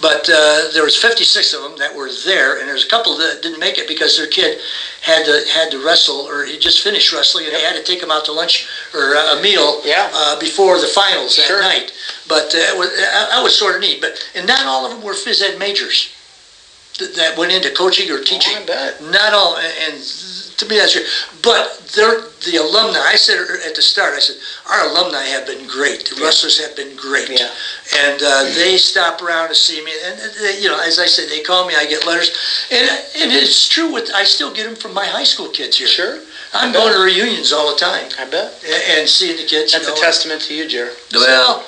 but 0.00 0.28
uh, 0.28 0.68
there 0.74 0.82
was 0.82 0.94
56 0.94 1.54
of 1.54 1.62
them 1.62 1.78
that 1.78 1.94
were 1.94 2.10
there, 2.26 2.60
and 2.60 2.68
there's 2.68 2.84
a 2.84 2.88
couple 2.88 3.16
that 3.16 3.40
didn't 3.40 3.60
make 3.60 3.78
it 3.78 3.88
because 3.88 4.16
their 4.16 4.26
kid 4.26 4.58
had 5.00 5.24
to 5.24 5.44
had 5.50 5.70
to 5.70 5.82
wrestle 5.82 6.28
or 6.28 6.44
he 6.44 6.58
just 6.58 6.80
finished 6.80 7.12
wrestling, 7.12 7.44
and 7.44 7.52
yep. 7.52 7.60
they 7.60 7.66
had 7.66 7.76
to 7.76 7.82
take 7.82 8.02
him 8.02 8.10
out 8.10 8.26
to 8.26 8.32
lunch 8.32 8.68
or 8.92 9.14
a 9.14 9.40
meal 9.40 9.80
yeah. 9.84 10.10
uh, 10.12 10.38
before 10.38 10.78
the 10.78 10.86
finals 10.86 11.36
that 11.36 11.46
sure. 11.46 11.62
night. 11.62 11.92
But 12.28 12.54
uh, 12.54 12.58
it 12.58 12.78
was, 12.78 12.90
that 12.98 13.42
was 13.42 13.56
sort 13.56 13.76
of 13.76 13.80
neat. 13.80 14.02
But 14.02 14.20
and 14.34 14.46
not 14.46 14.66
all 14.66 14.84
of 14.84 14.92
them 14.92 15.02
were 15.02 15.14
phys 15.14 15.40
ed 15.40 15.58
majors 15.58 16.12
that 16.98 17.36
went 17.36 17.52
into 17.52 17.70
coaching 17.70 18.10
or 18.10 18.22
teaching. 18.22 18.54
Oh, 18.68 18.96
Not 19.00 19.32
all, 19.32 19.56
and 19.56 20.02
to 20.60 20.66
me 20.66 20.76
that's 20.76 20.92
true. 20.92 21.04
But 21.42 21.78
they're 21.94 22.22
the 22.44 22.56
alumni. 22.56 23.00
I 23.00 23.16
said 23.16 23.38
at 23.64 23.74
the 23.74 23.82
start, 23.82 24.14
I 24.14 24.20
said 24.20 24.36
our 24.68 24.88
alumni 24.88 25.24
have 25.24 25.46
been 25.46 25.66
great. 25.66 26.04
The 26.06 26.16
yeah. 26.16 26.24
wrestlers 26.24 26.58
have 26.58 26.76
been 26.76 26.94
great, 26.96 27.30
yeah. 27.30 27.54
and 27.96 28.22
uh, 28.22 28.44
they 28.54 28.76
stop 28.76 29.22
around 29.22 29.48
to 29.48 29.54
see 29.54 29.82
me. 29.82 29.92
And 30.04 30.18
they, 30.34 30.60
you 30.60 30.68
know, 30.68 30.80
as 30.80 30.98
I 30.98 31.06
said, 31.06 31.28
they 31.28 31.40
call 31.40 31.66
me. 31.66 31.74
I 31.74 31.86
get 31.86 32.06
letters, 32.06 32.30
and 32.70 32.88
and 33.16 33.32
it's 33.32 33.68
true. 33.68 33.92
With 33.92 34.10
I 34.14 34.24
still 34.24 34.52
get 34.52 34.64
them 34.64 34.76
from 34.76 34.94
my 34.94 35.06
high 35.06 35.24
school 35.24 35.48
kids 35.48 35.78
here. 35.78 35.88
Sure. 35.88 36.20
I'm 36.52 36.72
going 36.72 36.92
to 36.92 37.00
reunions 37.00 37.52
all 37.52 37.72
the 37.72 37.78
time. 37.78 38.10
I 38.18 38.24
bet. 38.24 38.64
And, 38.64 39.08
seeing 39.08 39.36
the 39.36 39.44
kids. 39.44 39.72
That's 39.72 39.86
you 39.86 39.94
know, 39.94 39.96
a 39.96 40.00
testament 40.00 40.42
to 40.42 40.54
you, 40.54 40.66
Jared. 40.66 40.96
Well, 41.12 41.64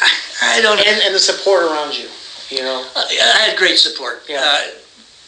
I, 0.00 0.58
I 0.58 0.60
don't. 0.60 0.78
And, 0.78 1.02
and 1.02 1.14
the 1.14 1.18
support 1.18 1.64
around 1.64 1.98
you. 1.98 2.08
You 2.50 2.62
know, 2.62 2.84
I 2.96 3.46
had 3.46 3.56
great 3.56 3.78
support. 3.78 4.24
Yeah. 4.28 4.40
Uh, 4.42 4.70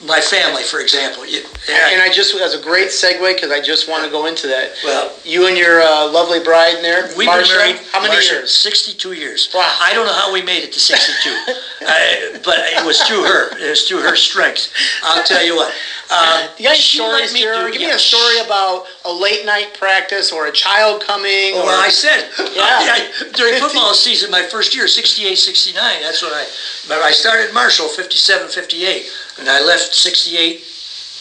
my 0.07 0.21
family, 0.21 0.63
for 0.63 0.81
example. 0.81 1.27
You, 1.27 1.43
and 1.71 2.03
I 2.03 2.11
just 2.13 2.37
that's 2.37 2.55
a 2.55 2.63
great 2.63 2.89
segue 2.89 3.35
because 3.35 3.51
I 3.51 3.61
just 3.61 3.89
want 3.89 4.05
to 4.05 4.11
go 4.11 4.27
into 4.27 4.47
that. 4.49 4.75
Well, 4.85 5.15
you 5.25 5.47
and 5.47 5.57
your 5.57 5.81
uh, 5.81 6.11
lovely 6.11 6.41
bride 6.41 6.77
in 6.77 6.83
there, 6.83 7.09
we've 7.17 7.29
Marsha, 7.29 7.49
been 7.49 7.57
married. 7.57 7.77
How 7.93 8.03
many 8.03 8.17
Marsha, 8.17 8.33
years? 8.33 8.55
Sixty-two 8.55 9.13
years. 9.13 9.51
Wow. 9.55 9.77
I 9.81 9.95
don't 9.95 10.07
know 10.07 10.15
how 10.15 10.33
we 10.33 10.43
made 10.43 10.65
it 10.65 10.73
to 10.73 10.81
sixty-two, 10.81 11.31
I, 11.87 12.41
but 12.45 12.59
it 12.59 12.85
was 12.85 13.01
through 13.03 13.25
her. 13.25 13.57
It 13.59 13.71
was 13.71 13.87
through 13.87 14.03
her 14.03 14.17
strength. 14.17 14.73
I'll 15.03 15.25
tell 15.25 15.45
you 15.45 15.57
what. 15.57 15.73
Uh, 16.15 16.49
you 16.59 16.69
got 16.69 16.77
stories, 16.77 17.33
me 17.33 17.41
do, 17.41 17.73
Give 17.73 17.81
yeah. 17.81 17.89
me 17.89 17.95
a 17.95 17.99
story 17.99 18.45
about 18.45 18.85
a 19.07 19.13
late 19.13 19.47
night 19.47 19.73
practice 19.73 20.31
or 20.31 20.47
a 20.47 20.53
child 20.53 21.01
coming. 21.01 21.55
Well, 21.55 21.65
or, 21.65 21.85
I 21.85 21.89
said 21.89 22.29
yeah. 22.53 22.69
I, 22.69 23.31
during 23.33 23.59
football 23.59 23.95
season, 23.95 24.31
my 24.31 24.43
first 24.43 24.75
year, 24.75 24.87
68, 24.87 25.35
69. 25.37 26.03
That's 26.03 26.23
when 26.23 26.33
I. 26.33 26.45
But 26.87 26.99
I 27.01 27.13
started 27.13 27.55
Marshall 27.55 27.89
57, 27.89 28.49
58, 28.49 29.07
and 29.39 29.49
I 29.49 29.61
left 29.61 29.95
68 29.95 30.65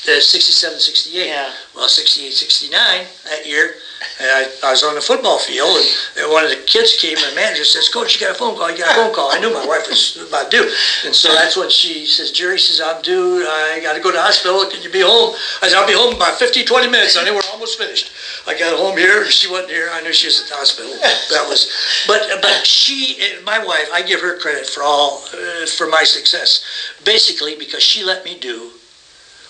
uh, 0.08 0.20
67, 0.20 0.80
68. 0.80 1.28
Yeah. 1.28 1.54
Well, 1.76 1.88
68, 1.88 2.34
69 2.34 3.06
that 3.24 3.46
year, 3.46 3.78
I, 4.20 4.50
I, 4.64 4.72
was 4.72 4.82
on 4.82 4.96
the 4.96 5.02
football 5.02 5.38
field, 5.38 5.86
and 6.18 6.32
one 6.32 6.44
of 6.44 6.50
the 6.50 6.56
kids 6.56 6.98
came, 6.98 7.18
and 7.18 7.32
the 7.32 7.36
manager 7.36 7.64
says, 7.64 7.88
Coach, 7.88 8.16
you 8.16 8.20
got 8.20 8.32
a 8.32 8.34
phone 8.34 8.56
call, 8.56 8.72
you 8.72 8.78
got 8.78 8.94
a 8.94 8.96
phone 8.96 9.14
call. 9.14 9.32
I 9.32 9.40
knew 9.40 9.54
my 9.54 9.64
wife 9.64 9.88
was 9.88 10.18
about 10.18 10.50
due. 10.50 10.74
And 11.06 11.16
so 11.16 11.32
that's 11.32 11.56
when 11.56 11.70
she 11.70 12.08
says, 12.08 12.32
Jerry 12.32 12.60
says, 12.60 12.82
I'm 12.82 13.04
due, 13.04 13.46
I 13.48 13.80
got 13.80 13.94
to 13.94 14.00
go 14.00 14.10
to 14.10 14.18
the 14.18 14.24
hospital, 14.24 14.66
can 14.66 14.82
you 14.82 14.90
be 14.90 15.02
home? 15.02 15.36
I 15.62 15.68
said, 15.68 15.78
I'll 15.78 15.86
be 15.86 15.94
home 15.94 16.16
about 16.16 16.40
15, 16.40 16.66
20 16.66 16.88
minutes. 16.88 17.16
I 17.16 17.24
knew 17.24 17.36
we're 17.36 17.42
almost 17.52 17.78
finished. 17.78 18.10
I 18.48 18.58
got 18.58 18.78
home 18.78 18.98
here, 18.98 19.30
she 19.30 19.50
wasn't 19.50 19.72
here, 19.72 19.90
I 19.92 20.02
knew 20.02 20.12
she 20.12 20.28
was 20.28 20.42
at 20.42 20.50
the 20.50 20.56
hospital. 20.56 20.92
That 21.30 21.48
was, 21.48 21.72
but 22.08 22.42
but 22.42 22.66
she, 22.66 23.18
my 23.44 23.64
wife, 23.64 23.90
I 23.94 24.02
give 24.02 24.20
her 24.22 24.38
credit 24.40 24.66
for 24.66 24.84
all, 24.84 25.24
uh, 25.34 25.66
for 25.68 25.88
my 25.88 26.04
success, 26.04 26.64
basically 27.06 27.56
because 27.56 27.84
she 27.84 28.04
let 28.04 28.26
me 28.26 28.38
do 28.40 28.72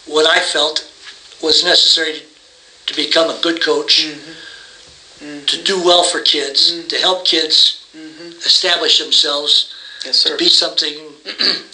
what 0.05 0.27
I 0.27 0.39
felt 0.39 0.87
was 1.41 1.63
necessary 1.63 2.23
to 2.85 2.95
become 2.95 3.29
a 3.29 3.39
good 3.41 3.61
coach, 3.61 4.05
mm-hmm. 4.05 5.25
Mm-hmm. 5.25 5.45
to 5.45 5.63
do 5.63 5.77
well 5.83 6.03
for 6.03 6.19
kids, 6.21 6.71
mm-hmm. 6.71 6.87
to 6.87 6.97
help 6.97 7.25
kids 7.25 7.87
mm-hmm. 7.95 8.29
establish 8.39 8.99
themselves, 8.99 9.73
yes, 10.03 10.17
sir. 10.17 10.31
to 10.31 10.37
be 10.37 10.49
something. 10.49 10.93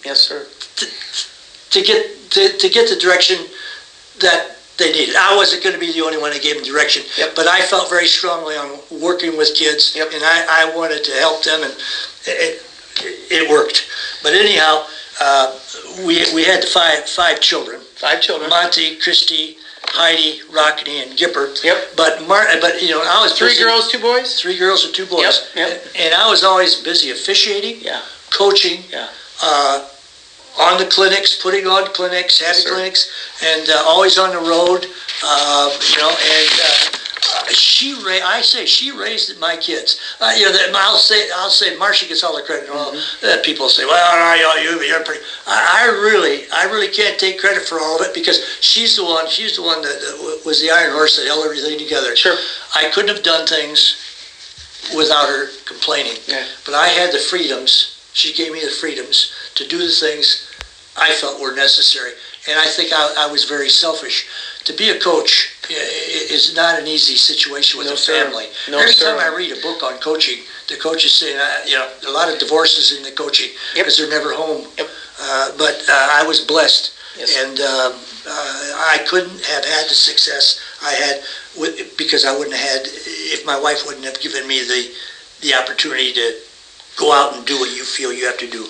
yes, 0.04 0.20
sir. 0.20 0.46
To, 0.76 0.86
to 1.70 1.82
get 1.82 2.30
to, 2.30 2.56
to 2.58 2.68
get 2.68 2.88
the 2.88 2.96
direction 2.96 3.46
that 4.20 4.57
they 4.78 4.92
needed. 4.92 5.16
I 5.16 5.36
wasn't 5.36 5.62
going 5.62 5.74
to 5.74 5.80
be 5.80 5.92
the 5.92 6.00
only 6.00 6.18
one 6.18 6.30
that 6.32 6.42
gave 6.42 6.56
them 6.56 6.64
direction, 6.64 7.02
yep. 7.16 7.34
but 7.34 7.46
I 7.46 7.60
felt 7.62 7.90
very 7.90 8.06
strongly 8.06 8.56
on 8.56 8.78
working 8.90 9.36
with 9.36 9.54
kids, 9.54 9.92
yep. 9.94 10.12
and 10.12 10.22
I, 10.24 10.62
I 10.62 10.74
wanted 10.74 11.04
to 11.04 11.12
help 11.12 11.42
them, 11.44 11.62
and 11.64 11.74
it, 12.24 12.62
it, 13.02 13.32
it 13.42 13.50
worked. 13.50 13.86
But 14.22 14.32
anyhow, 14.34 14.86
uh, 15.20 15.58
we, 16.04 16.32
we 16.32 16.44
had 16.44 16.64
five 16.64 17.08
five 17.08 17.40
children, 17.40 17.80
Five 17.96 18.20
children. 18.20 18.48
Monty, 18.50 18.94
Christy, 18.96 19.56
Heidi, 19.88 20.40
Rockne, 20.48 21.02
and 21.02 21.18
Gipper. 21.18 21.62
Yep. 21.64 21.96
But 21.96 22.22
Mar- 22.22 22.48
but 22.60 22.80
you 22.80 22.90
know, 22.90 23.02
I 23.02 23.20
was 23.20 23.32
three 23.36 23.48
busy, 23.48 23.64
girls, 23.64 23.90
two 23.90 23.98
boys. 23.98 24.38
Three 24.40 24.56
girls 24.56 24.84
and 24.84 24.94
two 24.94 25.06
boys. 25.06 25.48
Yep. 25.54 25.82
Yep. 25.84 25.86
And 25.96 26.14
I 26.14 26.28
was 26.30 26.44
always 26.44 26.76
busy 26.76 27.10
officiating, 27.10 27.78
Yeah. 27.80 28.02
coaching, 28.30 28.84
Yeah. 28.92 29.08
uh, 29.42 29.84
on 30.58 30.78
the 30.78 30.86
clinics, 30.86 31.40
putting 31.40 31.66
on 31.66 31.86
clinics, 31.92 32.40
having 32.40 32.64
clinics, 32.66 33.10
and 33.44 33.68
uh, 33.68 33.82
always 33.86 34.18
on 34.18 34.30
the 34.30 34.40
road. 34.40 34.86
Uh, 35.24 35.70
you 35.90 35.98
know, 35.98 36.10
and 36.10 36.60
uh, 36.62 36.98
she 37.50 37.94
ra- 37.94 38.24
I 38.24 38.40
say 38.40 38.64
she 38.66 38.90
raised 38.90 39.38
my 39.40 39.56
kids. 39.56 40.00
Uh, 40.20 40.32
you 40.36 40.50
know, 40.50 40.56
I'll 40.74 40.96
say 40.96 41.28
I'll 41.34 41.50
say 41.50 41.76
Marcia 41.76 42.06
gets 42.06 42.22
all 42.22 42.36
the 42.36 42.42
credit. 42.42 42.68
Well, 42.68 42.92
mm-hmm. 42.92 43.26
uh, 43.26 43.42
people 43.44 43.68
say, 43.68 43.84
well, 43.84 44.38
no, 44.38 44.62
you, 44.62 44.80
you're 44.82 45.04
pretty. 45.04 45.22
I, 45.46 45.84
I, 45.84 45.86
really, 46.02 46.44
I 46.52 46.64
really 46.64 46.88
can't 46.88 47.18
take 47.18 47.38
credit 47.38 47.62
for 47.62 47.80
all 47.80 48.00
of 48.00 48.06
it 48.06 48.14
because 48.14 48.58
she's 48.60 48.96
the 48.96 49.04
one. 49.04 49.28
She's 49.28 49.56
the 49.56 49.62
one 49.62 49.82
that, 49.82 50.00
that 50.00 50.42
was 50.44 50.60
the 50.60 50.70
iron 50.70 50.92
horse 50.92 51.16
that 51.16 51.26
held 51.26 51.44
everything 51.44 51.78
together. 51.78 52.16
Sure. 52.16 52.36
I 52.74 52.88
couldn't 52.90 53.14
have 53.14 53.24
done 53.24 53.46
things 53.46 53.96
without 54.96 55.28
her 55.28 55.48
complaining. 55.64 56.16
Yeah. 56.26 56.46
But 56.64 56.74
I 56.74 56.88
had 56.88 57.12
the 57.12 57.18
freedoms. 57.18 57.94
She 58.12 58.34
gave 58.34 58.52
me 58.52 58.60
the 58.60 58.70
freedoms 58.70 59.32
to 59.58 59.68
do 59.68 59.78
the 59.78 59.90
things 59.90 60.48
I 60.96 61.12
felt 61.12 61.40
were 61.40 61.54
necessary. 61.54 62.12
And 62.48 62.58
I 62.58 62.66
think 62.66 62.92
I, 62.92 63.26
I 63.26 63.30
was 63.30 63.44
very 63.44 63.68
selfish. 63.68 64.26
To 64.64 64.72
be 64.72 64.90
a 64.90 64.98
coach 64.98 65.54
is 65.70 66.54
not 66.54 66.78
an 66.78 66.86
easy 66.86 67.16
situation 67.16 67.78
with 67.78 67.88
no, 67.88 67.94
a 67.94 67.96
family. 67.96 68.46
No, 68.70 68.78
Every 68.78 68.94
sir. 68.94 69.10
time 69.10 69.20
I 69.20 69.34
read 69.34 69.52
a 69.52 69.60
book 69.60 69.82
on 69.82 69.98
coaching, 69.98 70.44
the 70.68 70.76
coaches 70.76 71.12
say, 71.12 71.32
you 71.66 71.76
know, 71.76 71.88
a 72.06 72.10
lot 72.10 72.32
of 72.32 72.38
divorces 72.38 72.96
in 72.96 73.02
the 73.02 73.12
coaching 73.12 73.50
because 73.74 73.98
yep. 73.98 74.08
they're 74.08 74.18
never 74.18 74.34
home. 74.34 74.66
Yep. 74.78 74.88
Uh, 75.20 75.50
but 75.58 75.84
uh, 75.88 76.08
I 76.12 76.24
was 76.26 76.40
blessed, 76.40 76.94
yes. 77.18 77.36
and 77.42 77.58
um, 77.58 77.92
uh, 78.26 78.94
I 78.94 79.04
couldn't 79.08 79.40
have 79.50 79.64
had 79.64 79.84
the 79.90 79.94
success 79.94 80.60
I 80.80 80.92
had 80.92 81.22
with, 81.58 81.96
because 81.96 82.24
I 82.24 82.36
wouldn't 82.36 82.54
have 82.54 82.68
had 82.68 82.82
if 82.86 83.44
my 83.44 83.58
wife 83.58 83.84
wouldn't 83.84 84.04
have 84.04 84.20
given 84.20 84.46
me 84.46 84.62
the 84.62 84.94
the 85.40 85.54
opportunity 85.54 86.12
to 86.12 86.34
go 86.96 87.12
out 87.12 87.34
and 87.34 87.44
do 87.46 87.58
what 87.58 87.74
you 87.76 87.82
feel 87.84 88.12
you 88.12 88.26
have 88.26 88.38
to 88.38 88.50
do. 88.50 88.66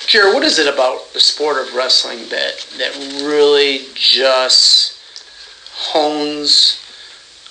Kira, 0.00 0.32
what 0.34 0.42
is 0.42 0.58
it 0.58 0.66
about 0.66 1.12
the 1.12 1.20
sport 1.20 1.58
of 1.58 1.74
wrestling 1.74 2.28
that 2.30 2.66
that 2.78 2.94
really 3.22 3.82
just 3.94 4.98
hones 5.72 6.80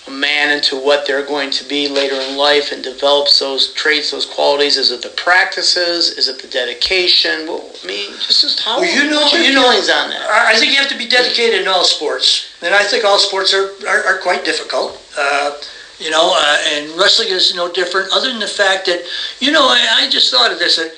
a 0.07 0.11
man 0.11 0.49
into 0.55 0.75
what 0.75 1.05
they're 1.05 1.25
going 1.25 1.51
to 1.51 1.63
be 1.63 1.87
later 1.87 2.15
in 2.15 2.35
life 2.35 2.71
and 2.71 2.83
develops 2.83 3.39
those 3.39 3.71
traits, 3.73 4.11
those 4.11 4.25
qualities? 4.25 4.77
Is 4.77 4.91
it 4.91 5.01
the 5.01 5.09
practices? 5.09 6.17
Is 6.17 6.27
it 6.27 6.39
the 6.39 6.47
dedication? 6.47 7.47
Well, 7.47 7.71
I 7.83 7.87
mean, 7.87 8.11
just, 8.13 8.41
just 8.41 8.59
how? 8.59 8.79
Well, 8.79 8.89
you 8.89 9.09
know, 9.09 9.21
what's 9.21 9.33
your 9.33 9.43
you 9.43 9.53
know, 9.53 9.69
feelings 9.69 9.89
on 9.89 10.09
that? 10.09 10.27
I 10.29 10.57
think 10.57 10.71
you 10.71 10.79
have 10.79 10.89
to 10.89 10.97
be 10.97 11.07
dedicated 11.07 11.61
in 11.61 11.67
all 11.67 11.83
sports, 11.83 12.47
and 12.61 12.73
I 12.73 12.83
think 12.83 13.05
all 13.05 13.19
sports 13.19 13.53
are 13.53 13.71
are, 13.87 14.03
are 14.05 14.17
quite 14.17 14.43
difficult. 14.43 15.01
Uh, 15.17 15.59
you 15.99 16.09
know, 16.09 16.33
uh, 16.33 16.57
and 16.65 16.91
wrestling 16.97 17.29
is 17.29 17.53
no 17.53 17.71
different. 17.71 18.11
Other 18.11 18.29
than 18.29 18.39
the 18.39 18.47
fact 18.47 18.85
that, 18.85 19.03
you 19.39 19.51
know, 19.51 19.67
I, 19.67 20.03
I 20.03 20.09
just 20.09 20.31
thought 20.31 20.51
of 20.51 20.57
this. 20.57 20.77
That, 20.77 20.93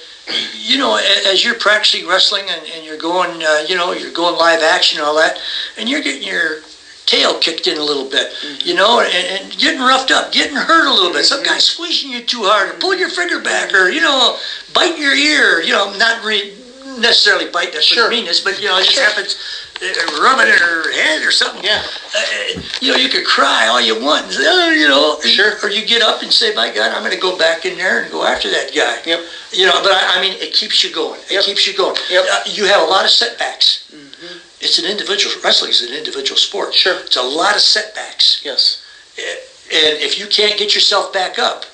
you 0.54 0.78
know, 0.78 0.96
as 0.96 1.44
you're 1.44 1.56
practicing 1.56 2.08
wrestling 2.08 2.50
and, 2.50 2.66
and 2.68 2.86
you're 2.86 2.98
going, 2.98 3.44
uh, 3.44 3.66
you 3.68 3.76
know, 3.76 3.92
you're 3.92 4.12
going 4.12 4.36
live 4.36 4.62
action 4.62 4.98
and 5.00 5.06
all 5.06 5.16
that, 5.16 5.40
and 5.78 5.90
you're 5.90 6.02
getting 6.02 6.24
your 6.24 6.62
tail 7.06 7.38
kicked 7.38 7.68
in 7.68 7.78
a 7.78 7.84
little 7.84 8.06
bit, 8.06 8.32
you 8.64 8.74
know, 8.74 9.02
and, 9.02 9.12
and 9.44 9.58
getting 9.58 9.82
roughed 9.82 10.12
up, 10.12 10.32
getting 10.32 10.56
hurt 10.56 10.88
a 10.88 10.94
little 10.94 11.12
bit. 11.12 11.26
Some 11.26 11.44
guy 11.44 11.58
squeezing 11.58 12.12
you 12.12 12.22
too 12.22 12.44
hard, 12.44 12.70
or 12.70 12.74
pulling 12.76 13.00
your 13.00 13.10
finger 13.10 13.40
back, 13.40 13.74
or 13.74 13.90
you 13.90 14.02
know, 14.02 14.38
biting 14.74 15.02
your 15.02 15.16
ear. 15.16 15.62
You 15.62 15.74
know, 15.74 15.92
not 15.96 16.24
re- 16.24 16.54
necessarily 16.98 17.46
bite 17.46 17.74
that's 17.74 17.86
sure. 17.86 18.10
meanness, 18.10 18.40
but 18.40 18.62
you 18.62 18.68
know, 18.68 18.78
it 18.78 18.86
just 18.86 19.00
happens. 19.00 19.36
Uh, 19.82 20.22
rub 20.22 20.40
it 20.40 20.48
in 20.48 20.60
her 20.60 20.92
head 20.94 21.26
or 21.26 21.32
something. 21.32 21.64
Yeah. 21.64 21.82
Uh, 22.16 22.62
you 22.82 22.92
know, 22.92 22.98
you 22.98 23.10
could 23.10 23.26
cry 23.26 23.68
all 23.68 23.82
you 23.82 24.00
want, 24.00 24.26
and 24.26 24.34
say, 24.34 24.44
oh, 24.46 24.70
you 24.72 24.88
know, 24.88 25.20
Sure. 25.22 25.58
or 25.64 25.70
you 25.72 25.84
get 25.86 26.04
up 26.04 26.22
and 26.22 26.32
say, 26.32 26.54
"My 26.54 26.72
God, 26.72 26.92
I'm 26.94 27.02
going 27.02 27.14
to 27.16 27.20
go 27.20 27.36
back 27.38 27.66
in 27.66 27.78
there 27.78 28.04
and 28.04 28.12
go 28.12 28.24
after 28.24 28.50
that 28.52 28.76
guy." 28.76 29.02
Yep. 29.06 29.20
You 29.54 29.66
know, 29.66 29.82
but 29.82 29.92
I, 29.92 30.18
I 30.18 30.22
mean, 30.22 30.34
it 30.40 30.54
keeps 30.54 30.84
you 30.84 30.94
going. 30.94 31.20
It 31.22 31.32
Yep. 31.32 31.44
keeps 31.46 31.66
you 31.66 31.74
going. 31.76 31.96
Yep. 32.12 32.26
Uh, 32.32 32.42
you 32.46 32.66
have 32.66 32.82
a 32.82 32.86
lot 32.86 33.06
of 33.06 33.12
setbacks. 33.12 33.90
Mm-hmm. 33.92 34.38
It's 34.60 34.78
an 34.78 34.86
individual 34.86 35.34
wrestling 35.44 35.72
is 35.72 35.82
an 35.82 35.96
individual 35.98 36.38
sport. 36.38 36.76
Sure. 36.76 37.00
It's 37.00 37.18
a 37.18 37.24
lot 37.24 37.56
of 37.56 37.62
setbacks, 37.62 38.42
Yes. 38.44 38.84
and 39.18 39.98
if 40.00 40.20
you 40.20 40.28
can't 40.28 40.60
get 40.60 40.76
yourself 40.76 41.12
back 41.12 41.40
up, 41.40 41.66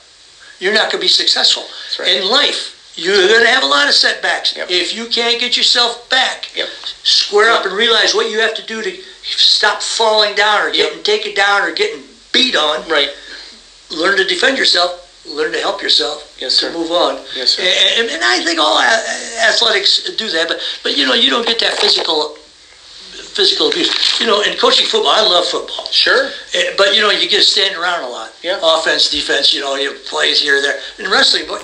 you're 0.59 0.73
not 0.73 0.83
going 0.91 1.01
to 1.01 1.05
be 1.05 1.07
successful 1.09 1.63
right. 1.99 2.15
in 2.15 2.29
life. 2.29 2.73
You're 2.97 3.27
going 3.27 3.43
to 3.43 3.49
have 3.49 3.63
a 3.63 3.67
lot 3.67 3.87
of 3.87 3.93
setbacks. 3.93 4.55
Yep. 4.57 4.71
If 4.71 4.93
you 4.93 5.05
can't 5.05 5.39
get 5.39 5.55
yourself 5.55 6.09
back, 6.09 6.49
Yep. 6.55 6.67
square 7.03 7.51
up 7.51 7.63
and 7.65 7.73
realize 7.73 8.15
what 8.15 8.29
you 8.31 8.39
have 8.39 8.55
to 8.55 8.63
do 8.65 8.81
to 8.81 8.97
stop 9.23 9.81
falling 9.83 10.33
down 10.35 10.61
or 10.63 10.71
getting 10.71 11.03
taken 11.03 11.33
down 11.35 11.61
or 11.61 11.71
getting 11.71 12.03
beat 12.31 12.55
on. 12.55 12.87
Right. 12.89 13.11
Learn 13.91 14.17
to 14.17 14.25
defend 14.25 14.57
yourself. 14.57 15.03
Learn 15.27 15.51
to 15.51 15.59
help 15.59 15.81
yourself 15.81 16.35
Yes, 16.39 16.55
sir. 16.55 16.71
to 16.71 16.77
move 16.77 16.91
on. 16.91 17.21
Yes, 17.35 17.51
sir. 17.51 17.61
And, 17.97 18.09
and 18.09 18.23
I 18.23 18.43
think 18.43 18.59
all 18.59 18.79
athletics 18.81 20.09
do 20.15 20.29
that, 20.31 20.47
but 20.47 20.59
but 20.83 20.97
you 20.97 21.05
know 21.05 21.13
you 21.13 21.29
don't 21.29 21.45
get 21.45 21.59
that 21.59 21.77
physical 21.77 22.37
physical 23.35 23.67
abuse. 23.69 24.19
You 24.21 24.25
know, 24.25 24.41
in 24.41 24.57
coaching 24.57 24.87
football, 24.87 25.11
I 25.11 25.21
love 25.21 25.45
football. 25.45 25.85
Sure. 25.91 26.31
Eh, 26.53 26.73
But 26.77 26.95
you 26.95 27.01
know, 27.01 27.11
you 27.11 27.27
get 27.29 27.39
to 27.39 27.43
stand 27.43 27.75
around 27.75 28.03
a 28.03 28.09
lot. 28.09 28.33
Yeah. 28.41 28.59
Offense, 28.63 29.09
defense. 29.09 29.53
You 29.53 29.59
know, 29.61 29.75
you 29.75 29.93
plays 30.09 30.39
here, 30.41 30.57
or 30.59 30.61
there. 30.61 30.79
In 30.97 31.11
wrestling, 31.11 31.45
boy, 31.45 31.59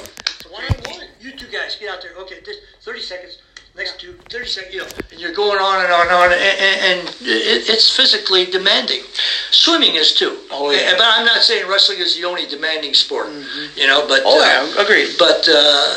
one 0.49 0.63
on 0.65 0.75
one. 0.91 1.02
You 1.23 1.31
two 1.31 1.47
guys 1.47 1.77
get 1.77 1.87
out 1.89 2.01
there. 2.01 2.11
Okay, 2.17 2.41
this 2.45 2.57
thirty 2.81 2.99
seconds. 2.99 3.37
Next 3.75 3.99
two, 3.99 4.13
30 4.29 4.45
seconds. 4.45 4.73
You 4.75 4.81
know, 4.81 4.87
and 5.11 5.19
you're 5.19 5.33
going 5.33 5.57
on 5.57 5.83
and 5.83 5.91
on 5.91 6.01
and 6.05 6.11
on, 6.11 6.31
and, 6.31 6.37
and, 6.37 7.09
it, 7.25 7.65
it's 7.67 7.89
physically 7.89 8.45
demanding. 8.45 9.01
Swimming 9.49 9.95
is 9.95 10.13
too. 10.13 10.37
Oh, 10.51 10.69
yeah. 10.69 10.91
But 10.95 11.01
I'm 11.09 11.25
not 11.25 11.41
saying 11.41 11.67
wrestling 11.67 11.97
is 11.97 12.15
the 12.15 12.23
only 12.23 12.45
demanding 12.45 12.93
sport. 12.93 13.29
You 13.75 13.87
know, 13.87 14.05
but 14.07 14.21
Oh, 14.25 14.37
uh, 14.37 14.45
yeah. 14.45 14.83
Agreed. 14.83 15.15
but 15.17 15.49
uh, 15.49 15.95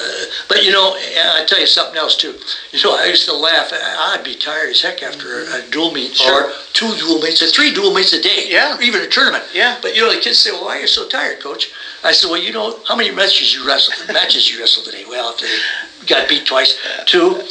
but 0.49 0.65
you 0.65 0.73
know, 0.73 0.97
and 0.97 1.29
I 1.37 1.45
tell 1.45 1.61
you 1.61 1.67
something 1.67 1.99
else 1.99 2.17
too. 2.17 2.33
You 2.73 2.81
know, 2.83 2.97
I 2.97 3.07
used 3.13 3.27
to 3.29 3.35
laugh. 3.37 3.69
I'd 3.75 4.25
be 4.25 4.37
tired 4.37 4.71
as 4.71 4.81
heck 4.81 5.03
after 5.03 5.41
a, 5.45 5.61
a 5.61 5.71
dual 5.71 5.93
meet 5.93 6.15
Sure. 6.17 6.45
or 6.49 6.53
two 6.73 6.97
dual 6.97 7.21
meets 7.21 7.43
or 7.43 7.49
three 7.49 7.75
dual 7.75 7.93
meets 7.93 8.15
a 8.15 8.23
day. 8.23 8.45
Yeah. 8.49 8.79
or 8.79 8.81
even 8.83 9.03
a 9.03 9.07
tournament. 9.07 9.45
Yeah. 9.53 9.77
But 9.83 9.95
you 9.95 10.01
know, 10.01 10.15
the 10.15 10.21
kids 10.21 10.39
say, 10.39 10.51
"Well, 10.51 10.65
why 10.65 10.79
are 10.79 10.81
you 10.81 10.87
so 10.89 11.07
tired, 11.09 11.41
coach?" 11.41 11.73
I 12.05 12.13
said, 12.13 12.31
"Well, 12.31 12.41
you 12.41 12.53
know, 12.55 12.79
how 12.89 12.97
many 12.97 13.11
matches 13.11 13.53
you 13.55 13.67
wrestled? 13.67 14.09
matches 14.15 14.51
you 14.51 14.61
wrestled 14.61 14.87
today? 14.87 15.05
Well, 15.07 15.35
they 15.39 15.47
got 16.07 16.29
beat 16.29 16.47
twice, 16.47 16.79
two, 17.07 17.43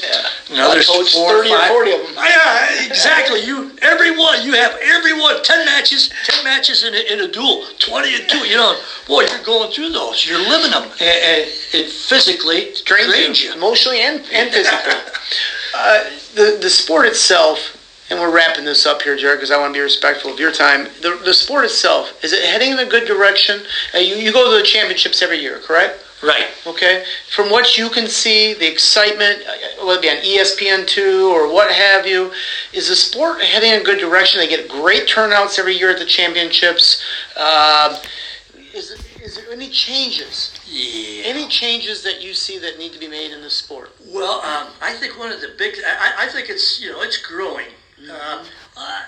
another 0.50 0.80
I 0.80 0.84
coached 0.84 1.16
30 1.16 1.52
or 1.52 1.68
40 1.68 1.92
of 1.92 2.02
them. 2.02 2.16
Yeah, 2.16 2.86
exactly. 2.86 3.44
You 3.46 3.72
every 3.82 4.12
one. 4.12 4.44
You 4.44 4.54
have 4.54 4.78
every 4.82 5.14
one. 5.14 5.44
Ten 5.44 5.66
matches. 5.66 6.10
Ten 6.26 6.44
matches 6.44 6.84
in 6.84 6.94
a, 6.94 7.00
in 7.00 7.20
a 7.22 7.28
duel. 7.28 7.66
Twenty 7.80 8.16
and 8.16 8.30
two. 8.30 8.40
You 8.48 8.56
know, 8.56 8.80
boy, 9.08 9.26
you're 9.26 9.44
going 9.44 9.72
through 9.72 9.90
those. 9.90 10.26
You're 10.26 10.40
living 10.40 10.72
them, 10.72 10.84
and, 11.00 11.02
and 11.02 11.52
it 11.74 11.90
physically 11.90 12.74
drains, 12.86 13.12
drains 13.12 13.42
you, 13.42 13.50
you. 13.50 13.56
emotionally 13.56 14.02
and, 14.02 14.22
and 14.32 14.52
physically. 14.52 14.94
uh, 15.74 16.10
the 16.34 16.58
the 16.62 16.70
sport 16.70 17.06
itself, 17.08 17.78
and 18.10 18.20
we're 18.20 18.32
wrapping 18.32 18.66
this 18.66 18.86
up 18.86 19.02
here, 19.02 19.16
Jared, 19.16 19.40
because 19.40 19.52
I 19.52 19.58
want 19.58 19.74
to 19.74 19.78
be 19.78 19.82
respectful 19.82 20.32
of 20.32 20.40
your 20.40 20.52
time. 20.52 20.90
The, 21.02 21.16
the 21.16 21.34
sport 21.34 21.66
itself 21.66 22.14
is 22.24 22.32
it 22.34 22.44
heading 22.44 22.72
in 22.72 22.80
a 22.80 22.86
good 22.86 23.06
direction? 23.06 23.64
Uh, 23.94 24.00
you 24.00 24.16
you 24.16 24.32
go 24.32 24.50
to 24.52 24.58
the 24.58 24.64
championships 24.64 25.22
every 25.22 25.40
year, 25.40 25.60
correct? 25.60 26.05
Right. 26.26 26.48
Okay. 26.66 27.06
From 27.36 27.52
what 27.52 27.78
you 27.78 27.88
can 27.90 28.08
see, 28.08 28.56
the 28.56 28.68
excitement, 28.68 29.44
uh, 29.48 29.86
whether 29.86 30.00
it 30.00 30.02
be 30.02 30.10
on 30.10 30.18
ESPN 30.18 30.88
two 30.88 31.30
or 31.32 31.54
what 31.54 31.72
have 31.72 32.08
you, 32.08 32.32
is 32.74 32.90
the 32.90 32.96
sport 32.96 33.42
heading 33.42 33.72
in 33.74 33.82
a 33.82 33.84
good 33.84 34.00
direction? 34.00 34.40
They 34.40 34.48
get 34.48 34.68
great 34.68 35.08
turnouts 35.08 35.60
every 35.60 35.78
year 35.78 35.92
at 35.92 36.00
the 36.00 36.06
championships. 36.06 37.04
Um, 37.38 37.98
is, 38.74 38.90
is 39.22 39.36
there 39.36 39.52
any 39.52 39.70
changes? 39.70 40.58
Yeah. 40.68 41.26
Any 41.26 41.48
changes 41.48 42.02
that 42.04 42.24
you 42.24 42.34
see 42.34 42.58
that 42.58 42.80
need 42.80 42.94
to 42.94 43.00
be 43.00 43.08
made 43.08 43.32
in 43.32 43.44
the 43.44 43.50
sport? 43.50 43.92
Well, 44.08 44.42
um, 44.42 44.70
I 44.82 44.94
think 44.94 45.20
one 45.20 45.32
of 45.32 45.42
the 45.42 45.54
big, 45.60 45.76
I, 45.86 46.26
I 46.26 46.30
think 46.30 46.50
it's, 46.50 46.82
you 46.82 46.92
know, 46.92 47.02
it's 47.02 47.18
growing. 47.18 47.68
Uh, 48.10 48.44
uh, 48.76 49.02
it- 49.04 49.06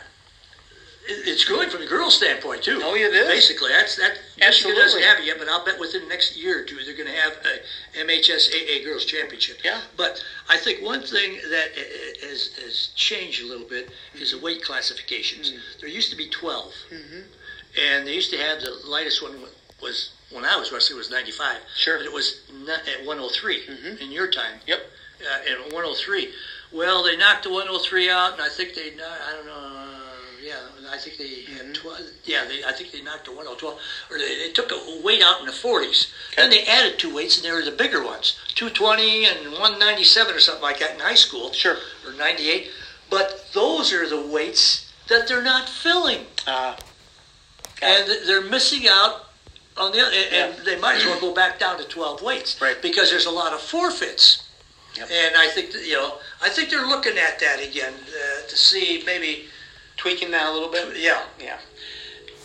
it's 1.10 1.44
growing 1.46 1.70
from 1.70 1.82
the 1.82 1.88
girls' 1.88 2.16
standpoint 2.16 2.64
too. 2.64 2.82
Oh, 2.84 2.96
it 2.96 3.14
is. 3.14 3.28
Basically, 3.28 3.70
that's 3.72 3.96
that. 3.96 4.18
Michigan 4.38 4.48
Absolutely. 4.48 4.82
doesn't 4.82 5.02
have 5.04 5.20
it 5.20 5.26
yet, 5.26 5.38
but 5.40 5.48
I'll 5.48 5.64
bet 5.66 5.80
within 5.80 6.02
the 6.04 6.08
next 6.10 6.36
year 6.38 6.62
or 6.62 6.64
two 6.64 6.76
they're 6.84 6.96
going 6.96 7.08
to 7.10 7.20
have 7.22 7.34
a 7.46 7.98
MHSAA 8.06 8.84
Girls 8.86 9.06
Championship. 9.06 9.60
Yeah. 9.64 9.82
But 9.96 10.24
I 10.50 10.58
think 10.58 10.82
one 10.84 11.02
thing 11.02 11.36
that 11.50 11.70
has, 12.22 12.54
has 12.64 12.90
changed 12.96 13.44
a 13.44 13.48
little 13.48 13.68
bit 13.68 13.90
is 14.16 14.32
the 14.32 14.40
weight 14.40 14.64
classifications. 14.64 15.52
Mm. 15.52 15.60
There 15.82 15.90
used 15.90 16.12
to 16.12 16.18
be 16.18 16.30
12, 16.30 16.74
Mm-hmm. 16.92 17.20
and 17.82 18.08
they 18.08 18.14
used 18.14 18.32
to 18.32 18.38
have 18.38 18.62
the 18.62 18.72
lightest 18.86 19.22
one 19.24 19.36
was 19.82 20.12
when 20.32 20.44
I 20.46 20.58
was 20.58 20.72
wrestling 20.72 20.98
was 20.98 21.10
95. 21.12 21.58
Sure. 21.78 21.98
But 21.98 22.06
it 22.06 22.14
was 22.14 22.42
at 22.70 23.06
103 23.06 23.62
Mhm. 23.66 24.02
in 24.02 24.12
your 24.12 24.28
time 24.28 24.60
Yep. 24.68 24.92
uh, 25.22 25.52
at 25.52 25.74
103. 25.74 26.34
Well, 26.72 27.02
they 27.04 27.16
knocked 27.16 27.44
the 27.44 27.50
103 27.50 28.10
out, 28.10 28.34
and 28.34 28.42
I 28.42 28.50
think 28.50 28.74
they, 28.76 28.92
I 29.02 29.32
don't 29.32 29.46
know, 29.46 29.54
yeah, 30.48 30.60
I 30.92 30.98
think 30.98 31.18
they 31.18 31.42
had 31.54 31.74
12, 31.76 32.00
yeah, 32.26 32.46
they, 32.48 32.64
I 32.64 32.72
think 32.72 32.92
they 32.92 33.02
knocked 33.02 33.26
the 33.26 33.32
112, 33.32 33.80
or 34.10 34.18
they, 34.18 34.38
they 34.48 34.52
took 34.54 34.72
a 34.72 35.02
weight 35.04 35.22
out 35.22 35.40
in 35.42 35.46
the 35.46 35.52
40s. 35.52 36.08
Then 36.36 36.50
they 36.50 36.64
added 36.66 36.98
two 36.98 37.14
weights, 37.14 37.36
and 37.38 37.46
they 37.46 37.52
were 37.52 37.62
the 37.64 37.72
bigger 37.72 38.04
ones, 38.04 38.38
220 38.56 39.26
and 39.26 39.52
197 39.52 40.34
or 40.36 40.40
something 40.40 40.62
like 40.64 40.80
that 40.80 40.94
in 40.94 41.00
high 41.00 41.16
school, 41.16 41.52
Sure. 41.52 41.78
or 42.06 42.14
98. 42.14 42.70
But 43.10 43.48
those 43.54 43.92
are 43.94 44.08
the 44.08 44.22
weights 44.22 44.92
that 45.10 45.28
they're 45.28 45.44
not 45.44 45.68
filling, 45.70 46.26
Uh, 46.46 46.76
and 47.82 48.10
they're 48.26 48.42
missing 48.42 48.88
out 48.88 49.26
on 49.76 49.92
the 49.92 50.00
other, 50.02 50.12
and, 50.16 50.56
and 50.56 50.66
they 50.66 50.80
might 50.80 50.96
as 50.98 51.06
well 51.06 51.20
go 51.20 51.34
back 51.34 51.60
down 51.60 51.78
to 51.78 51.84
12 51.84 52.22
weights, 52.22 52.60
Right. 52.62 52.82
Because 52.82 53.10
there's 53.10 53.26
a 53.28 53.32
lot 53.32 53.54
of 53.54 53.62
forfeits. 53.62 54.44
Yep. 54.96 55.10
And 55.12 55.36
I 55.36 55.48
think 55.50 55.74
you 55.86 55.94
know, 55.94 56.18
I 56.42 56.50
think 56.50 56.72
they're 56.72 56.88
looking 56.88 57.18
at 57.20 57.38
that 57.40 57.60
again 57.62 57.94
uh, 57.94 58.48
to 58.48 58.58
see 58.58 59.04
maybe, 59.06 59.46
tweaking 59.98 60.32
that 60.32 60.48
a 60.48 60.54
little 60.54 60.70
bit. 60.70 60.98
yeah. 60.98 61.26
Yeah. 61.40 61.60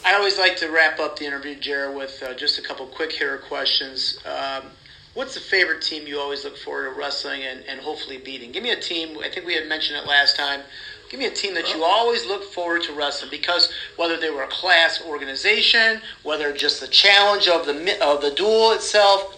I 0.05 0.15
always 0.15 0.37
like 0.37 0.57
to 0.57 0.69
wrap 0.69 0.99
up 0.99 1.17
the 1.17 1.27
interview, 1.27 1.55
Jared, 1.55 1.95
with 1.95 2.21
uh, 2.23 2.35
just 2.35 2.59
a 2.59 2.63
couple 2.63 2.87
quick 2.87 3.13
hitter 3.13 3.39
questions. 3.39 4.19
Um, 4.27 4.73
what's 5.15 5.35
the 5.35 5.41
favorite 5.41 5.81
team 5.81 6.09
you 6.09 6.19
always 6.19 6.43
look 6.43 6.57
forward 6.57 6.93
to 6.93 6.99
wrestling 6.99 7.43
and, 7.43 7.63
and 7.69 7.81
hopefully 7.81 8.19
beating? 8.19 8.51
Give 8.51 8.65
me 8.65 8.71
a 8.71 8.81
team. 8.81 9.19
I 9.19 9.29
think 9.29 9.47
we 9.47 9.55
had 9.55 9.69
mentioned 9.69 9.99
it 9.99 10.07
last 10.07 10.35
time. 10.35 10.63
Give 11.09 11.21
me 11.21 11.27
a 11.27 11.31
team 11.31 11.55
that 11.55 11.73
you 11.73 11.85
always 11.85 12.25
look 12.25 12.43
forward 12.43 12.83
to 12.85 12.93
wrestling 12.95 13.31
because 13.31 13.71
whether 13.97 14.17
they 14.17 14.31
were 14.31 14.43
a 14.43 14.49
class 14.49 15.01
organization, 15.03 16.01
whether 16.23 16.53
just 16.53 16.81
the 16.81 16.89
challenge 16.89 17.47
of 17.49 17.67
the 17.67 18.03
of 18.03 18.23
the 18.23 18.31
duel 18.31 18.73
itself, 18.73 19.37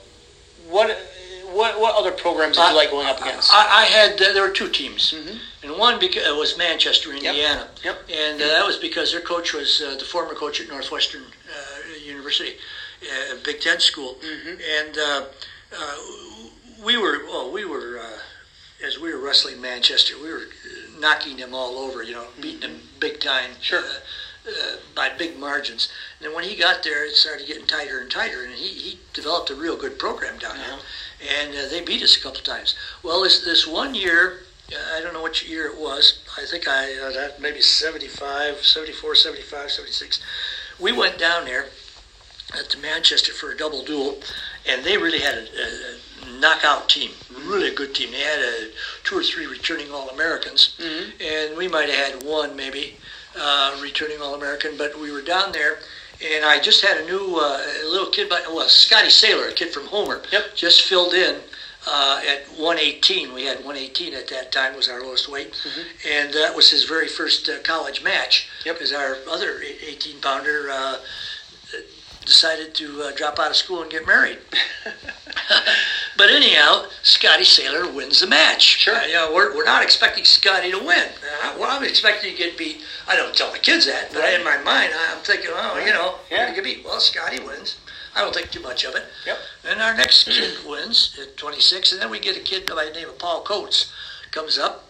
what 0.68 0.96
what 1.54 1.78
what 1.80 1.94
other 1.94 2.12
programs 2.12 2.56
did 2.56 2.68
you 2.68 2.74
like 2.74 2.90
going 2.90 3.06
up 3.06 3.20
against? 3.20 3.52
I, 3.52 3.82
I 3.82 3.84
had 3.84 4.20
uh, 4.20 4.32
there 4.32 4.42
were 4.42 4.50
two 4.62 4.68
teams, 4.68 5.12
Mhm. 5.12 5.38
and 5.62 5.78
one 5.78 5.98
because 5.98 6.26
it 6.26 6.34
was 6.34 6.56
Manchester, 6.56 7.12
Indiana, 7.12 7.68
Yep. 7.82 7.96
and 8.08 8.42
uh, 8.42 8.46
that 8.46 8.66
was 8.66 8.76
because 8.76 9.12
their 9.12 9.20
coach 9.20 9.52
was 9.52 9.80
uh, 9.80 9.94
the 9.96 10.04
former 10.04 10.34
coach 10.34 10.60
at 10.60 10.68
Northwestern 10.68 11.24
uh, 11.48 11.94
University, 11.96 12.56
uh, 13.02 13.34
Big 13.42 13.60
Ten 13.60 13.80
school, 13.80 14.18
Mhm. 14.22 14.60
and 14.78 14.98
uh, 14.98 15.22
uh, 15.72 15.96
we 16.78 16.96
were 16.96 17.24
well, 17.24 17.50
we 17.50 17.64
were 17.64 17.98
uh, 17.98 18.18
as 18.86 18.98
we 18.98 19.12
were 19.12 19.18
wrestling 19.18 19.60
Manchester, 19.60 20.18
we 20.18 20.28
were 20.30 20.46
uh, 20.64 20.98
knocking 20.98 21.36
them 21.36 21.54
all 21.54 21.78
over, 21.78 22.02
you 22.02 22.12
know, 22.12 22.26
beating 22.40 22.60
them 22.60 22.88
big 22.98 23.20
time, 23.20 23.56
Sure. 23.62 23.84
Uh, 24.46 24.76
by 24.94 25.08
big 25.10 25.38
margins. 25.38 25.88
And 26.18 26.26
then 26.28 26.34
when 26.34 26.44
he 26.44 26.56
got 26.56 26.82
there, 26.82 27.04
it 27.06 27.14
started 27.14 27.46
getting 27.46 27.66
tighter 27.66 28.00
and 28.00 28.10
tighter, 28.10 28.44
and 28.44 28.54
he, 28.54 28.68
he 28.68 28.98
developed 29.12 29.50
a 29.50 29.54
real 29.54 29.76
good 29.76 29.98
program 29.98 30.38
down 30.38 30.56
there. 30.58 30.78
And 31.42 31.54
uh, 31.54 31.68
they 31.70 31.80
beat 31.80 32.02
us 32.02 32.16
a 32.16 32.20
couple 32.20 32.40
times. 32.42 32.74
Well, 33.02 33.22
this 33.22 33.44
this 33.44 33.66
one 33.66 33.94
year, 33.94 34.40
uh, 34.72 34.96
I 34.96 35.00
don't 35.00 35.14
know 35.14 35.22
which 35.22 35.48
year 35.48 35.66
it 35.66 35.78
was. 35.78 36.20
I 36.36 36.44
think 36.44 36.68
I 36.68 36.92
uh, 36.98 37.10
that 37.12 37.40
maybe 37.40 37.60
75, 37.60 38.62
74, 38.64 39.14
75, 39.14 39.70
76. 39.70 40.20
We 40.80 40.92
went 40.92 41.18
down 41.18 41.44
there 41.46 41.66
to 42.68 42.78
Manchester 42.78 43.32
for 43.32 43.50
a 43.52 43.56
double 43.56 43.84
duel, 43.84 44.18
and 44.68 44.84
they 44.84 44.96
really 44.98 45.20
had 45.20 45.34
a, 45.34 45.40
a, 45.40 46.26
a 46.36 46.40
knockout 46.40 46.88
team, 46.88 47.10
really 47.46 47.68
a 47.68 47.74
good 47.74 47.94
team. 47.94 48.10
They 48.12 48.20
had 48.20 48.38
a, 48.40 48.68
two 49.04 49.16
or 49.18 49.22
three 49.22 49.46
returning 49.46 49.90
All 49.90 50.10
Americans, 50.10 50.74
Mhm. 50.78 51.12
and 51.20 51.56
we 51.56 51.68
might 51.68 51.88
have 51.88 52.12
had 52.12 52.22
one 52.22 52.54
maybe 52.54 52.96
uh, 53.38 53.76
returning 53.82 54.20
All 54.20 54.34
American, 54.34 54.76
but 54.76 54.98
we 54.98 55.10
were 55.12 55.22
down 55.22 55.52
there. 55.52 55.78
And 56.24 56.44
I 56.44 56.60
just 56.60 56.80
had 56.82 56.96
a 56.98 57.04
new 57.06 57.36
uh, 57.36 57.60
little 57.90 58.08
kid, 58.10 58.28
by, 58.28 58.40
well, 58.48 58.68
Scotty 58.68 59.10
Sailor, 59.10 59.48
a 59.48 59.52
kid 59.52 59.72
from 59.72 59.86
Homer, 59.86 60.22
Yep. 60.30 60.54
just 60.54 60.82
filled 60.82 61.12
in 61.12 61.40
uh, 61.86 62.22
at 62.26 62.46
118. 62.56 63.34
We 63.34 63.44
had 63.44 63.56
118 63.58 64.14
at 64.14 64.28
that 64.28 64.52
time 64.52 64.76
was 64.76 64.88
our 64.88 65.02
lowest 65.02 65.28
weight, 65.28 65.52
and 66.08 66.32
that 66.32 66.54
was 66.54 66.70
his 66.70 66.84
very 66.84 67.08
first 67.08 67.48
uh, 67.48 67.58
college 67.62 68.02
match. 68.02 68.48
Yep. 68.64 68.76
Because 68.76 68.92
our 68.92 69.18
other 69.28 69.60
18 69.62 70.20
pounder 70.20 70.70
uh, 70.70 70.98
decided 72.24 72.74
to 72.74 73.02
uh, 73.02 73.12
drop 73.12 73.38
out 73.38 73.50
of 73.50 73.56
school 73.56 73.82
and 73.82 73.90
get 73.90 74.06
married. 74.06 74.38
but 76.16 76.30
anyhow, 76.30 76.84
Scotty 77.02 77.44
Sailor 77.44 77.90
wins 77.92 78.20
the 78.20 78.26
match. 78.26 78.62
Sure. 78.62 78.94
Uh, 78.94 79.06
you 79.06 79.14
know, 79.14 79.32
we're, 79.34 79.54
we're 79.56 79.64
not 79.64 79.82
expecting 79.82 80.24
Scotty 80.24 80.70
to 80.70 80.78
win. 80.78 81.08
Uh, 81.42 81.54
well, 81.58 81.70
I'm 81.76 81.84
expecting 81.84 82.32
to 82.32 82.36
get 82.38 82.56
beat. 82.56 82.82
I 83.08 83.16
don't 83.16 83.34
tell 83.34 83.52
the 83.52 83.58
kids 83.58 83.86
that, 83.86 84.10
but 84.12 84.20
Right. 84.20 84.34
in 84.34 84.44
my 84.44 84.56
mind, 84.58 84.92
I'm 85.10 85.18
thinking, 85.18 85.50
oh, 85.52 85.78
you 85.84 85.92
know, 85.92 86.16
Yeah. 86.30 86.44
gonna 86.44 86.54
get 86.54 86.64
beat. 86.64 86.84
Well, 86.84 87.00
Scotty 87.00 87.40
wins. 87.40 87.76
I 88.16 88.20
don't 88.20 88.32
think 88.32 88.50
too 88.50 88.60
much 88.60 88.84
of 88.84 88.94
it. 88.94 89.04
Yep. 89.26 89.38
And 89.68 89.82
our 89.82 89.94
next 89.94 90.24
kid 90.24 90.54
wins 90.64 91.18
at 91.20 91.36
26, 91.36 91.92
and 91.92 92.00
then 92.00 92.10
we 92.10 92.20
get 92.20 92.36
a 92.36 92.40
kid 92.40 92.64
by 92.66 92.84
the 92.84 92.92
name 92.92 93.08
of 93.08 93.18
Paul 93.18 93.42
Coates 93.42 93.92
comes 94.30 94.56
up. 94.58 94.88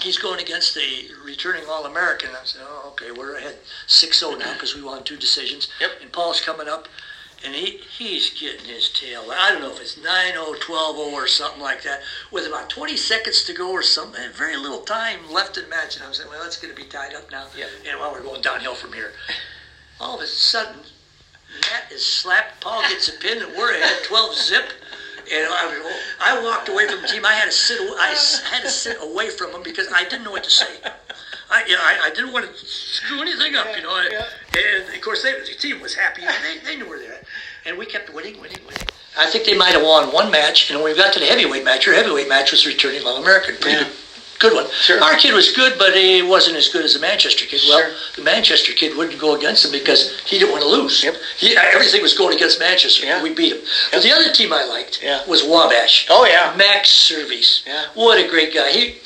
He's 0.00 0.18
going 0.18 0.40
against 0.40 0.74
the 0.74 1.10
returning 1.24 1.64
All-American. 1.68 2.30
I 2.30 2.44
said, 2.44 2.62
oh, 2.64 2.92
okay, 2.92 3.12
we're 3.12 3.36
ahead 3.36 3.56
6-0 3.86 4.38
now 4.38 4.52
because 4.54 4.74
we 4.74 4.82
won 4.82 5.04
two 5.04 5.16
decisions. 5.16 5.68
Yep. 5.80 5.90
And 6.02 6.12
Paul's 6.12 6.40
coming 6.40 6.68
up, 6.68 6.88
and 7.44 7.54
he, 7.54 7.78
he's 7.98 8.30
getting 8.30 8.66
his 8.66 8.88
tail. 8.88 9.24
I 9.30 9.50
don't 9.52 9.62
know 9.62 9.70
if 9.70 9.80
it's 9.80 9.96
9-0, 9.96 10.56
12-0 10.56 10.96
or 11.12 11.28
something 11.28 11.62
like 11.62 11.82
that. 11.84 12.00
With 12.32 12.46
about 12.46 12.68
20 12.68 12.96
seconds 12.96 13.44
to 13.44 13.52
go 13.52 13.70
or 13.70 13.82
something, 13.82 14.20
and 14.20 14.34
very 14.34 14.56
little 14.56 14.80
time 14.80 15.30
left 15.30 15.56
in 15.56 15.64
the 15.64 15.70
match. 15.70 15.96
And 15.96 16.04
I'm 16.04 16.14
saying, 16.14 16.30
well, 16.30 16.44
it's 16.46 16.60
going 16.60 16.74
to 16.74 16.80
be 16.80 16.88
tied 16.88 17.14
up 17.14 17.30
now. 17.30 17.46
Yep. 17.56 17.68
And 17.88 18.00
well, 18.00 18.12
we're 18.12 18.22
going 18.22 18.42
downhill 18.42 18.74
from 18.74 18.92
here. 18.92 19.12
All 20.00 20.16
of 20.16 20.22
a 20.22 20.26
sudden, 20.26 20.80
Matt 21.70 21.92
is 21.92 22.04
slapped. 22.04 22.60
Paul 22.60 22.82
gets 22.82 23.08
a 23.08 23.12
pin, 23.18 23.42
and 23.42 23.56
we're 23.56 23.72
ahead 23.72 24.04
12 24.04 24.34
zip. 24.34 24.72
And 25.30 25.46
I, 25.50 26.00
I 26.20 26.42
walked 26.42 26.68
away 26.68 26.88
from 26.88 27.02
the 27.02 27.08
team. 27.08 27.24
I 27.24 27.32
had 27.34 27.46
to 27.46 27.52
sit. 27.52 27.78
I 27.98 28.08
had 28.50 28.62
to 28.62 28.70
sit 28.70 28.96
away 29.00 29.30
from 29.30 29.52
them 29.52 29.62
because 29.62 29.88
I 29.92 30.04
didn't 30.04 30.24
know 30.24 30.32
what 30.32 30.44
to 30.44 30.50
say. 30.50 30.66
I, 31.50 31.64
you 31.66 31.74
know, 31.74 31.80
I, 31.82 32.06
I 32.06 32.10
didn't 32.10 32.32
want 32.32 32.46
to 32.46 32.52
screw 32.66 33.20
anything 33.20 33.54
up, 33.56 33.66
you 33.76 33.82
know. 33.82 34.02
Yeah. 34.10 34.24
And 34.56 34.94
of 34.94 35.00
course, 35.02 35.22
they, 35.22 35.32
the 35.32 35.54
team 35.58 35.80
was 35.80 35.94
happy. 35.94 36.22
They, 36.22 36.58
they 36.64 36.76
knew 36.76 36.88
where 36.88 36.98
they're 36.98 37.12
at, 37.12 37.24
and 37.66 37.76
we 37.76 37.84
kept 37.86 38.12
winning, 38.14 38.40
winning, 38.40 38.58
winning. 38.66 38.82
I 39.18 39.26
think 39.26 39.44
they 39.44 39.56
might 39.56 39.72
have 39.74 39.82
won 39.82 40.10
one 40.12 40.30
match, 40.30 40.70
and 40.70 40.80
when 40.80 40.92
we 40.92 40.96
got 40.98 41.12
to 41.12 41.20
the 41.20 41.26
heavyweight 41.26 41.64
match, 41.64 41.84
your 41.84 41.94
heavyweight 41.94 42.28
match 42.28 42.52
was 42.52 42.66
returning 42.66 43.02
All 43.06 43.18
American. 43.22 43.56
Pretty 43.56 43.76
Yeah. 43.76 43.84
good, 43.84 43.92
good 44.42 44.54
one. 44.54 44.66
Sure. 44.82 45.00
Our 45.02 45.16
kid 45.16 45.32
was 45.34 45.52
good, 45.52 45.78
but 45.78 45.94
he 45.94 46.20
wasn't 46.20 46.56
as 46.56 46.68
good 46.68 46.84
as 46.84 46.94
the 46.94 47.00
Manchester 47.00 47.46
kid. 47.46 47.60
Well, 47.68 47.78
Sure. 47.80 47.90
the 48.16 48.22
Manchester 48.22 48.72
kid 48.74 48.96
wouldn't 48.96 49.18
go 49.20 49.36
against 49.36 49.64
him 49.64 49.70
because 49.72 50.18
he 50.26 50.38
didn't 50.38 50.50
want 50.52 50.62
to 50.64 50.68
lose. 50.68 51.02
Yep. 51.04 51.14
He, 51.38 51.56
everything 51.56 52.02
was 52.02 52.14
going 52.18 52.34
against 52.34 52.58
Manchester. 52.58 53.06
Yeah. 53.06 53.22
We 53.22 53.32
beat 53.32 53.52
him. 53.54 53.62
But 53.92 54.02
the 54.02 54.12
other 54.12 54.32
team 54.32 54.52
I 54.52 54.64
liked 54.64 55.00
Yeah. 55.02 55.24
was 55.26 55.42
Wabash. 55.44 56.06
Oh, 56.10 56.26
yeah. 56.26 56.52
Max 56.56 56.90
Servies. 56.90 57.62
Yeah. 57.66 57.86
What 57.94 58.18
a 58.18 58.28
great 58.28 58.52
guy. 58.52 58.70
He, 58.70 58.96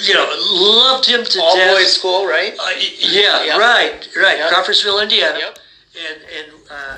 you 0.00 0.14
know, 0.14 0.26
loved 0.50 1.04
him 1.06 1.24
to 1.24 1.42
All 1.42 1.56
death. 1.56 1.74
boys 1.76 1.92
school, 1.92 2.26
right? 2.26 2.54
Uh, 2.58 2.70
yeah, 3.00 3.44
Yep. 3.44 3.58
right, 3.58 4.08
right. 4.16 4.38
Yep. 4.38 4.50
Crawfordsville, 4.50 5.00
Indiana. 5.00 5.38
Yep. 5.38 5.58
And 6.08 6.22
and 6.38 6.52
uh, 6.70 6.96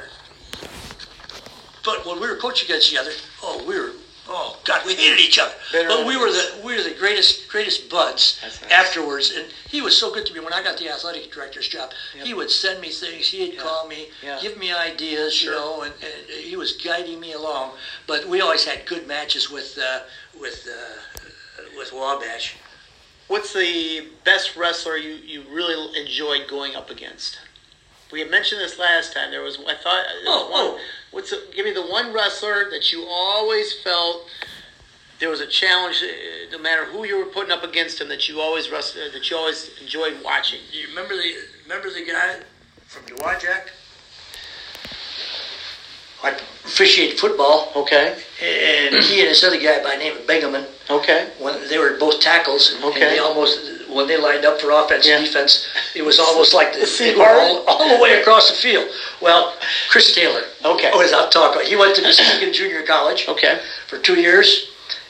but 1.85 2.05
when 2.07 2.21
we 2.21 2.27
were 2.29 2.37
coaching 2.37 2.67
against 2.67 2.93
each 2.93 2.99
other, 2.99 3.13
oh, 3.43 3.63
we 3.67 3.79
were. 3.79 3.93
Oh 4.29 4.59
God, 4.65 4.85
we 4.85 4.95
hated 4.95 5.21
each 5.21 5.39
other, 5.39 5.55
Bitter 5.71 5.89
but 5.89 6.05
we 6.07 6.17
were 6.17 6.31
the 6.33 6.59
we 6.65 6.75
were 6.77 6.83
the 6.83 6.91
greatest 6.91 7.49
greatest 7.49 7.89
buds 7.89 8.39
nice. 8.43 8.61
afterwards. 8.71 9.31
And 9.31 9.47
he 9.69 9.81
was 9.81 9.97
so 9.97 10.11
good 10.13 10.27
to 10.27 10.33
me 10.35 10.41
when 10.41 10.53
I 10.53 10.63
got 10.63 10.79
the 10.79 10.89
athletic 10.89 11.31
director's 11.33 11.69
job. 11.69 11.93
Yep. 12.17 12.27
He 12.27 12.35
would 12.35 12.51
send 12.51 12.81
me 12.81 12.91
things. 12.91 13.29
He'd 13.29 13.55
Yeah. 13.55 13.61
call 13.63 13.87
me, 13.87 14.09
Yeah. 14.23 14.39
give 14.41 14.57
me 14.57 14.73
ideas, 14.73 15.35
Sure. 15.35 15.53
you 15.53 15.59
know, 15.59 15.83
and, 15.83 15.95
and 16.03 16.31
he 16.41 16.57
was 16.57 16.73
guiding 16.73 17.21
me 17.21 17.33
along. 17.33 17.73
But 18.07 18.27
we 18.27 18.41
always 18.41 18.65
had 18.65 18.85
good 18.85 19.07
matches 19.07 19.49
with 19.49 19.79
uh, 19.79 20.01
with 20.39 20.67
uh, 20.67 21.63
with 21.77 21.93
Wabash. 21.93 22.55
What's 23.29 23.53
the 23.53 24.07
best 24.25 24.57
wrestler 24.57 24.97
you, 24.97 25.15
you 25.25 25.43
really 25.49 25.99
enjoyed 26.01 26.47
going 26.49 26.75
up 26.77 26.91
against? 26.91 27.39
We 28.13 28.21
had 28.21 28.31
mentioned 28.31 28.61
this 28.61 28.79
last 28.79 29.13
time. 29.13 29.31
There 29.33 29.43
was 29.43 29.59
I 29.59 29.75
thought 29.75 30.05
was 30.07 30.25
Oh, 30.27 30.51
one. 30.51 30.61
oh. 30.65 30.81
What's 31.17 31.31
the, 31.31 31.43
give 31.55 31.65
me 31.65 31.73
the 31.73 31.81
one 31.81 32.13
wrestler 32.13 32.69
that 32.69 32.93
you 32.93 33.07
always 33.09 33.73
felt 33.73 34.29
there 35.19 35.31
was 35.31 35.41
a 35.41 35.47
challenge, 35.47 36.03
uh, 36.03 36.51
no 36.53 36.59
matter 36.59 36.85
who 36.85 37.07
you 37.07 37.17
were 37.17 37.25
putting 37.25 37.51
up 37.51 37.65
against 37.65 38.03
him, 38.03 38.09
that 38.11 38.29
you 38.29 38.39
always 38.39 38.69
wrest- 38.69 38.99
uh, 38.99 39.11
that 39.15 39.31
you 39.31 39.35
always 39.35 39.71
enjoyed 39.81 40.23
watching. 40.23 40.61
You 40.71 40.89
remember 40.89 41.17
the 41.17 41.35
remember 41.63 41.89
the 41.89 42.05
guy 42.05 42.41
from 42.87 43.07
Dowagiac? 43.07 43.71
I 46.23 46.35
officiated 46.65 47.19
football, 47.19 47.71
Okay. 47.77 48.15
and 48.41 48.95
he 49.05 49.21
and 49.21 49.31
this 49.31 49.45
other 49.45 49.59
guy 49.59 49.83
by 49.83 49.93
the 49.93 49.99
name 50.05 50.17
of 50.17 50.27
Bingaman, 50.27 50.65
Okay. 50.91 51.27
when 51.39 51.69
they 51.69 51.79
were 51.79 51.93
both 51.93 52.21
tackles, 52.21 52.73
and, 52.73 52.85
Okay. 52.85 53.03
and 53.03 53.11
they 53.13 53.19
almost 53.19 53.59
when 53.89 54.07
they 54.09 54.17
lined 54.17 54.45
up 54.45 54.61
for 54.61 54.71
offense 54.73 55.07
Yeah. 55.07 55.17
and 55.17 55.25
defense, 55.25 55.65
it 55.95 56.05
was 56.05 56.19
almost 56.19 56.53
like 56.53 56.73
the, 56.75 56.87
See, 56.99 57.11
they 57.13 57.15
were 57.17 57.25
all, 57.41 57.65
all 57.67 57.89
the 57.97 58.03
way 58.03 58.21
across 58.21 58.49
the 58.49 58.55
field. 58.57 58.89
Well, 59.21 59.55
Chris 59.89 60.13
Taylor. 60.15 60.45
Okay. 60.65 60.91
was 60.93 61.13
out 61.13 61.31
talking. 61.31 61.65
He 61.67 61.77
went 61.77 61.95
to 61.97 62.03
Muskegon 62.03 62.53
Junior 62.53 62.83
College 62.83 63.27
Okay. 63.29 63.59
for 63.87 63.99
two 63.99 64.21
years, 64.21 64.67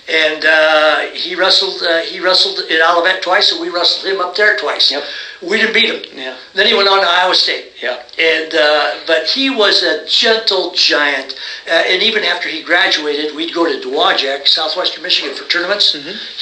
and 0.09 0.44
uh, 0.44 0.98
he 1.14 1.34
wrestled. 1.34 1.82
Uh, 1.82 1.98
he 2.00 2.20
wrestled 2.20 2.61
in 2.70 2.80
Olivet 2.82 3.22
twice, 3.22 3.50
and 3.52 3.61
we 3.61 3.70
wrestled 3.70 4.04
him 4.12 4.20
up 4.20 4.36
there 4.36 4.57
twice. 4.57 4.90
Yep. 4.90 5.04
We 5.43 5.59
didn't 5.59 5.74
beat 5.74 5.93
him. 5.93 6.18
Yeah. 6.18 6.37
Then 6.55 6.66
he 6.66 6.74
went 6.74 6.89
on 6.89 7.01
to 7.03 7.07
Iowa 7.07 7.34
State. 7.34 7.72
Yeah. 7.82 8.03
And 8.18 8.55
uh, 8.55 8.95
but 9.07 9.24
he 9.28 9.51
was 9.51 9.82
a 9.82 10.07
gentle 10.07 10.72
giant, 10.74 11.34
uh, 11.68 11.72
and 11.87 12.03
even 12.03 12.24
after 12.24 12.49
he 12.49 12.62
graduated, 12.62 13.37
we'd 13.37 13.53
go 13.53 13.66
to 13.66 13.87
Dowagiac, 13.87 14.47
southwestern 14.49 15.03
Michigan, 15.03 15.34
for 15.37 15.45
tournaments. 15.49 15.93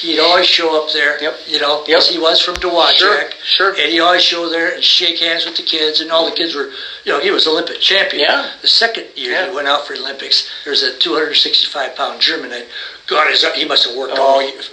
He'd 0.00 0.20
always 0.20 0.46
show 0.46 0.80
up 0.80 0.92
there. 0.92 1.20
Yep. 1.22 1.34
You 1.48 1.60
know. 1.60 1.82
'cause 1.84 2.08
he 2.08 2.18
was 2.18 2.40
from 2.40 2.54
Dowagiac. 2.56 2.98
Sure, 2.98 3.30
sure. 3.44 3.70
And 3.70 3.90
he'd 3.90 4.00
always 4.00 4.22
show 4.22 4.48
there 4.48 4.74
and 4.74 4.84
shake 4.84 5.18
hands 5.18 5.44
with 5.44 5.56
the 5.56 5.62
kids, 5.64 6.00
and 6.00 6.12
all 6.12 6.24
the 6.30 6.36
kids 6.36 6.54
were, 6.54 6.70
you 7.04 7.12
know, 7.12 7.18
he 7.20 7.30
was 7.32 7.46
Olympic 7.48 7.80
champion. 7.80 8.22
Yeah. 8.22 8.50
The 8.62 8.68
second 8.68 9.06
year 9.16 9.32
Yeah. 9.32 9.48
he 9.50 9.54
went 9.54 9.66
out 9.68 9.86
for 9.86 9.94
Olympics, 9.94 10.48
there 10.64 10.70
was 10.70 10.82
a 10.82 10.92
265 10.98 11.96
pound 11.96 12.20
German 12.20 12.50
that, 12.50 12.66
God, 13.06 13.28
his, 13.28 13.44
he 13.54 13.64
must 13.64 13.86
have 13.86 13.96
worked 13.96 14.14
Oh. 14.18 14.22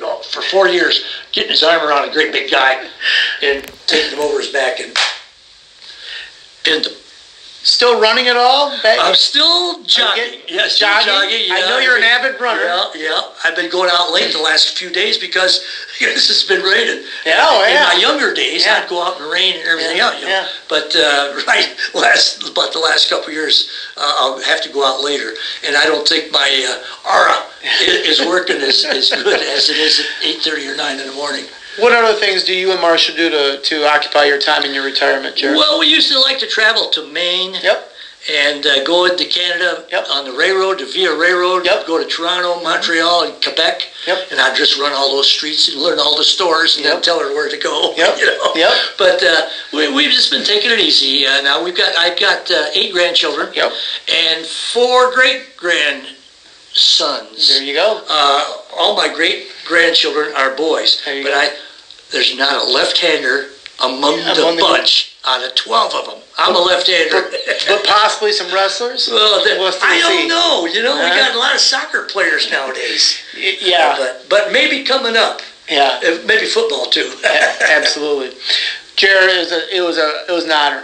all 0.04 0.22
for 0.24 0.42
four 0.44 0.68
years, 0.68 1.04
getting 1.32 1.52
his 1.52 1.64
arm 1.64 1.82
around 1.88 2.08
a 2.10 2.14
great 2.14 2.32
big 2.32 2.50
guy 2.52 2.86
and 3.42 3.70
taking 3.88 4.11
him 4.12 4.20
over 4.20 4.40
his 4.40 4.50
back 4.50 4.80
and 4.80 4.96
pinned 6.64 6.86
him. 6.86 6.94
Still 7.64 8.02
running 8.02 8.28
at 8.28 8.36
all? 8.36 8.72
Back- 8.82 8.98
I'm 9.00 9.14
still 9.14 9.84
jogging. 9.84 10.42
Yeah, 10.48 10.66
still 10.68 10.88
jogging? 10.90 11.30
jogging. 11.46 11.52
I 11.54 11.62
know 11.70 11.78
you're 11.78 11.96
an 11.96 12.02
avid 12.04 12.42
runner. 12.42 12.64
Yeah, 12.64 12.90
yeah. 12.96 13.22
I've 13.46 13.56
been 13.56 13.70
going 13.70 13.88
out 13.94 14.12
late 14.12 14.34
the 14.34 14.42
last 14.42 14.76
few 14.80 14.90
days 14.90 15.20
because 15.20 15.64
this 16.00 16.28
has 16.28 16.42
been 16.42 16.64
raining. 16.66 17.06
Yeah, 17.24 17.38
oh, 17.38 17.64
In 17.64 17.74
yeah. 17.76 17.86
my 17.94 18.00
younger 18.02 18.34
days, 18.34 18.66
Yeah. 18.66 18.82
I'd 18.82 18.90
go 18.90 19.04
out 19.06 19.18
in 19.18 19.26
the 19.26 19.30
rain 19.30 19.58
and 19.60 19.68
everything 19.68 19.98
Yeah, 19.98 20.06
else. 20.10 20.16
You 20.22 20.26
know. 20.26 20.32
yeah. 20.42 20.48
But 20.70 20.96
uh, 20.96 21.40
right, 21.48 21.70
last 21.94 22.50
about 22.50 22.74
the 22.74 22.80
last 22.80 23.12
couple 23.12 23.28
of 23.28 23.34
years, 23.34 23.70
uh, 23.96 24.02
I'll 24.18 24.42
have 24.42 24.62
to 24.64 24.70
go 24.74 24.84
out 24.84 25.04
later, 25.04 25.34
and 25.64 25.78
I 25.78 25.86
don't 25.86 26.08
think 26.08 26.32
my 26.32 26.50
uh, 26.66 27.14
aura 27.14 27.46
is 28.10 28.26
working 28.26 28.58
as, 28.58 28.84
as 28.90 29.12
good 29.12 29.40
as 29.40 29.70
it 29.70 29.78
is 29.78 30.00
at 30.00 30.26
eight 30.26 30.42
thirty 30.42 30.66
or 30.68 30.76
nine 30.76 31.00
in 31.00 31.06
the 31.06 31.14
morning. 31.14 31.46
What 31.80 31.94
other 31.94 32.20
things 32.20 32.44
do 32.44 32.54
you 32.54 32.72
and 32.72 32.82
Marcia 32.82 33.16
do 33.16 33.30
to, 33.30 33.60
to 33.62 33.86
occupy 33.88 34.26
your 34.26 34.38
time 34.40 34.64
in 34.66 34.74
your 34.74 34.84
retirement, 34.84 35.36
Jared? 35.38 35.56
Well, 35.58 35.80
we 35.80 35.88
used 35.88 36.10
to 36.12 36.20
like 36.20 36.40
to 36.40 36.48
travel 36.48 36.90
to 36.90 37.04
Maine. 37.08 37.56
Yep. 37.62 37.88
and 38.30 38.64
uh, 38.68 38.84
go 38.84 39.06
into 39.06 39.26
Canada 39.26 39.84
Yep. 39.90 40.06
on 40.12 40.26
the 40.26 40.32
railroad, 40.32 40.78
the 40.80 40.86
Via 40.86 41.12
Railroad. 41.16 41.66
Yep. 41.66 41.88
Go 41.88 41.98
to 41.98 42.06
Toronto, 42.06 42.62
Montreal, 42.62 43.24
and 43.24 43.42
Quebec. 43.42 43.88
Yep. 44.06 44.28
And 44.32 44.40
I'd 44.40 44.56
just 44.56 44.78
run 44.78 44.92
all 44.94 45.10
those 45.16 45.28
streets 45.28 45.70
and 45.70 45.82
learn 45.82 45.98
all 45.98 46.16
the 46.18 46.24
stores 46.24 46.76
and 46.76 46.86
Yep. 46.86 46.94
then 46.94 47.02
tell 47.02 47.20
her 47.20 47.34
where 47.34 47.50
to 47.50 47.58
go. 47.58 47.94
Yep. 47.98 48.18
You 48.20 48.26
know? 48.28 48.52
Yep. 48.56 48.74
But 49.00 49.24
uh, 49.24 49.48
we, 49.74 49.92
we've 49.92 50.12
just 50.12 50.30
been 50.30 50.44
taking 50.44 50.70
it 50.70 50.80
easy. 50.80 51.26
Uh, 51.26 51.42
now 51.42 51.64
we've 51.64 51.76
got 51.76 51.96
I've 51.98 52.20
got 52.20 52.52
uh, 52.52 52.66
eight 52.76 52.92
grandchildren. 52.94 53.54
Yep. 53.56 53.72
And 54.14 54.46
four 54.46 55.12
great 55.14 55.58
grandsons. 56.72 57.50
There 57.50 57.64
you 57.64 57.74
go. 57.74 58.02
Uh, 58.10 58.58
all 58.78 58.96
my 58.96 59.14
great 59.14 59.48
grandchildren 59.66 60.34
are 60.36 60.56
boys, 60.56 61.02
but 61.06 61.24
go. 61.24 61.34
I 61.34 61.56
there's 62.12 62.36
not 62.36 62.68
a 62.68 62.72
left-hander 62.72 63.48
among 63.84 64.20
Yeah, 64.20 64.34
the 64.34 64.42
among 64.42 64.56
the- 64.58 64.62
bunch 64.64 65.16
out 65.26 65.44
of 65.44 65.56
twelve 65.56 65.94
of 65.94 66.06
them. 66.06 66.18
I'm 66.38 66.56
a 66.56 66.60
left-hander. 66.60 67.30
But 67.68 67.86
possibly 67.86 68.32
some 68.32 68.52
wrestlers? 68.54 69.08
Well, 69.12 69.44
the-. 69.44 69.78
I 69.84 70.00
don't 70.00 70.28
know. 70.28 70.66
You 70.66 70.84
know, 70.84 70.96
we 70.96 71.02
Huh? 71.08 71.16
got 71.16 71.36
a 71.36 71.40
lot 71.40 71.54
of 71.54 71.60
soccer 71.62 72.04
players 72.04 72.50
nowadays. 72.52 73.20
Yeah. 73.38 73.96
But 73.98 74.26
but 74.30 74.52
maybe 74.52 74.84
coming 74.84 75.16
up, 75.16 75.42
Yeah. 75.70 76.00
uh, 76.04 76.18
maybe 76.26 76.46
football 76.48 76.88
too. 76.88 77.12
Absolutely. 77.70 78.38
Jared, 78.98 79.30
it 79.30 79.40
was 79.40 79.52
a, 79.52 79.76
it 79.78 79.82
was 79.82 79.98
a, 79.98 80.26
it 80.28 80.32
was 80.32 80.44
an 80.46 80.52
honor. 80.52 80.84